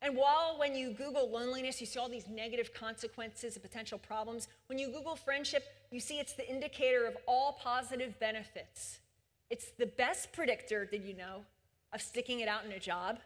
And 0.00 0.16
while 0.16 0.56
when 0.58 0.74
you 0.74 0.92
Google 0.92 1.28
loneliness, 1.28 1.80
you 1.80 1.86
see 1.86 1.98
all 1.98 2.08
these 2.08 2.28
negative 2.28 2.72
consequences 2.72 3.54
and 3.54 3.62
potential 3.62 3.98
problems, 3.98 4.48
when 4.66 4.78
you 4.78 4.88
Google 4.88 5.16
friendship, 5.16 5.64
you 5.90 5.98
see 5.98 6.18
it's 6.18 6.34
the 6.34 6.48
indicator 6.48 7.06
of 7.06 7.16
all 7.26 7.58
positive 7.60 8.18
benefits. 8.20 9.00
It's 9.50 9.70
the 9.78 9.86
best 9.86 10.32
predictor, 10.32 10.84
did 10.84 11.04
you 11.04 11.16
know, 11.16 11.44
of 11.92 12.00
sticking 12.00 12.40
it 12.40 12.48
out 12.48 12.64
in 12.64 12.72
a 12.72 12.78
job. 12.78 13.18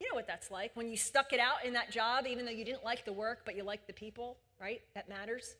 You 0.00 0.08
know 0.08 0.14
what 0.14 0.26
that's 0.26 0.50
like 0.50 0.72
when 0.74 0.90
you 0.90 0.96
stuck 0.96 1.32
it 1.32 1.40
out 1.40 1.64
in 1.64 1.72
that 1.74 1.90
job, 1.90 2.26
even 2.26 2.44
though 2.44 2.50
you 2.50 2.64
didn't 2.64 2.84
like 2.84 3.04
the 3.04 3.12
work, 3.12 3.42
but 3.44 3.56
you 3.56 3.62
liked 3.62 3.86
the 3.86 3.92
people, 3.92 4.36
right? 4.60 4.82
That 4.94 5.08
matters. 5.08 5.54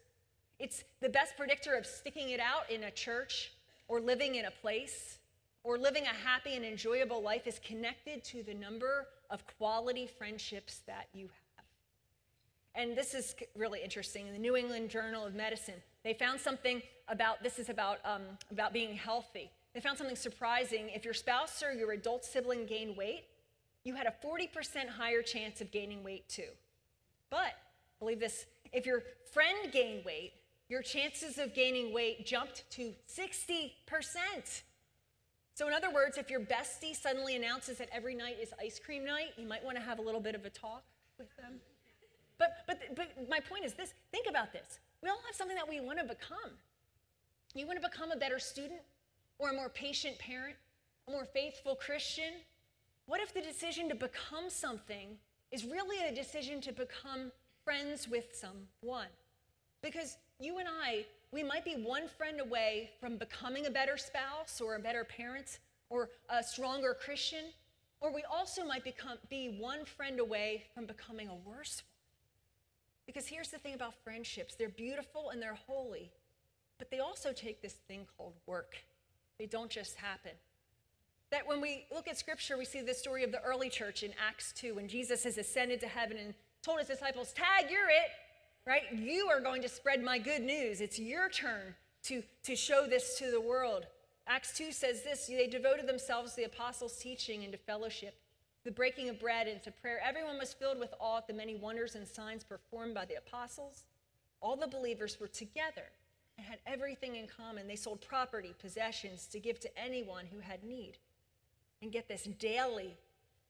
It's 0.58 0.84
the 1.00 1.08
best 1.08 1.36
predictor 1.36 1.74
of 1.74 1.86
sticking 1.86 2.30
it 2.30 2.40
out 2.40 2.70
in 2.70 2.84
a 2.84 2.90
church 2.90 3.52
or 3.88 4.00
living 4.00 4.34
in 4.34 4.44
a 4.44 4.50
place 4.50 5.18
or 5.64 5.78
living 5.78 6.02
a 6.04 6.28
happy 6.28 6.56
and 6.56 6.64
enjoyable 6.64 7.22
life 7.22 7.46
is 7.46 7.60
connected 7.60 8.24
to 8.24 8.42
the 8.42 8.54
number 8.54 9.06
of 9.32 9.44
quality 9.58 10.06
friendships 10.06 10.82
that 10.86 11.08
you 11.12 11.24
have. 11.24 11.64
And 12.74 12.96
this 12.96 13.14
is 13.14 13.34
really 13.56 13.82
interesting. 13.82 14.26
In 14.28 14.32
the 14.32 14.38
New 14.38 14.56
England 14.56 14.90
Journal 14.90 15.24
of 15.26 15.34
Medicine, 15.34 15.82
they 16.04 16.14
found 16.14 16.40
something 16.40 16.82
about 17.08 17.42
this 17.42 17.58
is 17.58 17.68
about, 17.68 17.98
um, 18.04 18.22
about 18.50 18.72
being 18.72 18.94
healthy. 18.94 19.50
They 19.74 19.80
found 19.80 19.98
something 19.98 20.16
surprising. 20.16 20.90
If 20.90 21.04
your 21.04 21.14
spouse 21.14 21.62
or 21.62 21.72
your 21.72 21.92
adult 21.92 22.24
sibling 22.24 22.66
gained 22.66 22.96
weight, 22.96 23.24
you 23.84 23.94
had 23.94 24.06
a 24.06 24.14
40% 24.24 24.88
higher 24.88 25.22
chance 25.22 25.60
of 25.60 25.70
gaining 25.70 26.04
weight 26.04 26.28
too. 26.28 26.50
But, 27.30 27.54
believe 27.98 28.20
this, 28.20 28.46
if 28.72 28.86
your 28.86 29.02
friend 29.32 29.72
gained 29.72 30.04
weight, 30.04 30.34
your 30.68 30.82
chances 30.82 31.38
of 31.38 31.54
gaining 31.54 31.92
weight 31.92 32.24
jumped 32.24 32.70
to 32.72 32.94
60%. 33.08 33.72
So, 35.54 35.68
in 35.68 35.74
other 35.74 35.90
words, 35.92 36.16
if 36.16 36.30
your 36.30 36.40
bestie 36.40 36.94
suddenly 36.94 37.36
announces 37.36 37.78
that 37.78 37.88
every 37.92 38.14
night 38.14 38.36
is 38.40 38.52
ice 38.60 38.80
cream 38.82 39.04
night, 39.04 39.32
you 39.36 39.46
might 39.46 39.62
want 39.64 39.76
to 39.76 39.82
have 39.82 39.98
a 39.98 40.02
little 40.02 40.20
bit 40.20 40.34
of 40.34 40.44
a 40.44 40.50
talk 40.50 40.82
with 41.18 41.34
them. 41.36 41.60
But, 42.38 42.56
but, 42.66 42.80
but 42.96 43.28
my 43.28 43.38
point 43.40 43.64
is 43.64 43.74
this 43.74 43.94
think 44.10 44.26
about 44.28 44.52
this. 44.52 44.80
We 45.02 45.08
all 45.08 45.20
have 45.26 45.34
something 45.34 45.56
that 45.56 45.68
we 45.68 45.80
want 45.80 45.98
to 45.98 46.04
become. 46.04 46.52
You 47.54 47.66
want 47.66 47.80
to 47.82 47.88
become 47.88 48.10
a 48.12 48.16
better 48.16 48.38
student, 48.38 48.80
or 49.38 49.50
a 49.50 49.52
more 49.52 49.68
patient 49.68 50.18
parent, 50.18 50.56
a 51.08 51.10
more 51.10 51.24
faithful 51.24 51.74
Christian? 51.74 52.32
What 53.06 53.20
if 53.20 53.34
the 53.34 53.42
decision 53.42 53.88
to 53.88 53.94
become 53.94 54.48
something 54.48 55.16
is 55.50 55.64
really 55.64 56.06
a 56.06 56.14
decision 56.14 56.60
to 56.62 56.72
become 56.72 57.32
friends 57.64 58.08
with 58.08 58.26
someone? 58.32 59.08
Because 59.82 60.16
you 60.38 60.58
and 60.58 60.68
I, 60.68 61.04
we 61.32 61.42
might 61.42 61.64
be 61.64 61.74
one 61.74 62.06
friend 62.06 62.40
away 62.40 62.90
from 63.00 63.16
becoming 63.16 63.66
a 63.66 63.70
better 63.70 63.96
spouse 63.96 64.60
or 64.60 64.76
a 64.76 64.78
better 64.78 65.02
parent 65.02 65.58
or 65.88 66.10
a 66.28 66.42
stronger 66.42 66.94
Christian, 66.94 67.44
or 68.00 68.12
we 68.14 68.22
also 68.30 68.64
might 68.64 68.84
become, 68.84 69.18
be 69.30 69.56
one 69.58 69.84
friend 69.84 70.20
away 70.20 70.64
from 70.74 70.86
becoming 70.86 71.28
a 71.28 71.34
worse 71.34 71.82
one. 71.82 71.88
Because 73.06 73.26
here's 73.26 73.48
the 73.48 73.58
thing 73.58 73.74
about 73.74 73.94
friendships 74.04 74.54
they're 74.54 74.68
beautiful 74.68 75.30
and 75.30 75.42
they're 75.42 75.58
holy, 75.66 76.10
but 76.78 76.90
they 76.90 77.00
also 77.00 77.32
take 77.32 77.60
this 77.60 77.74
thing 77.88 78.06
called 78.16 78.34
work. 78.46 78.76
They 79.38 79.46
don't 79.46 79.70
just 79.70 79.96
happen. 79.96 80.32
That 81.30 81.46
when 81.46 81.60
we 81.60 81.86
look 81.92 82.08
at 82.08 82.18
scripture, 82.18 82.58
we 82.58 82.64
see 82.64 82.82
the 82.82 82.94
story 82.94 83.24
of 83.24 83.32
the 83.32 83.42
early 83.42 83.70
church 83.70 84.02
in 84.02 84.12
Acts 84.24 84.52
2 84.52 84.74
when 84.74 84.86
Jesus 84.86 85.24
has 85.24 85.38
ascended 85.38 85.80
to 85.80 85.88
heaven 85.88 86.16
and 86.18 86.34
told 86.62 86.78
his 86.78 86.88
disciples, 86.88 87.32
Tag, 87.32 87.70
you're 87.70 87.88
it 87.88 88.10
right? 88.66 88.82
You 88.92 89.28
are 89.28 89.40
going 89.40 89.62
to 89.62 89.68
spread 89.68 90.02
my 90.02 90.18
good 90.18 90.42
news. 90.42 90.80
It's 90.80 90.98
your 90.98 91.28
turn 91.28 91.74
to, 92.04 92.22
to 92.44 92.56
show 92.56 92.86
this 92.86 93.18
to 93.18 93.30
the 93.30 93.40
world. 93.40 93.86
Acts 94.26 94.56
2 94.56 94.72
says 94.72 95.02
this 95.02 95.26
they 95.26 95.48
devoted 95.48 95.88
themselves 95.88 96.32
to 96.32 96.36
the 96.38 96.44
apostles' 96.44 96.96
teaching 96.96 97.42
and 97.42 97.52
to 97.52 97.58
fellowship, 97.58 98.14
the 98.64 98.70
breaking 98.70 99.08
of 99.08 99.20
bread 99.20 99.48
and 99.48 99.62
to 99.64 99.72
prayer. 99.72 100.00
Everyone 100.06 100.38
was 100.38 100.52
filled 100.52 100.78
with 100.78 100.94
awe 101.00 101.18
at 101.18 101.26
the 101.26 101.32
many 101.32 101.56
wonders 101.56 101.96
and 101.96 102.06
signs 102.06 102.44
performed 102.44 102.94
by 102.94 103.04
the 103.04 103.16
apostles. 103.16 103.84
All 104.40 104.56
the 104.56 104.66
believers 104.66 105.18
were 105.20 105.28
together 105.28 105.90
and 106.38 106.46
had 106.46 106.58
everything 106.66 107.16
in 107.16 107.26
common. 107.26 107.66
They 107.66 107.76
sold 107.76 108.00
property, 108.00 108.54
possessions 108.60 109.26
to 109.28 109.40
give 109.40 109.58
to 109.60 109.78
anyone 109.78 110.26
who 110.32 110.40
had 110.40 110.62
need. 110.62 110.98
And 111.82 111.90
get 111.90 112.06
this 112.06 112.28
daily, 112.38 112.94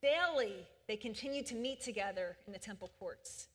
daily, 0.00 0.66
they 0.88 0.96
continued 0.96 1.44
to 1.46 1.54
meet 1.54 1.82
together 1.82 2.38
in 2.46 2.52
the 2.54 2.58
temple 2.58 2.90
courts 2.98 3.48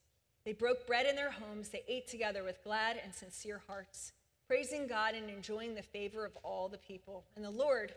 they 0.48 0.54
broke 0.54 0.88
bread 0.88 1.06
in 1.06 1.18
their 1.18 1.30
homes. 1.30 1.68
They 1.68 1.84
ate 1.90 2.08
together 2.08 2.42
with 2.42 2.64
glad 2.64 3.02
and 3.04 3.14
sincere 3.14 3.62
hearts, 3.68 4.14
praising 4.48 4.88
God 4.88 5.14
and 5.14 5.30
enjoying 5.30 5.76
the 5.76 5.82
favor 5.82 6.26
of 6.26 6.38
all 6.42 6.70
the 6.70 6.78
people. 6.78 7.26
And 7.36 7.44
the 7.44 7.50
Lord 7.50 7.94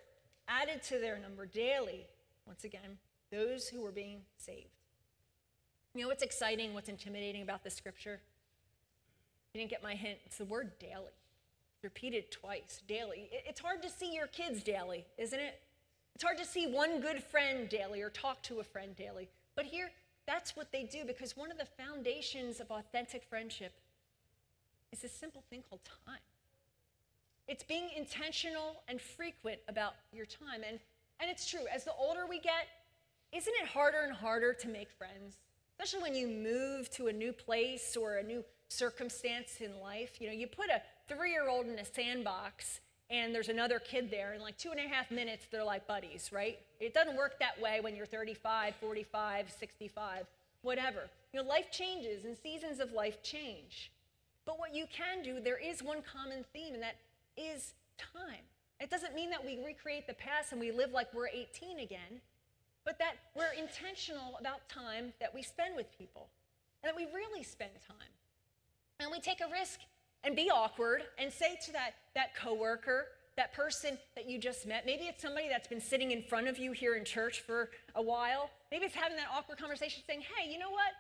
added 0.49 0.83
to 0.89 0.99
their 0.99 1.17
number 1.17 1.47
daily, 1.47 2.07
once 2.49 2.65
again, 2.65 2.99
those 3.31 3.69
who 3.69 3.81
were 3.81 3.93
being 3.93 4.23
saved. 4.37 4.67
You 5.95 6.03
know 6.03 6.09
what's 6.09 6.25
exciting, 6.25 6.75
what's 6.75 6.89
intimidating 6.89 7.43
about 7.43 7.63
this 7.63 7.77
scripture? 7.77 8.21
You 9.55 9.61
didn't 9.61 9.71
get 9.71 9.85
my 9.85 9.95
hint. 9.95 10.19
It's 10.27 10.39
the 10.39 10.45
word 10.45 10.73
daily. 10.81 11.15
It's 11.77 11.85
repeated 11.85 12.33
twice, 12.33 12.83
daily. 12.89 13.29
It's 13.31 13.61
hard 13.61 13.81
to 13.83 13.89
see 13.89 14.13
your 14.13 14.27
kids 14.27 14.65
daily, 14.65 15.07
isn't 15.19 15.39
it? 15.39 15.61
It's 16.17 16.25
hard 16.25 16.39
to 16.39 16.45
see 16.45 16.67
one 16.67 17.01
good 17.01 17.23
friend 17.23 17.69
daily 17.69 18.03
or 18.03 18.11
talk 18.11 18.43
to 18.43 18.59
a 18.59 18.65
friend 18.65 18.97
daily. 18.97 19.29
But 19.55 19.67
here, 19.67 19.93
that's 20.31 20.55
what 20.55 20.71
they 20.71 20.85
do 20.85 21.05
because 21.05 21.37
one 21.37 21.51
of 21.51 21.59
the 21.59 21.67
foundations 21.67 22.61
of 22.61 22.71
authentic 22.71 23.25
friendship 23.25 23.73
is 24.93 25.03
a 25.03 25.09
simple 25.09 25.43
thing 25.51 25.65
called 25.69 25.81
time. 26.07 26.21
It's 27.49 27.65
being 27.65 27.89
intentional 27.97 28.85
and 28.87 29.01
frequent 29.01 29.59
about 29.67 29.95
your 30.13 30.27
time. 30.27 30.63
And, 30.65 30.79
and 31.19 31.29
it's 31.29 31.51
true, 31.51 31.67
as 31.75 31.83
the 31.83 31.93
older 31.99 32.27
we 32.29 32.39
get, 32.39 32.69
isn't 33.33 33.53
it 33.61 33.69
harder 33.69 34.03
and 34.05 34.13
harder 34.13 34.53
to 34.53 34.69
make 34.69 34.93
friends? 34.93 35.37
Especially 35.73 36.01
when 36.01 36.15
you 36.15 36.29
move 36.29 36.89
to 36.91 37.09
a 37.09 37.13
new 37.13 37.33
place 37.33 37.97
or 37.97 38.19
a 38.19 38.23
new 38.23 38.45
circumstance 38.69 39.57
in 39.61 39.81
life. 39.81 40.21
You 40.21 40.29
know, 40.29 40.33
you 40.33 40.47
put 40.47 40.71
a 40.71 40.81
three 41.09 41.33
year 41.33 41.49
old 41.49 41.67
in 41.67 41.77
a 41.81 41.85
sandbox 41.85 42.81
and 43.11 43.35
there's 43.35 43.49
another 43.49 43.81
kid 43.81 44.11
there. 44.11 44.33
In 44.35 44.41
like 44.41 44.57
two 44.57 44.71
and 44.71 44.79
a 44.79 44.89
half 44.89 45.11
minutes, 45.11 45.47
they're 45.51 45.65
like 45.65 45.87
buddies, 45.87 46.31
right? 46.33 46.59
It 46.79 46.95
doesn't 46.95 47.17
work 47.17 47.39
that 47.41 47.61
way 47.61 47.81
when 47.81 47.97
you're 47.97 48.07
35, 48.07 48.75
45, 48.77 49.51
65, 49.51 50.27
whatever. 50.63 51.11
You 51.33 51.43
know, 51.43 51.49
life 51.49 51.71
changes 51.71 52.25
and 52.25 52.37
seasons 52.37 52.81
of 52.81 52.93
life 52.93 53.23
change. 53.23 53.91
But 54.47 54.59
what 54.59 54.75
you 54.75 54.87
can 54.93 55.23
do, 55.23 55.41
there 55.41 55.59
is 55.59 55.83
one 55.83 56.03
common 56.03 56.45
theme, 56.53 56.75
and 56.75 56.83
that 56.83 56.97
is 57.37 57.75
time. 57.99 58.45
It 58.81 58.91
doesn't 58.91 59.15
mean 59.15 59.31
that 59.31 59.45
we 59.45 59.59
recreate 59.65 60.07
the 60.07 60.15
past 60.15 60.53
and 60.53 60.61
we 60.61 60.73
live 60.73 60.93
like 60.93 61.13
we're 61.13 61.29
18 61.29 61.81
again, 61.81 62.21
but 62.85 62.99
that 62.99 63.17
we're 63.37 63.53
intentional 63.53 64.37
about 64.41 64.67
time 64.69 65.13
that 65.21 65.35
we 65.35 65.43
spend 65.43 65.77
with 65.77 65.87
people 65.99 66.29
and 66.83 66.89
that 66.89 66.97
we 66.97 67.07
really 67.15 67.43
spend 67.43 67.73
time. 67.87 68.09
And 68.99 69.11
we 69.11 69.21
take 69.21 69.41
a 69.41 69.51
risk 69.53 69.81
and 70.25 70.37
be 70.37 70.51
awkward 70.51 71.03
and 71.19 71.33
say 71.33 71.59
to 71.67 71.73
that, 71.73 71.93
that 72.15 72.35
coworker, 72.35 73.07
that 73.37 73.53
person 73.55 73.97
that 74.17 74.29
you 74.29 74.39
just 74.39 74.67
met, 74.67 74.85
maybe 74.85 75.05
it's 75.05 75.23
somebody 75.23 75.49
that's 75.49 75.69
been 75.69 75.81
sitting 75.81 76.11
in 76.11 76.23
front 76.23 76.49
of 76.49 76.59
you 76.59 76.73
here 76.73 76.97
in 76.97 77.05
church 77.05 77.41
for 77.41 77.71
a 77.95 78.03
while. 78.03 78.51
Maybe 78.71 78.85
it's 78.85 78.95
having 78.95 79.17
that 79.17 79.29
awkward 79.35 79.59
conversation 79.59 80.03
saying, 80.07 80.21
hey, 80.21 80.51
you 80.53 80.59
know 80.59 80.71
what? 80.71 80.93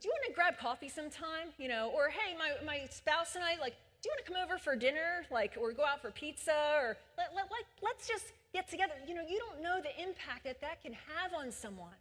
Do 0.00 0.08
you 0.08 0.12
want 0.12 0.26
to 0.26 0.32
grab 0.32 0.58
coffee 0.58 0.88
sometime? 0.88 1.54
You 1.58 1.68
know, 1.68 1.92
or 1.94 2.08
hey, 2.08 2.36
my, 2.36 2.50
my 2.66 2.86
spouse 2.90 3.36
and 3.36 3.44
I, 3.44 3.60
like, 3.60 3.74
do 4.02 4.08
you 4.08 4.12
want 4.12 4.26
to 4.26 4.32
come 4.32 4.42
over 4.42 4.58
for 4.58 4.76
dinner? 4.76 5.24
Like, 5.30 5.56
or 5.60 5.72
go 5.72 5.84
out 5.84 6.02
for 6.02 6.10
pizza? 6.10 6.52
Or 6.52 6.96
let, 7.16 7.34
let, 7.34 7.50
like, 7.50 7.66
let's 7.82 8.08
just 8.08 8.32
get 8.52 8.68
together. 8.68 8.94
You 9.06 9.14
know, 9.14 9.22
you 9.28 9.38
don't 9.38 9.62
know 9.62 9.80
the 9.80 9.94
impact 10.02 10.44
that 10.44 10.60
that 10.60 10.82
can 10.82 10.92
have 10.92 11.32
on 11.36 11.50
someone. 11.52 11.98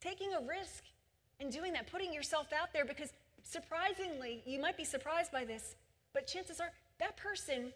Taking 0.00 0.32
a 0.34 0.40
risk 0.46 0.84
and 1.40 1.52
doing 1.52 1.72
that, 1.74 1.90
putting 1.90 2.12
yourself 2.12 2.48
out 2.58 2.72
there, 2.72 2.84
because 2.84 3.12
surprisingly, 3.42 4.42
you 4.46 4.60
might 4.60 4.76
be 4.76 4.84
surprised 4.84 5.30
by 5.32 5.44
this, 5.44 5.74
but 6.16 6.26
chances 6.26 6.60
are 6.60 6.72
that 6.98 7.14
person 7.18 7.70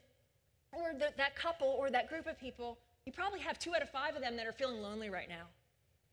or 0.73 0.95
the, 0.99 1.13
that 1.19 1.37
couple 1.37 1.69
or 1.69 1.91
that 1.91 2.09
group 2.09 2.27
of 2.27 2.41
people, 2.41 2.79
you 3.05 3.13
probably 3.13 3.39
have 3.39 3.59
two 3.59 3.75
out 3.75 3.83
of 3.83 3.91
five 3.91 4.17
of 4.17 4.23
them 4.23 4.35
that 4.39 4.47
are 4.47 4.53
feeling 4.53 4.81
lonely 4.81 5.11
right 5.11 5.29
now. 5.29 5.45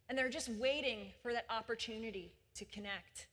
And 0.09 0.17
they're 0.17 0.28
just 0.28 0.49
waiting 0.49 1.13
for 1.23 1.32
that 1.32 1.45
opportunity 1.49 2.34
to 2.55 2.65
connect. 2.65 3.28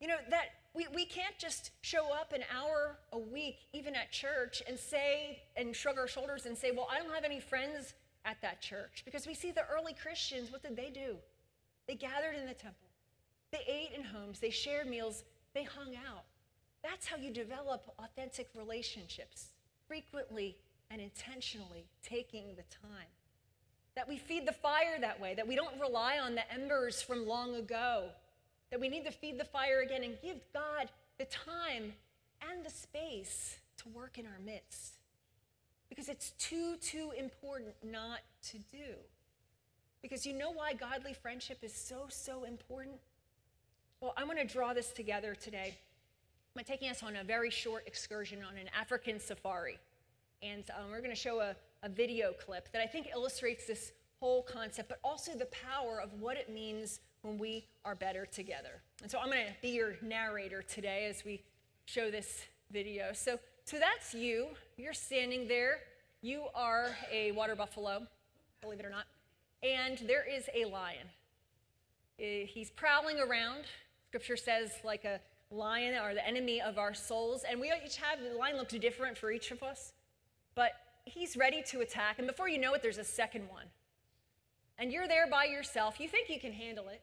You 0.00 0.08
know, 0.08 0.16
that 0.30 0.46
we, 0.74 0.86
we 0.94 1.04
can't 1.04 1.36
just 1.38 1.72
show 1.82 2.10
up 2.14 2.32
an 2.32 2.44
hour 2.50 2.96
a 3.12 3.18
week, 3.18 3.66
even 3.74 3.94
at 3.94 4.10
church, 4.10 4.62
and 4.66 4.78
say 4.78 5.40
and 5.54 5.76
shrug 5.76 5.98
our 5.98 6.08
shoulders 6.08 6.46
and 6.46 6.56
say, 6.56 6.70
Well, 6.70 6.88
I 6.90 7.00
don't 7.00 7.12
have 7.12 7.24
any 7.24 7.40
friends 7.40 7.92
at 8.24 8.40
that 8.40 8.62
church. 8.62 9.02
Because 9.04 9.26
we 9.26 9.34
see 9.34 9.50
the 9.50 9.64
early 9.70 9.92
Christians, 9.92 10.50
what 10.50 10.62
did 10.62 10.76
they 10.76 10.88
do? 10.88 11.16
They 11.86 11.94
gathered 11.94 12.36
in 12.36 12.46
the 12.46 12.54
temple, 12.54 12.88
they 13.50 13.64
ate 13.66 13.90
in 13.94 14.02
homes, 14.02 14.40
they 14.40 14.50
shared 14.50 14.88
meals, 14.88 15.24
they 15.52 15.64
hung 15.64 15.94
out. 15.94 16.24
That's 16.82 17.06
how 17.06 17.16
you 17.16 17.32
develop 17.32 17.92
authentic 17.98 18.48
relationships, 18.54 19.48
frequently 19.86 20.56
and 20.90 21.00
intentionally 21.00 21.86
taking 22.02 22.54
the 22.56 22.64
time. 22.86 23.08
That 23.94 24.08
we 24.08 24.16
feed 24.16 24.46
the 24.46 24.52
fire 24.52 24.98
that 25.00 25.20
way, 25.20 25.34
that 25.34 25.48
we 25.48 25.56
don't 25.56 25.78
rely 25.80 26.18
on 26.18 26.34
the 26.34 26.52
embers 26.52 27.02
from 27.02 27.26
long 27.26 27.56
ago, 27.56 28.10
that 28.70 28.80
we 28.80 28.88
need 28.88 29.04
to 29.06 29.10
feed 29.10 29.38
the 29.38 29.44
fire 29.44 29.80
again 29.80 30.04
and 30.04 30.16
give 30.22 30.38
God 30.52 30.88
the 31.18 31.24
time 31.24 31.94
and 32.48 32.64
the 32.64 32.70
space 32.70 33.58
to 33.78 33.88
work 33.88 34.18
in 34.18 34.26
our 34.26 34.38
midst. 34.44 34.94
Because 35.88 36.08
it's 36.08 36.30
too, 36.32 36.76
too 36.76 37.12
important 37.18 37.74
not 37.82 38.20
to 38.50 38.58
do. 38.70 38.94
Because 40.00 40.24
you 40.24 40.32
know 40.32 40.52
why 40.52 40.74
godly 40.74 41.12
friendship 41.12 41.58
is 41.62 41.74
so, 41.74 42.06
so 42.08 42.44
important? 42.44 42.96
Well, 44.00 44.14
I 44.16 44.24
want 44.24 44.38
to 44.38 44.44
draw 44.44 44.74
this 44.74 44.92
together 44.92 45.34
today. 45.34 45.76
Taking 46.66 46.90
us 46.90 47.02
on 47.02 47.16
a 47.16 47.24
very 47.24 47.50
short 47.50 47.84
excursion 47.86 48.40
on 48.46 48.58
an 48.58 48.68
African 48.78 49.18
safari. 49.18 49.78
And 50.42 50.64
um, 50.76 50.90
we're 50.90 50.98
going 50.98 51.14
to 51.14 51.16
show 51.16 51.40
a, 51.40 51.56
a 51.82 51.88
video 51.88 52.32
clip 52.32 52.70
that 52.72 52.82
I 52.82 52.86
think 52.86 53.08
illustrates 53.14 53.66
this 53.66 53.92
whole 54.20 54.42
concept, 54.42 54.88
but 54.88 54.98
also 55.02 55.32
the 55.32 55.46
power 55.46 56.00
of 56.00 56.12
what 56.20 56.36
it 56.36 56.52
means 56.52 57.00
when 57.22 57.38
we 57.38 57.64
are 57.84 57.94
better 57.94 58.26
together. 58.26 58.82
And 59.02 59.10
so 59.10 59.18
I'm 59.18 59.28
going 59.28 59.46
to 59.46 59.52
be 59.62 59.68
your 59.68 59.94
narrator 60.02 60.60
today 60.60 61.06
as 61.08 61.24
we 61.24 61.42
show 61.86 62.10
this 62.10 62.44
video. 62.70 63.12
So, 63.14 63.38
so 63.64 63.78
that's 63.78 64.12
you. 64.12 64.48
You're 64.76 64.92
standing 64.92 65.48
there. 65.48 65.78
You 66.20 66.44
are 66.54 66.90
a 67.10 67.32
water 67.32 67.56
buffalo, 67.56 68.06
believe 68.60 68.80
it 68.80 68.84
or 68.84 68.90
not. 68.90 69.06
And 69.62 69.98
there 70.06 70.26
is 70.28 70.50
a 70.54 70.66
lion. 70.66 71.06
Eh, 72.20 72.44
He's 72.44 72.70
prowling 72.70 73.20
around. 73.20 73.64
Scripture 74.08 74.36
says, 74.36 74.72
like 74.84 75.04
a 75.04 75.20
lion 75.50 75.94
are 75.94 76.14
the 76.14 76.26
enemy 76.26 76.60
of 76.60 76.78
our 76.78 76.94
souls. 76.94 77.44
And 77.48 77.60
we 77.60 77.72
each 77.84 77.96
have, 77.96 78.18
the 78.20 78.36
lion 78.36 78.56
looks 78.56 78.74
different 78.74 79.16
for 79.16 79.30
each 79.30 79.50
of 79.50 79.62
us. 79.62 79.92
But 80.54 80.72
he's 81.04 81.36
ready 81.36 81.62
to 81.68 81.80
attack. 81.80 82.18
And 82.18 82.26
before 82.26 82.48
you 82.48 82.58
know 82.58 82.74
it, 82.74 82.82
there's 82.82 82.98
a 82.98 83.04
second 83.04 83.48
one. 83.48 83.66
And 84.78 84.92
you're 84.92 85.08
there 85.08 85.26
by 85.28 85.44
yourself. 85.44 85.98
You 85.98 86.08
think 86.08 86.28
you 86.28 86.38
can 86.38 86.52
handle 86.52 86.88
it. 86.88 87.02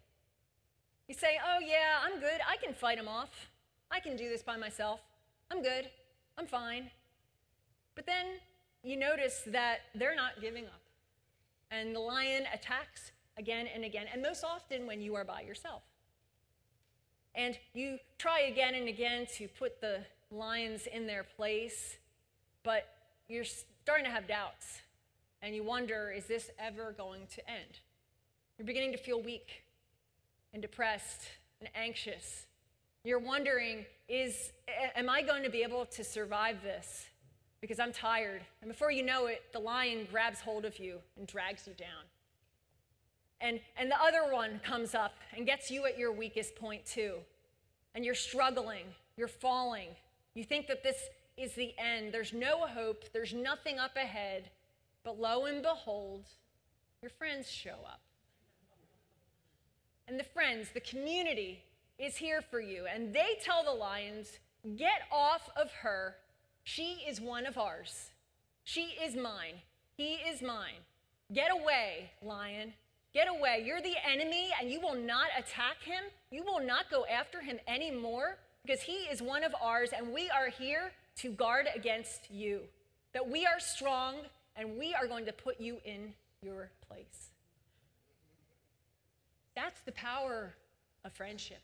You 1.07 1.15
say, 1.15 1.37
oh, 1.45 1.59
yeah, 1.59 1.99
I'm 2.03 2.19
good. 2.19 2.39
I 2.49 2.57
can 2.57 2.73
fight 2.73 2.97
him 2.97 3.07
off. 3.07 3.49
I 3.91 3.99
can 3.99 4.15
do 4.15 4.29
this 4.29 4.41
by 4.41 4.57
myself. 4.57 5.01
I'm 5.51 5.61
good. 5.61 5.89
I'm 6.37 6.47
fine. 6.47 6.89
But 7.95 8.05
then 8.05 8.25
you 8.83 8.97
notice 8.97 9.43
that 9.47 9.79
they're 9.93 10.15
not 10.15 10.41
giving 10.41 10.65
up. 10.65 10.81
And 11.71 11.95
the 11.95 11.99
lion 11.99 12.43
attacks 12.53 13.11
again 13.37 13.67
and 13.73 13.83
again, 13.83 14.05
and 14.11 14.21
most 14.21 14.43
often 14.43 14.87
when 14.87 15.01
you 15.01 15.15
are 15.15 15.25
by 15.25 15.41
yourself. 15.41 15.81
And 17.35 17.57
you 17.73 17.99
try 18.17 18.41
again 18.41 18.75
and 18.75 18.87
again 18.87 19.27
to 19.35 19.47
put 19.47 19.81
the 19.81 19.99
lions 20.31 20.87
in 20.87 21.05
their 21.05 21.23
place, 21.23 21.97
but 22.63 22.87
you're 23.27 23.43
starting 23.43 24.05
to 24.05 24.11
have 24.11 24.27
doubts. 24.27 24.81
And 25.41 25.53
you 25.53 25.63
wonder, 25.63 26.11
is 26.15 26.25
this 26.25 26.49
ever 26.57 26.93
going 26.97 27.27
to 27.35 27.49
end? 27.49 27.79
You're 28.57 28.65
beginning 28.65 28.93
to 28.93 28.97
feel 28.97 29.21
weak 29.21 29.63
and 30.53 30.61
depressed 30.61 31.23
and 31.59 31.69
anxious. 31.75 32.45
You're 33.03 33.19
wondering, 33.19 33.85
is 34.07 34.51
am 34.95 35.09
I 35.09 35.21
going 35.21 35.43
to 35.43 35.49
be 35.49 35.61
able 35.61 35.85
to 35.85 36.03
survive 36.03 36.63
this? 36.63 37.05
Because 37.61 37.79
I'm 37.79 37.91
tired. 37.91 38.41
And 38.61 38.71
before 38.71 38.91
you 38.91 39.03
know 39.03 39.27
it, 39.27 39.43
the 39.51 39.59
lion 39.59 40.07
grabs 40.09 40.39
hold 40.39 40.65
of 40.65 40.79
you 40.79 40.99
and 41.17 41.27
drags 41.27 41.67
you 41.67 41.73
down. 41.73 42.05
And, 43.41 43.59
and 43.77 43.91
the 43.91 44.01
other 44.01 44.31
one 44.31 44.59
comes 44.63 44.95
up 44.95 45.13
and 45.35 45.45
gets 45.45 45.69
you 45.69 45.85
at 45.85 45.97
your 45.97 46.11
weakest 46.11 46.55
point, 46.55 46.85
too. 46.85 47.15
And 47.93 48.03
you're 48.03 48.15
struggling, 48.15 48.85
you're 49.17 49.27
falling. 49.27 49.89
You 50.33 50.43
think 50.43 50.67
that 50.67 50.83
this 50.83 50.97
is 51.37 51.53
the 51.53 51.73
end. 51.77 52.13
There's 52.13 52.33
no 52.33 52.65
hope, 52.67 53.05
there's 53.13 53.33
nothing 53.33 53.79
up 53.79 53.95
ahead. 53.95 54.49
But 55.03 55.19
lo 55.19 55.45
and 55.45 55.61
behold, 55.61 56.25
your 57.01 57.11
friends 57.11 57.49
show 57.49 57.77
up. 57.85 58.01
And 60.07 60.19
the 60.19 60.23
friends, 60.23 60.69
the 60.73 60.81
community 60.81 61.63
is 61.97 62.15
here 62.15 62.41
for 62.41 62.59
you. 62.59 62.85
And 62.91 63.13
they 63.13 63.37
tell 63.43 63.63
the 63.63 63.71
lions, 63.71 64.39
get 64.75 65.01
off 65.11 65.49
of 65.55 65.71
her. 65.81 66.15
She 66.63 67.03
is 67.07 67.21
one 67.21 67.45
of 67.45 67.57
ours. 67.57 68.11
She 68.63 68.95
is 69.03 69.15
mine. 69.15 69.61
He 69.95 70.15
is 70.15 70.41
mine. 70.41 70.81
Get 71.31 71.51
away, 71.51 72.11
lion. 72.21 72.73
Get 73.15 73.29
away. 73.29 73.63
You're 73.65 73.81
the 73.81 73.95
enemy, 74.05 74.49
and 74.59 74.69
you 74.69 74.81
will 74.81 74.93
not 74.93 75.27
attack 75.37 75.81
him. 75.81 76.03
You 76.31 76.43
will 76.43 76.59
not 76.59 76.91
go 76.91 77.05
after 77.05 77.39
him 77.39 77.59
anymore 77.65 78.37
because 78.61 78.81
he 78.81 79.07
is 79.09 79.21
one 79.21 79.45
of 79.45 79.55
ours, 79.61 79.91
and 79.95 80.13
we 80.13 80.29
are 80.29 80.49
here 80.49 80.91
to 81.19 81.31
guard 81.31 81.67
against 81.73 82.29
you. 82.29 82.59
That 83.13 83.29
we 83.29 83.45
are 83.45 83.57
strong, 83.57 84.15
and 84.57 84.77
we 84.77 84.93
are 84.93 85.07
going 85.07 85.25
to 85.27 85.31
put 85.31 85.61
you 85.61 85.77
in 85.85 86.13
your 86.41 86.69
place. 86.89 87.29
That's 89.55 89.79
the 89.85 89.93
power 89.93 90.53
of 91.05 91.13
friendship, 91.13 91.61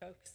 folks. 0.00 0.30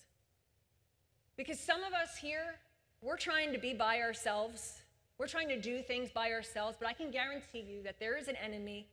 Because 1.37 1.59
some 1.59 1.83
of 1.83 1.93
us 1.93 2.17
here, 2.21 2.59
we're 3.01 3.17
trying 3.17 3.51
to 3.53 3.57
be 3.57 3.73
by 3.73 4.01
ourselves. 4.01 4.83
We're 5.17 5.25
trying 5.25 5.49
to 5.49 5.59
do 5.59 5.81
things 5.81 6.11
by 6.11 6.29
ourselves, 6.31 6.77
but 6.79 6.87
I 6.87 6.93
can 6.93 7.09
guarantee 7.09 7.61
you 7.61 7.81
that 7.81 7.99
there 7.99 8.15
is 8.15 8.27
an 8.27 8.35
enemy, 8.35 8.85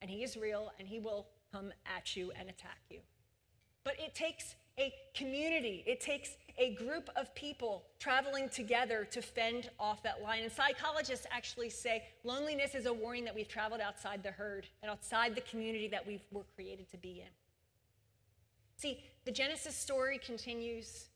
and 0.00 0.10
he 0.10 0.22
is 0.22 0.36
real, 0.36 0.72
and 0.78 0.88
he 0.88 0.98
will 0.98 1.26
come 1.52 1.72
at 1.96 2.16
you 2.16 2.32
and 2.38 2.48
attack 2.48 2.78
you. 2.90 3.00
But 3.84 3.94
it 3.98 4.14
takes 4.14 4.54
a 4.78 4.92
community, 5.14 5.82
it 5.86 6.00
takes 6.00 6.36
a 6.58 6.74
group 6.74 7.08
of 7.16 7.34
people 7.34 7.84
traveling 7.98 8.48
together 8.48 9.06
to 9.10 9.22
fend 9.22 9.70
off 9.78 10.02
that 10.02 10.22
line. 10.22 10.42
And 10.42 10.52
psychologists 10.52 11.26
actually 11.30 11.70
say 11.70 12.02
loneliness 12.24 12.74
is 12.74 12.86
a 12.86 12.92
warning 12.92 13.24
that 13.24 13.34
we've 13.34 13.48
traveled 13.48 13.80
outside 13.80 14.22
the 14.22 14.30
herd 14.30 14.66
and 14.82 14.90
outside 14.90 15.34
the 15.34 15.42
community 15.42 15.88
that 15.88 16.06
we 16.06 16.20
were 16.30 16.44
created 16.54 16.90
to 16.90 16.96
be 16.96 17.20
in. 17.20 17.28
See, 18.76 19.02
the 19.24 19.32
Genesis 19.32 19.74
story 19.74 20.18
continues, 20.18 21.06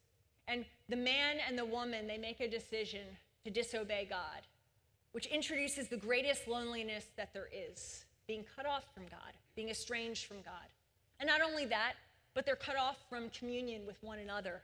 and 0.49 0.65
the 0.89 0.97
man 0.97 1.37
and 1.47 1.59
the 1.59 1.65
woman, 1.65 2.07
they 2.07 2.19
make 2.19 2.41
a 2.41 2.49
decision 2.49 3.03
to 3.45 3.51
disobey 3.51 4.07
God, 4.09 4.47
which 5.13 5.27
introduces 5.27 5.89
the 5.89 5.97
greatest 5.97 6.49
loneliness 6.49 7.07
that 7.17 7.35
there 7.35 7.49
is 7.53 8.05
being 8.31 8.45
cut 8.55 8.65
off 8.65 8.85
from 8.95 9.03
God, 9.11 9.33
being 9.57 9.71
estranged 9.71 10.27
from 10.27 10.37
God. 10.43 10.69
And 11.19 11.27
not 11.27 11.41
only 11.41 11.67
that, 11.67 11.95
but 12.33 12.47
they're 12.47 12.55
cut 12.55 12.77
off 12.77 12.97
from 13.09 13.29
communion 13.31 13.85
with 13.85 14.01
one 14.05 14.21
another. 14.21 14.63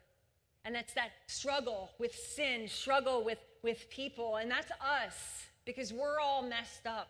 And 0.65 0.73
that's 0.73 0.95
that 0.95 1.11
struggle 1.27 1.91
with 1.99 2.15
sin, 2.15 2.69
struggle 2.69 3.25
with, 3.25 3.41
with 3.65 3.91
people, 3.91 4.37
and 4.37 4.49
that's 4.49 4.71
us 4.71 5.47
because 5.65 5.93
we're 5.93 6.21
all 6.21 6.43
messed 6.43 6.87
up. 6.87 7.09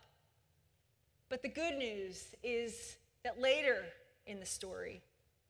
But 1.29 1.43
the 1.43 1.47
good 1.47 1.75
news 1.77 2.33
is 2.41 2.95
that 3.23 3.39
later 3.39 3.83
in 4.25 4.39
the 4.39 4.45
story, 4.47 5.03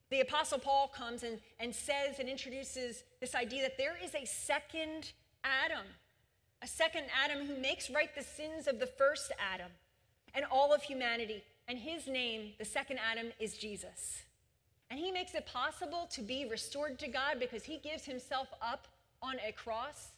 the 0.10 0.20
Apostle 0.20 0.60
Paul 0.60 0.90
comes 0.90 1.24
and, 1.24 1.40
and 1.58 1.74
says 1.74 2.20
and 2.20 2.28
introduces 2.28 3.06
this 3.22 3.34
idea 3.34 3.62
that 3.62 3.78
there 3.78 3.96
is 4.04 4.14
a 4.14 4.26
second 4.26 5.14
Adam, 5.46 5.86
a 6.62 6.68
second 6.68 7.06
Adam 7.24 7.48
who 7.48 7.56
makes 7.62 7.90
right 7.90 8.14
the 8.14 8.24
sins 8.24 8.68
of 8.68 8.82
the 8.82 8.88
first 8.88 9.32
Adam 9.40 9.72
and 10.34 10.46
all 10.52 10.74
of 10.74 10.84
humanity. 10.84 11.44
And 11.68 11.78
his 11.78 12.08
name, 12.08 12.54
the 12.58 12.66
second 12.66 13.00
Adam, 13.00 13.28
is 13.40 13.58
Jesus. 13.58 14.24
And 14.90 15.00
he 15.00 15.12
makes 15.12 15.34
it 15.34 15.46
possible 15.46 16.08
to 16.12 16.22
be 16.22 16.48
restored 16.50 16.98
to 17.00 17.08
God 17.08 17.40
because 17.40 17.64
he 17.64 17.78
gives 17.78 18.06
himself 18.06 18.48
up 18.62 18.88
on 19.22 19.36
a 19.46 19.52
cross. 19.52 20.10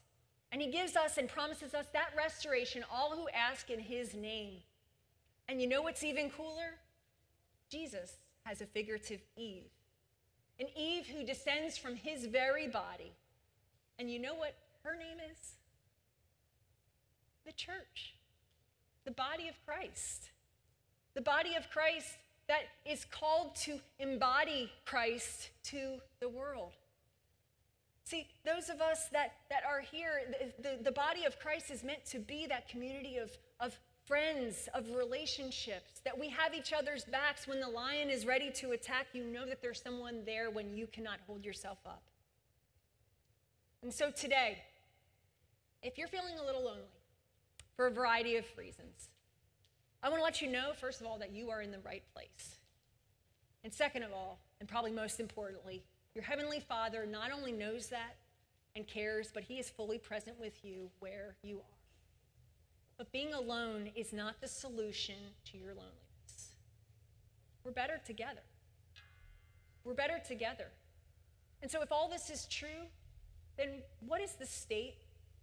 And 0.52 0.62
he 0.62 0.70
gives 0.70 0.96
us 0.96 1.18
and 1.18 1.28
promises 1.28 1.74
us 1.74 1.88
that 1.94 2.10
restoration, 2.18 2.84
all 2.92 3.16
who 3.16 3.28
ask 3.30 3.70
in 3.70 3.80
his 3.80 4.14
name. 4.14 4.58
And 5.48 5.62
you 5.62 5.68
know 5.68 5.82
what's 5.82 6.04
even 6.04 6.30
cooler? 6.30 6.76
Jesus 7.70 8.18
has 8.44 8.62
a 8.62 8.66
figurative 8.66 9.22
Eve, 9.36 9.70
an 10.60 10.68
Eve 10.76 11.06
who 11.08 11.24
descends 11.24 11.78
from 11.78 11.96
his 11.96 12.26
very 12.26 12.68
body. 12.68 13.14
And 13.98 14.10
you 14.10 14.20
know 14.20 14.36
what 14.36 14.56
her 14.84 14.96
name 14.96 15.18
is? 15.32 15.54
The 17.46 17.52
church, 17.52 18.16
the 19.06 19.12
body 19.12 19.48
of 19.48 19.56
Christ. 19.66 20.30
The 21.16 21.22
body 21.22 21.56
of 21.56 21.70
Christ 21.70 22.18
that 22.48 22.64
is 22.86 23.06
called 23.06 23.56
to 23.56 23.80
embody 24.00 24.72
Christ 24.86 25.52
to 25.66 26.00
the 26.20 26.28
world. 26.28 26.74
See, 28.04 28.28
those 28.44 28.70
of 28.70 28.82
us 28.82 29.08
that, 29.12 29.34
that 29.52 29.62
are 29.70 29.82
here, 29.82 30.22
the, 30.58 30.70
the, 30.70 30.84
the 30.86 30.92
body 30.92 31.26
of 31.26 31.40
Christ 31.40 31.70
is 31.70 31.84
meant 31.84 32.04
to 32.08 32.18
be 32.18 32.48
that 32.48 32.68
community 32.68 33.18
of, 33.18 33.30
of 33.60 33.78
friends, 34.08 34.68
of 34.74 34.90
relationships, 34.96 36.02
that 36.04 36.20
we 36.20 36.28
have 36.30 36.56
each 36.56 36.74
other's 36.74 37.06
backs. 37.06 37.48
When 37.48 37.60
the 37.60 37.68
lion 37.68 38.10
is 38.10 38.26
ready 38.26 38.50
to 38.56 38.72
attack, 38.72 39.06
you 39.14 39.24
know 39.24 39.46
that 39.46 39.62
there's 39.62 39.80
someone 39.80 40.24
there 40.26 40.50
when 40.50 40.76
you 40.76 40.88
cannot 40.88 41.20
hold 41.28 41.46
yourself 41.46 41.78
up. 41.86 42.02
And 43.84 43.94
so 43.94 44.10
today, 44.10 44.58
if 45.84 46.00
you're 46.00 46.08
feeling 46.08 46.40
a 46.42 46.44
little 46.44 46.66
lonely 46.66 46.99
for 47.80 47.88
a 47.88 47.92
variety 47.92 48.36
of 48.36 48.44
reasons, 48.58 49.08
I 50.04 50.10
want 50.10 50.20
to 50.20 50.24
let 50.26 50.42
you 50.42 50.52
know, 50.52 50.74
first 50.76 51.00
of 51.00 51.08
all, 51.08 51.18
that 51.20 51.32
you 51.32 51.50
are 51.50 51.62
in 51.62 51.72
the 51.72 51.80
right 51.80 52.04
place. 52.14 52.58
And 53.64 53.74
second 53.74 54.04
of 54.04 54.12
all, 54.12 54.42
and 54.60 54.68
probably 54.68 54.92
most 54.92 55.22
importantly, 55.22 55.86
your 56.14 56.26
Heavenly 56.26 56.60
Father 56.60 57.06
not 57.06 57.32
only 57.32 57.54
knows 57.54 57.88
that 57.88 58.18
and 58.76 58.86
cares, 58.86 59.32
but 59.34 59.44
He 59.44 59.60
is 59.60 59.70
fully 59.70 59.98
present 59.98 60.38
with 60.38 60.66
you 60.66 60.90
where 61.00 61.38
you 61.42 61.60
are. 61.60 61.80
But 62.98 63.14
being 63.14 63.34
alone 63.34 63.92
is 63.96 64.12
not 64.12 64.42
the 64.42 64.50
solution 64.50 65.16
to 65.46 65.58
your 65.58 65.70
loneliness. 65.70 66.56
We're 67.64 67.72
better 67.72 68.02
together. 68.06 68.44
We're 69.86 69.94
better 69.94 70.20
together. 70.28 70.68
And 71.62 71.72
so, 71.72 71.82
if 71.82 71.94
all 71.94 72.10
this 72.10 72.30
is 72.30 72.46
true, 72.48 72.90
then 73.56 73.70
what 74.06 74.20
is 74.20 74.34
the 74.34 74.46
state 74.46 74.98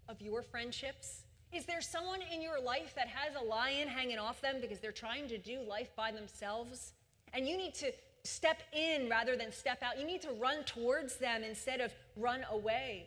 of 0.07 0.21
your 0.21 0.43
friendships? 0.43 1.23
Is 1.53 1.65
there 1.65 1.81
someone 1.81 2.21
in 2.33 2.43
your 2.43 2.61
life 2.61 2.95
that 2.97 3.09
has 3.09 3.35
a 3.35 3.45
lion 3.45 3.89
hanging 3.89 4.19
off 4.19 4.41
them 4.41 4.57
because 4.61 4.79
they're 4.79 4.93
trying 4.93 5.29
to 5.29 5.39
do 5.39 5.61
life 5.61 5.95
by 5.97 6.11
themselves? 6.11 6.93
And 7.33 7.47
you 7.49 7.57
need 7.57 7.75
to 7.75 7.93
step 8.25 8.63
in 8.73 9.09
rather 9.09 9.37
than 9.37 9.53
step 9.53 9.83
out. 9.83 9.99
You 9.99 10.07
need 10.07 10.23
to 10.23 10.33
run 10.33 10.65
towards 10.65 11.17
them 11.17 11.45
instead 11.45 11.81
of 11.81 11.93
run 12.17 12.45
away. 12.51 13.07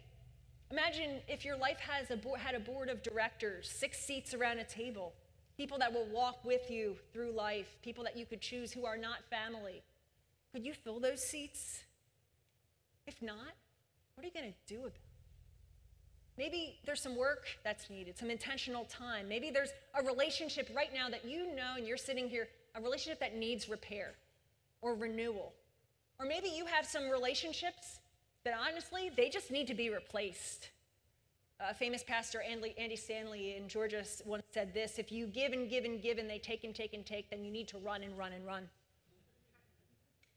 Imagine 0.71 1.19
if 1.27 1.43
your 1.43 1.57
life 1.57 1.79
has 1.79 2.11
a 2.11 2.17
bo- 2.17 2.35
had 2.35 2.55
a 2.55 2.59
board 2.59 2.89
of 2.89 3.01
directors, 3.01 3.69
six 3.69 3.99
seats 3.99 4.33
around 4.33 4.59
a 4.59 4.63
table, 4.63 5.13
people 5.57 5.77
that 5.79 5.91
will 5.91 6.05
walk 6.05 6.45
with 6.45 6.69
you 6.69 6.95
through 7.11 7.31
life, 7.31 7.77
people 7.81 8.03
that 8.03 8.15
you 8.15 8.25
could 8.25 8.39
choose 8.39 8.71
who 8.71 8.85
are 8.85 8.97
not 8.97 9.17
family. 9.29 9.81
Could 10.53 10.65
you 10.65 10.73
fill 10.73 10.99
those 10.99 11.21
seats? 11.23 11.81
If 13.07 13.21
not, 13.21 13.53
what 14.15 14.23
are 14.23 14.27
you 14.27 14.33
going 14.33 14.53
to 14.53 14.73
do 14.73 14.81
about 14.81 14.93
it? 14.95 15.08
Maybe 16.39 16.79
there's 16.85 17.01
some 17.01 17.17
work 17.17 17.47
that's 17.65 17.89
needed, 17.89 18.17
some 18.17 18.31
intentional 18.31 18.85
time. 18.85 19.27
Maybe 19.27 19.51
there's 19.51 19.73
a 19.93 20.01
relationship 20.01 20.69
right 20.73 20.87
now 20.93 21.09
that 21.09 21.25
you 21.25 21.53
know 21.53 21.73
and 21.75 21.85
you're 21.85 21.97
sitting 21.97 22.29
here, 22.29 22.47
a 22.75 22.81
relationship 22.81 23.19
that 23.19 23.35
needs 23.35 23.67
repair 23.67 24.13
or 24.81 24.95
renewal. 24.95 25.51
Or 26.17 26.25
maybe 26.25 26.47
you 26.47 26.65
have 26.65 26.85
some 26.85 27.09
relationships 27.09 27.99
that 28.45 28.53
honestly, 28.57 29.11
they 29.17 29.27
just 29.27 29.51
need 29.51 29.67
to 29.67 29.73
be 29.73 29.89
replaced. 29.89 30.69
A 31.59 31.73
famous 31.73 32.03
pastor, 32.03 32.41
Andy, 32.41 32.95
Stanley 32.95 33.57
in 33.57 33.67
Georgia, 33.67 34.05
once 34.25 34.43
said 34.53 34.73
this 34.73 34.97
if 34.97 35.11
you 35.11 35.27
give 35.27 35.51
and 35.51 35.69
give 35.69 35.83
and 35.83 36.01
give 36.01 36.19
and 36.19 36.29
they 36.29 36.39
take 36.39 36.63
and 36.63 36.73
take 36.73 36.93
and 36.93 37.05
take, 37.05 37.29
then 37.29 37.43
you 37.43 37.51
need 37.51 37.67
to 37.67 37.77
run 37.79 38.01
and 38.01 38.17
run 38.17 38.31
and 38.31 38.45
run. 38.47 38.63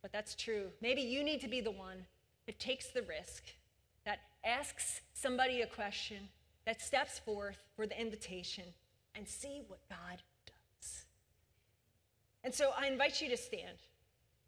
But 0.03 0.11
that's 0.11 0.35
true. 0.35 0.65
Maybe 0.81 1.03
you 1.03 1.23
need 1.23 1.41
to 1.43 1.49
be 1.49 1.61
the 1.61 1.71
one 1.71 2.07
that 2.47 2.59
takes 2.59 2.89
the 2.89 3.03
risk, 3.03 3.45
that 4.05 4.21
asks 4.45 5.01
somebody 5.15 5.61
a 5.61 5.67
question, 5.67 6.29
that 6.67 6.81
steps 6.81 7.19
forth 7.19 7.59
for 7.77 7.87
the 7.87 8.01
invitation 8.01 8.65
and 9.15 9.27
see 9.29 9.63
what 9.69 9.81
God 9.89 10.23
does. 10.47 11.05
And 12.45 12.55
so 12.55 12.71
I 12.77 12.87
invite 12.87 13.21
you 13.21 13.29
to 13.29 13.37
stand 13.37 13.79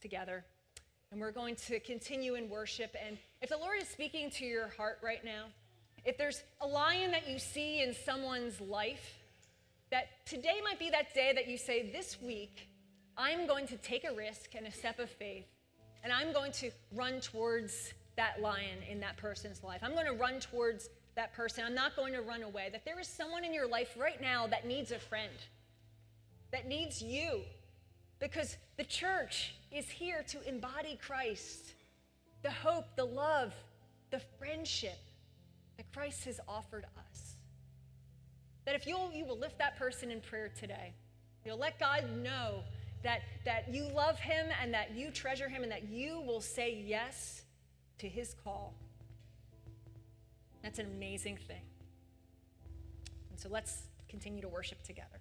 together 0.01 0.45
and 1.15 1.21
we're 1.21 1.31
going 1.31 1.55
to 1.55 1.79
continue 1.79 2.35
in 2.35 2.49
worship. 2.51 2.95
And 3.07 3.17
if 3.41 3.49
the 3.49 3.57
Lord 3.57 3.81
is 3.81 3.89
speaking 3.89 4.31
to 4.31 4.45
your 4.45 4.69
heart 4.77 4.99
right 5.01 5.25
now, 5.25 5.45
if 6.05 6.19
there's 6.19 6.43
a 6.61 6.67
lion 6.67 7.13
that 7.13 7.29
you 7.29 7.39
see 7.39 7.83
in 7.83 7.95
someone's 7.95 8.61
life, 8.61 9.15
that 9.91 10.07
today 10.27 10.61
might 10.65 10.81
be 10.81 10.91
that 10.91 11.15
day 11.15 11.33
that 11.35 11.49
you 11.49 11.57
say, 11.57 11.93
This 11.93 12.21
week, 12.21 12.69
I'm 13.17 13.47
going 13.47 13.69
to 13.69 13.77
take 13.77 14.05
a 14.05 14.13
risk 14.13 14.57
and 14.57 14.67
a 14.67 14.73
step 14.73 14.99
of 14.99 15.09
faith, 15.09 15.47
and 16.03 16.13
I'm 16.13 16.33
going 16.33 16.51
to 16.53 16.73
run 16.93 17.21
towards 17.21 17.95
that 18.17 18.41
lion 18.41 18.79
in 18.89 19.01
that 19.01 19.17
person's 19.17 19.63
life. 19.63 19.81
I'm 19.83 19.93
going 19.93 20.07
to 20.07 20.13
run 20.13 20.41
towards 20.41 20.89
that 21.17 21.33
person. 21.35 21.65
I'm 21.67 21.75
not 21.75 21.97
going 21.97 22.13
to 22.13 22.23
run 22.23 22.43
away. 22.43 22.69
That 22.73 22.85
there 22.85 23.01
is 23.01 23.09
someone 23.09 23.45
in 23.45 23.53
your 23.53 23.69
life 23.69 23.97
right 23.99 24.21
now 24.21 24.47
that 24.49 24.67
needs 24.67 24.93
a 24.93 24.99
friend, 24.99 25.33
that 26.53 26.67
needs 26.67 27.03
you, 27.03 27.43
because 28.19 28.57
the 28.77 28.85
church 28.85 29.55
is 29.73 29.89
here 29.89 30.25
to 30.29 30.49
embody 30.49 30.99
Christ, 31.05 31.75
the 32.43 32.51
hope, 32.51 32.87
the 32.97 33.05
love, 33.05 33.53
the 34.11 34.21
friendship 34.39 34.99
that 35.77 35.93
Christ 35.93 36.25
has 36.25 36.41
offered 36.49 36.85
us. 36.85 37.35
That 38.65 38.75
if 38.75 38.87
you'll, 38.87 39.11
you 39.13 39.25
will 39.25 39.39
lift 39.39 39.59
that 39.59 39.77
person 39.77 40.11
in 40.11 40.21
prayer 40.21 40.51
today, 40.59 40.93
you'll 41.45 41.59
let 41.59 41.79
God 41.79 42.05
know 42.23 42.63
that, 43.03 43.21
that 43.45 43.73
you 43.73 43.85
love 43.95 44.19
him 44.19 44.47
and 44.63 44.73
that 44.73 44.93
you 44.97 45.11
treasure 45.11 45.49
him 45.49 45.63
and 45.63 45.71
that 45.71 45.89
you 45.89 46.21
will 46.21 46.41
say 46.41 46.83
yes 46.87 47.44
to 47.99 48.09
his 48.09 48.35
call. 48.45 48.75
That's 50.63 50.79
an 50.79 50.87
amazing 50.87 51.39
thing. 51.47 51.63
And 53.31 53.39
so 53.39 53.49
let's 53.49 53.83
continue 54.09 54.41
to 54.43 54.49
worship 54.49 54.83
together. 54.83 55.21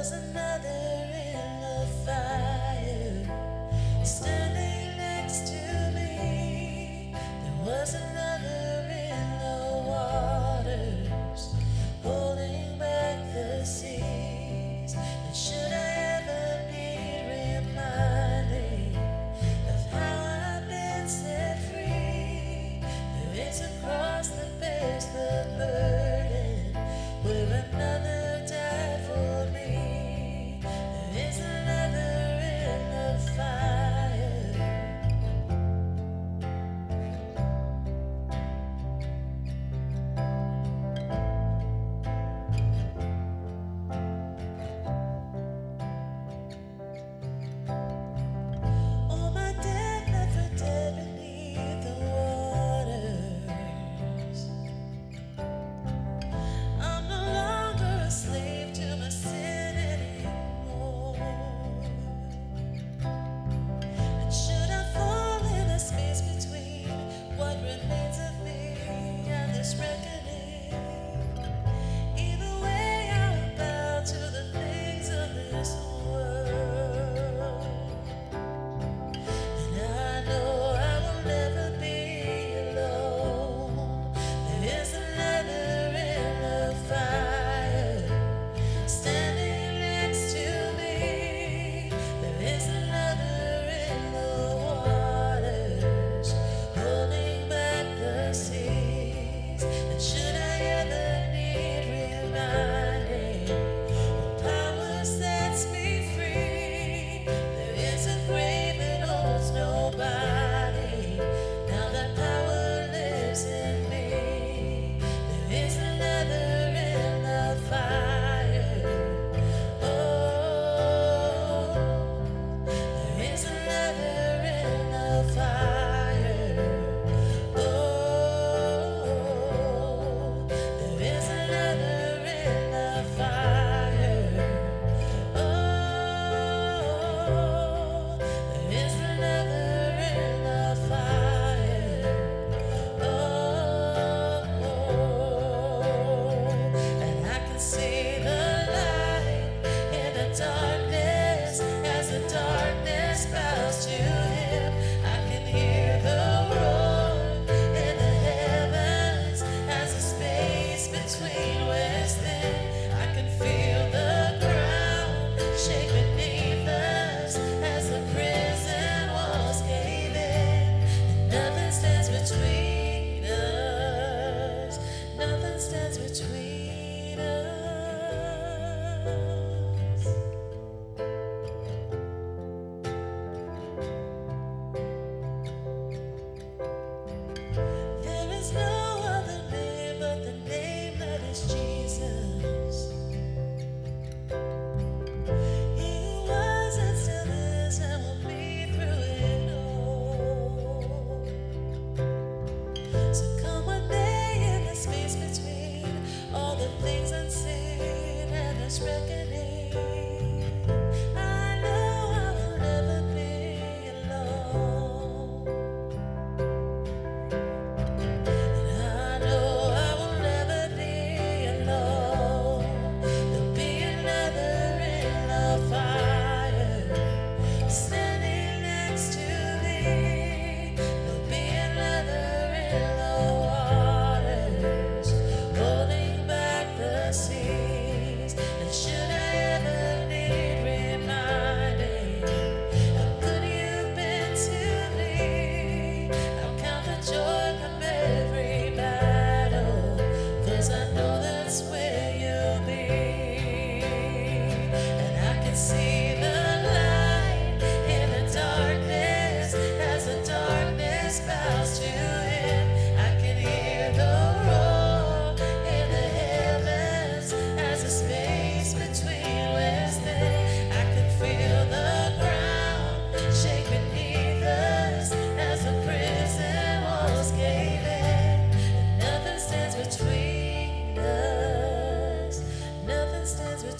Was 0.00 0.12
another 0.12 0.68
in 1.12 1.60
the 1.60 1.86
fire 2.06 2.49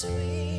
between 0.03 0.50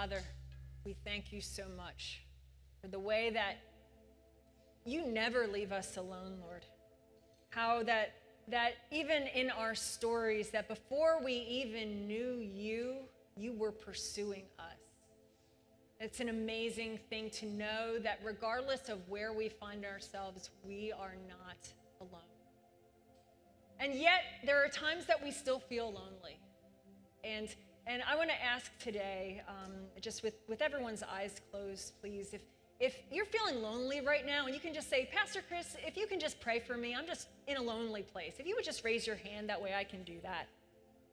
Father, 0.00 0.22
we 0.84 0.94
thank 1.04 1.32
you 1.32 1.40
so 1.40 1.64
much 1.76 2.20
for 2.80 2.86
the 2.86 3.00
way 3.00 3.30
that 3.30 3.56
you 4.84 5.04
never 5.04 5.48
leave 5.48 5.72
us 5.72 5.96
alone, 5.96 6.38
Lord. 6.40 6.64
How 7.50 7.82
that 7.82 8.12
that 8.46 8.74
even 8.92 9.24
in 9.34 9.50
our 9.50 9.74
stories 9.74 10.50
that 10.50 10.68
before 10.68 11.20
we 11.24 11.32
even 11.32 12.06
knew 12.06 12.38
you, 12.38 12.98
you 13.36 13.52
were 13.52 13.72
pursuing 13.72 14.44
us. 14.60 14.78
It's 15.98 16.20
an 16.20 16.28
amazing 16.28 17.00
thing 17.10 17.28
to 17.30 17.46
know 17.46 17.98
that 17.98 18.20
regardless 18.22 18.88
of 18.88 19.00
where 19.08 19.32
we 19.32 19.48
find 19.48 19.84
ourselves, 19.84 20.50
we 20.64 20.92
are 20.92 21.16
not 21.28 21.58
alone. 22.00 22.20
And 23.80 23.94
yet, 23.94 24.20
there 24.46 24.64
are 24.64 24.68
times 24.68 25.06
that 25.06 25.20
we 25.20 25.32
still 25.32 25.58
feel 25.58 25.86
lonely. 25.86 26.38
And, 27.24 27.48
and 27.88 28.02
I 28.06 28.16
want 28.16 28.28
to 28.28 28.44
ask 28.44 28.70
today, 28.78 29.40
um, 29.48 29.72
just 29.98 30.22
with, 30.22 30.34
with 30.46 30.60
everyone's 30.60 31.02
eyes 31.02 31.40
closed, 31.50 31.94
please, 32.02 32.34
if, 32.34 32.42
if 32.78 32.94
you're 33.10 33.24
feeling 33.24 33.62
lonely 33.62 34.02
right 34.02 34.26
now 34.26 34.44
and 34.44 34.54
you 34.54 34.60
can 34.60 34.74
just 34.74 34.90
say, 34.90 35.08
Pastor 35.10 35.40
Chris, 35.48 35.74
if 35.86 35.96
you 35.96 36.06
can 36.06 36.20
just 36.20 36.38
pray 36.38 36.60
for 36.60 36.76
me, 36.76 36.94
I'm 36.94 37.06
just 37.06 37.28
in 37.46 37.56
a 37.56 37.62
lonely 37.62 38.02
place. 38.02 38.34
If 38.38 38.46
you 38.46 38.54
would 38.56 38.64
just 38.64 38.84
raise 38.84 39.06
your 39.06 39.16
hand, 39.16 39.48
that 39.48 39.60
way 39.60 39.74
I 39.74 39.84
can 39.84 40.04
do 40.04 40.18
that. 40.22 40.48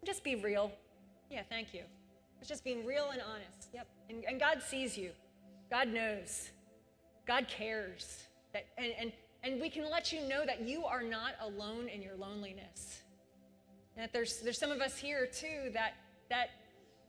Just 0.06 0.22
be 0.22 0.36
real. 0.36 0.70
Yeah, 1.32 1.44
thank 1.50 1.74
you. 1.74 1.84
It's 2.42 2.50
just 2.50 2.66
being 2.66 2.86
real 2.86 3.10
and 3.12 3.22
honest. 3.22 3.70
Yep. 3.74 3.88
And, 4.10 4.26
and 4.26 4.40
God 4.40 4.62
sees 4.62 4.98
you, 4.98 5.12
God 5.72 5.88
knows, 5.88 6.52
God 7.26 7.48
cares. 7.48 8.26
That, 8.52 8.66
and, 8.78 8.92
and, 9.00 9.12
and 9.44 9.62
we 9.62 9.70
can 9.70 9.90
let 9.90 10.12
you 10.12 10.28
know 10.28 10.46
that 10.46 10.62
you 10.62 10.84
are 10.84 11.02
not 11.02 11.36
alone 11.42 11.88
in 11.88 12.02
your 12.02 12.16
loneliness. 12.16 13.02
And 13.96 14.04
that 14.04 14.12
there's, 14.12 14.42
there's 14.42 14.60
some 14.60 14.72
of 14.72 14.82
us 14.82 14.98
here 14.98 15.26
too 15.26 15.72
that, 15.74 15.94
that 16.30 16.50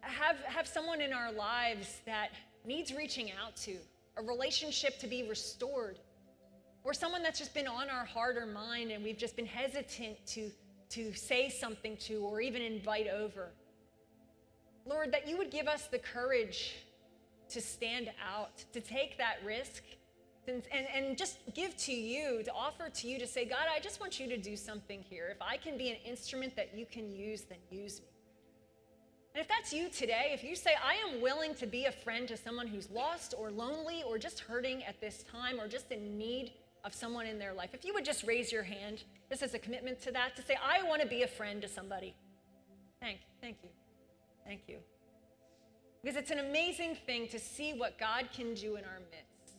have, 0.08 0.36
have 0.44 0.66
someone 0.66 1.00
in 1.00 1.12
our 1.12 1.32
lives 1.32 2.00
that 2.06 2.30
needs 2.64 2.92
reaching 2.92 3.30
out 3.32 3.56
to, 3.56 3.76
a 4.16 4.22
relationship 4.22 4.98
to 5.00 5.06
be 5.06 5.28
restored, 5.28 5.98
or 6.84 6.94
someone 6.94 7.22
that's 7.22 7.38
just 7.38 7.54
been 7.54 7.66
on 7.66 7.90
our 7.90 8.04
heart 8.04 8.36
or 8.36 8.46
mind 8.46 8.90
and 8.92 9.02
we've 9.02 9.18
just 9.18 9.36
been 9.36 9.46
hesitant 9.46 10.16
to, 10.26 10.50
to 10.88 11.12
say 11.12 11.48
something 11.48 11.96
to 11.96 12.20
or 12.20 12.40
even 12.40 12.62
invite 12.62 13.08
over. 13.08 13.50
Lord, 14.86 15.12
that 15.12 15.26
you 15.26 15.36
would 15.36 15.50
give 15.50 15.66
us 15.66 15.88
the 15.88 15.98
courage 15.98 16.76
to 17.48 17.60
stand 17.60 18.10
out, 18.24 18.64
to 18.72 18.80
take 18.80 19.18
that 19.18 19.38
risk, 19.44 19.82
and, 20.46 20.62
and, 20.72 20.86
and 20.94 21.18
just 21.18 21.38
give 21.54 21.76
to 21.76 21.92
you, 21.92 22.42
to 22.44 22.52
offer 22.52 22.88
to 22.88 23.08
you, 23.08 23.18
to 23.18 23.26
say, 23.26 23.44
God, 23.44 23.66
I 23.74 23.80
just 23.80 24.00
want 24.00 24.20
you 24.20 24.28
to 24.28 24.36
do 24.36 24.56
something 24.56 25.02
here. 25.02 25.28
If 25.30 25.42
I 25.42 25.56
can 25.56 25.76
be 25.76 25.90
an 25.90 25.96
instrument 26.04 26.54
that 26.54 26.76
you 26.76 26.86
can 26.86 27.10
use, 27.10 27.42
then 27.42 27.58
use 27.70 28.00
me. 28.00 28.15
And 29.36 29.42
if 29.42 29.48
that's 29.48 29.70
you 29.70 29.90
today, 29.90 30.30
if 30.32 30.42
you 30.42 30.56
say, 30.56 30.70
I 30.82 30.94
am 30.94 31.20
willing 31.20 31.54
to 31.56 31.66
be 31.66 31.84
a 31.84 31.92
friend 31.92 32.26
to 32.26 32.38
someone 32.38 32.66
who's 32.66 32.90
lost 32.90 33.34
or 33.36 33.50
lonely 33.50 34.02
or 34.02 34.16
just 34.16 34.40
hurting 34.40 34.82
at 34.84 34.98
this 34.98 35.24
time 35.30 35.60
or 35.60 35.68
just 35.68 35.92
in 35.92 36.16
need 36.16 36.52
of 36.86 36.94
someone 36.94 37.26
in 37.26 37.38
their 37.38 37.52
life, 37.52 37.74
if 37.74 37.84
you 37.84 37.92
would 37.92 38.04
just 38.06 38.24
raise 38.24 38.50
your 38.50 38.62
hand, 38.62 39.04
this 39.28 39.42
is 39.42 39.52
a 39.52 39.58
commitment 39.58 40.00
to 40.00 40.12
that, 40.12 40.36
to 40.36 40.42
say, 40.42 40.56
I 40.66 40.88
want 40.88 41.02
to 41.02 41.06
be 41.06 41.22
a 41.22 41.28
friend 41.28 41.60
to 41.60 41.68
somebody. 41.68 42.14
Thank, 42.98 43.18
thank 43.42 43.58
you. 43.62 43.68
Thank 44.46 44.62
you. 44.68 44.78
Because 46.02 46.16
it's 46.16 46.30
an 46.30 46.38
amazing 46.38 46.96
thing 47.04 47.28
to 47.28 47.38
see 47.38 47.74
what 47.74 47.98
God 47.98 48.30
can 48.34 48.54
do 48.54 48.76
in 48.76 48.84
our 48.84 49.00
midst. 49.10 49.58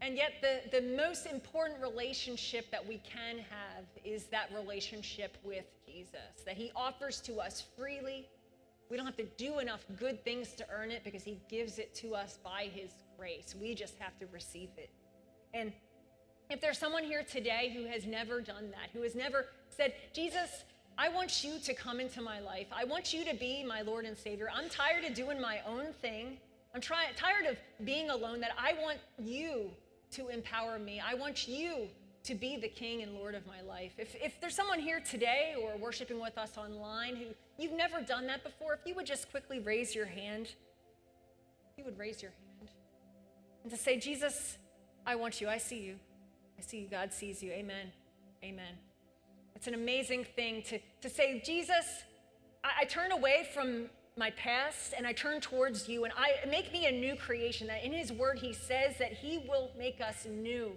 And 0.00 0.16
yet, 0.16 0.32
the, 0.40 0.80
the 0.80 0.96
most 0.96 1.26
important 1.26 1.82
relationship 1.82 2.70
that 2.70 2.86
we 2.86 3.02
can 3.04 3.36
have 3.36 3.84
is 4.02 4.24
that 4.26 4.48
relationship 4.54 5.36
with 5.44 5.66
Jesus, 5.86 6.42
that 6.46 6.56
He 6.56 6.72
offers 6.74 7.20
to 7.22 7.36
us 7.36 7.62
freely. 7.76 8.26
We 8.90 8.96
don't 8.96 9.06
have 9.06 9.16
to 9.16 9.26
do 9.36 9.58
enough 9.58 9.84
good 9.98 10.24
things 10.24 10.52
to 10.54 10.66
earn 10.72 10.90
it 10.90 11.02
because 11.04 11.24
He 11.24 11.40
gives 11.48 11.78
it 11.78 11.94
to 11.96 12.14
us 12.14 12.38
by 12.44 12.70
His 12.72 12.90
grace. 13.18 13.54
We 13.60 13.74
just 13.74 13.98
have 13.98 14.18
to 14.18 14.26
receive 14.32 14.70
it. 14.76 14.90
And 15.54 15.72
if 16.50 16.60
there's 16.60 16.78
someone 16.78 17.02
here 17.02 17.24
today 17.24 17.72
who 17.74 17.86
has 17.86 18.06
never 18.06 18.40
done 18.40 18.70
that, 18.70 18.90
who 18.92 19.02
has 19.02 19.14
never 19.14 19.46
said, 19.68 19.94
Jesus, 20.12 20.64
I 20.98 21.08
want 21.08 21.44
you 21.44 21.58
to 21.58 21.74
come 21.74 22.00
into 22.00 22.22
my 22.22 22.40
life. 22.40 22.68
I 22.72 22.84
want 22.84 23.12
you 23.12 23.24
to 23.24 23.34
be 23.34 23.64
my 23.64 23.82
Lord 23.82 24.04
and 24.04 24.16
Savior. 24.16 24.48
I'm 24.54 24.68
tired 24.68 25.04
of 25.04 25.14
doing 25.14 25.40
my 25.40 25.60
own 25.66 25.92
thing. 26.00 26.38
I'm 26.74 26.80
try- 26.80 27.10
tired 27.16 27.46
of 27.46 27.56
being 27.84 28.10
alone, 28.10 28.40
that 28.40 28.52
I 28.58 28.74
want 28.80 28.98
you 29.18 29.70
to 30.12 30.28
empower 30.28 30.78
me. 30.78 31.00
I 31.04 31.14
want 31.14 31.48
you 31.48 31.88
to 32.26 32.34
be 32.34 32.56
the 32.56 32.68
King 32.68 33.02
and 33.02 33.14
Lord 33.14 33.34
of 33.34 33.46
my 33.46 33.60
life. 33.62 33.92
If, 33.98 34.14
if 34.16 34.40
there's 34.40 34.54
someone 34.54 34.80
here 34.80 35.00
today 35.00 35.54
or 35.60 35.76
worshiping 35.76 36.20
with 36.20 36.36
us 36.38 36.56
online 36.56 37.16
who 37.16 37.26
you've 37.58 37.72
never 37.72 38.00
done 38.00 38.26
that 38.26 38.44
before, 38.44 38.74
if 38.74 38.80
you 38.84 38.94
would 38.94 39.06
just 39.06 39.30
quickly 39.30 39.58
raise 39.60 39.94
your 39.94 40.06
hand, 40.06 40.48
you 41.76 41.84
would 41.84 41.98
raise 41.98 42.22
your 42.22 42.32
hand 42.32 42.46
and 43.66 43.72
to 43.72 43.76
say, 43.76 43.98
Jesus, 43.98 44.58
I 45.04 45.16
want 45.16 45.40
you. 45.40 45.48
I 45.48 45.58
see 45.58 45.80
you. 45.80 45.96
I 46.56 46.62
see 46.62 46.78
you. 46.78 46.86
God 46.88 47.12
sees 47.12 47.42
you. 47.42 47.50
Amen. 47.50 47.90
Amen. 48.44 48.74
It's 49.56 49.66
an 49.66 49.74
amazing 49.74 50.24
thing 50.24 50.62
to, 50.68 50.78
to 51.00 51.10
say, 51.10 51.42
Jesus, 51.44 51.84
I, 52.62 52.82
I 52.82 52.84
turn 52.84 53.10
away 53.10 53.48
from 53.52 53.86
my 54.16 54.30
past 54.30 54.94
and 54.96 55.04
I 55.04 55.12
turn 55.12 55.40
towards 55.40 55.88
you 55.88 56.04
and 56.04 56.12
I 56.16 56.48
make 56.48 56.72
me 56.72 56.86
a 56.86 56.92
new 56.92 57.16
creation. 57.16 57.66
That 57.66 57.84
in 57.84 57.92
his 57.92 58.12
word 58.12 58.38
he 58.38 58.52
says 58.52 58.98
that 58.98 59.12
he 59.12 59.44
will 59.48 59.72
make 59.76 60.00
us 60.00 60.28
new. 60.30 60.76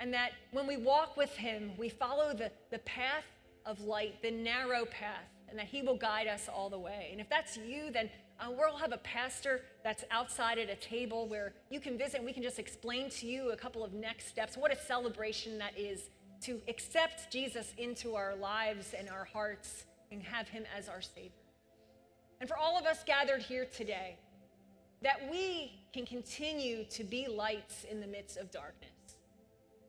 And 0.00 0.12
that 0.14 0.32
when 0.50 0.66
we 0.66 0.76
walk 0.76 1.16
with 1.16 1.30
him, 1.36 1.72
we 1.78 1.88
follow 1.88 2.34
the, 2.34 2.50
the 2.70 2.78
path 2.80 3.24
of 3.66 3.80
light, 3.82 4.20
the 4.22 4.30
narrow 4.30 4.84
path. 4.86 5.28
and 5.50 5.58
that 5.58 5.66
He 5.66 5.82
will 5.82 5.96
guide 5.96 6.28
us 6.28 6.48
all 6.48 6.70
the 6.70 6.78
way. 6.78 7.08
And 7.12 7.20
if 7.20 7.28
that's 7.28 7.56
you, 7.58 7.90
then 7.90 8.08
uh, 8.38 8.46
we'll 8.50 8.76
have 8.76 8.92
a 8.92 8.98
pastor 8.98 9.62
that's 9.84 10.04
outside 10.10 10.58
at 10.58 10.70
a 10.70 10.76
table 10.76 11.28
where 11.28 11.52
you 11.70 11.80
can 11.80 11.98
visit 11.98 12.16
and 12.16 12.24
we 12.24 12.32
can 12.32 12.42
just 12.42 12.58
explain 12.58 13.10
to 13.10 13.26
you 13.26 13.50
a 13.50 13.56
couple 13.56 13.84
of 13.84 13.92
next 13.92 14.28
steps. 14.28 14.56
What 14.56 14.72
a 14.72 14.76
celebration 14.76 15.58
that 15.58 15.76
is 15.76 16.08
to 16.42 16.60
accept 16.68 17.30
Jesus 17.30 17.74
into 17.76 18.14
our 18.14 18.34
lives 18.36 18.94
and 18.98 19.10
our 19.10 19.24
hearts 19.24 19.84
and 20.10 20.22
have 20.22 20.48
Him 20.48 20.64
as 20.76 20.88
our 20.88 21.02
Savior. 21.02 21.32
And 22.40 22.48
for 22.48 22.56
all 22.56 22.78
of 22.78 22.86
us 22.86 23.04
gathered 23.04 23.42
here 23.42 23.66
today, 23.66 24.16
that 25.02 25.28
we 25.30 25.72
can 25.92 26.06
continue 26.06 26.84
to 26.84 27.04
be 27.04 27.26
lights 27.28 27.84
in 27.90 28.00
the 28.00 28.06
midst 28.06 28.38
of 28.38 28.50
darkness. 28.50 28.90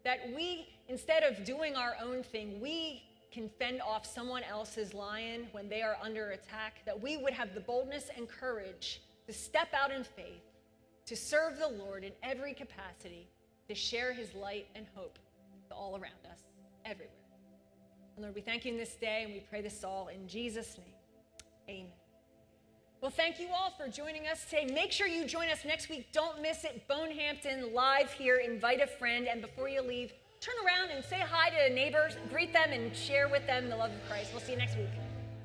That 0.03 0.19
we, 0.35 0.67
instead 0.87 1.23
of 1.23 1.43
doing 1.45 1.75
our 1.75 1.95
own 2.01 2.23
thing, 2.23 2.59
we 2.59 3.03
can 3.31 3.49
fend 3.59 3.81
off 3.81 4.05
someone 4.05 4.43
else's 4.43 4.93
lion 4.93 5.47
when 5.51 5.69
they 5.69 5.81
are 5.81 5.97
under 6.01 6.31
attack. 6.31 6.81
That 6.85 7.01
we 7.01 7.17
would 7.17 7.33
have 7.33 7.53
the 7.53 7.61
boldness 7.61 8.09
and 8.15 8.27
courage 8.27 9.01
to 9.27 9.33
step 9.33 9.69
out 9.73 9.91
in 9.91 10.03
faith, 10.03 10.43
to 11.05 11.15
serve 11.15 11.59
the 11.59 11.67
Lord 11.67 12.03
in 12.03 12.11
every 12.23 12.53
capacity, 12.53 13.27
to 13.67 13.75
share 13.75 14.13
his 14.13 14.33
light 14.33 14.67
and 14.75 14.85
hope 14.95 15.17
to 15.69 15.75
all 15.75 15.93
around 15.93 16.25
us, 16.29 16.41
everywhere. 16.85 17.09
And 18.15 18.23
Lord, 18.23 18.35
we 18.35 18.41
thank 18.41 18.65
you 18.65 18.73
in 18.73 18.77
this 18.77 18.95
day 18.95 19.23
and 19.23 19.33
we 19.33 19.39
pray 19.39 19.61
this 19.61 19.83
all 19.83 20.09
in 20.09 20.27
Jesus' 20.27 20.77
name. 20.77 20.95
Amen. 21.69 22.00
Well, 23.01 23.09
thank 23.09 23.39
you 23.39 23.47
all 23.51 23.71
for 23.71 23.89
joining 23.89 24.27
us 24.27 24.45
today. 24.45 24.71
Make 24.71 24.91
sure 24.91 25.07
you 25.07 25.25
join 25.25 25.49
us 25.49 25.65
next 25.65 25.89
week. 25.89 26.11
Don't 26.13 26.39
miss 26.39 26.63
it. 26.63 26.87
Bone 26.87 27.09
Hampton 27.09 27.73
live 27.73 28.11
here. 28.11 28.35
Invite 28.37 28.79
a 28.79 28.85
friend. 28.85 29.27
And 29.27 29.41
before 29.41 29.67
you 29.67 29.81
leave, 29.81 30.13
turn 30.39 30.53
around 30.63 30.91
and 30.91 31.03
say 31.03 31.17
hi 31.19 31.49
to 31.49 31.73
neighbors, 31.73 32.15
greet 32.29 32.53
them, 32.53 32.69
and 32.71 32.95
share 32.95 33.27
with 33.27 33.47
them 33.47 33.69
the 33.69 33.75
love 33.75 33.89
of 33.89 34.07
Christ. 34.07 34.29
We'll 34.33 34.41
see 34.41 34.51
you 34.51 34.59
next 34.59 34.77
week. 34.77 35.10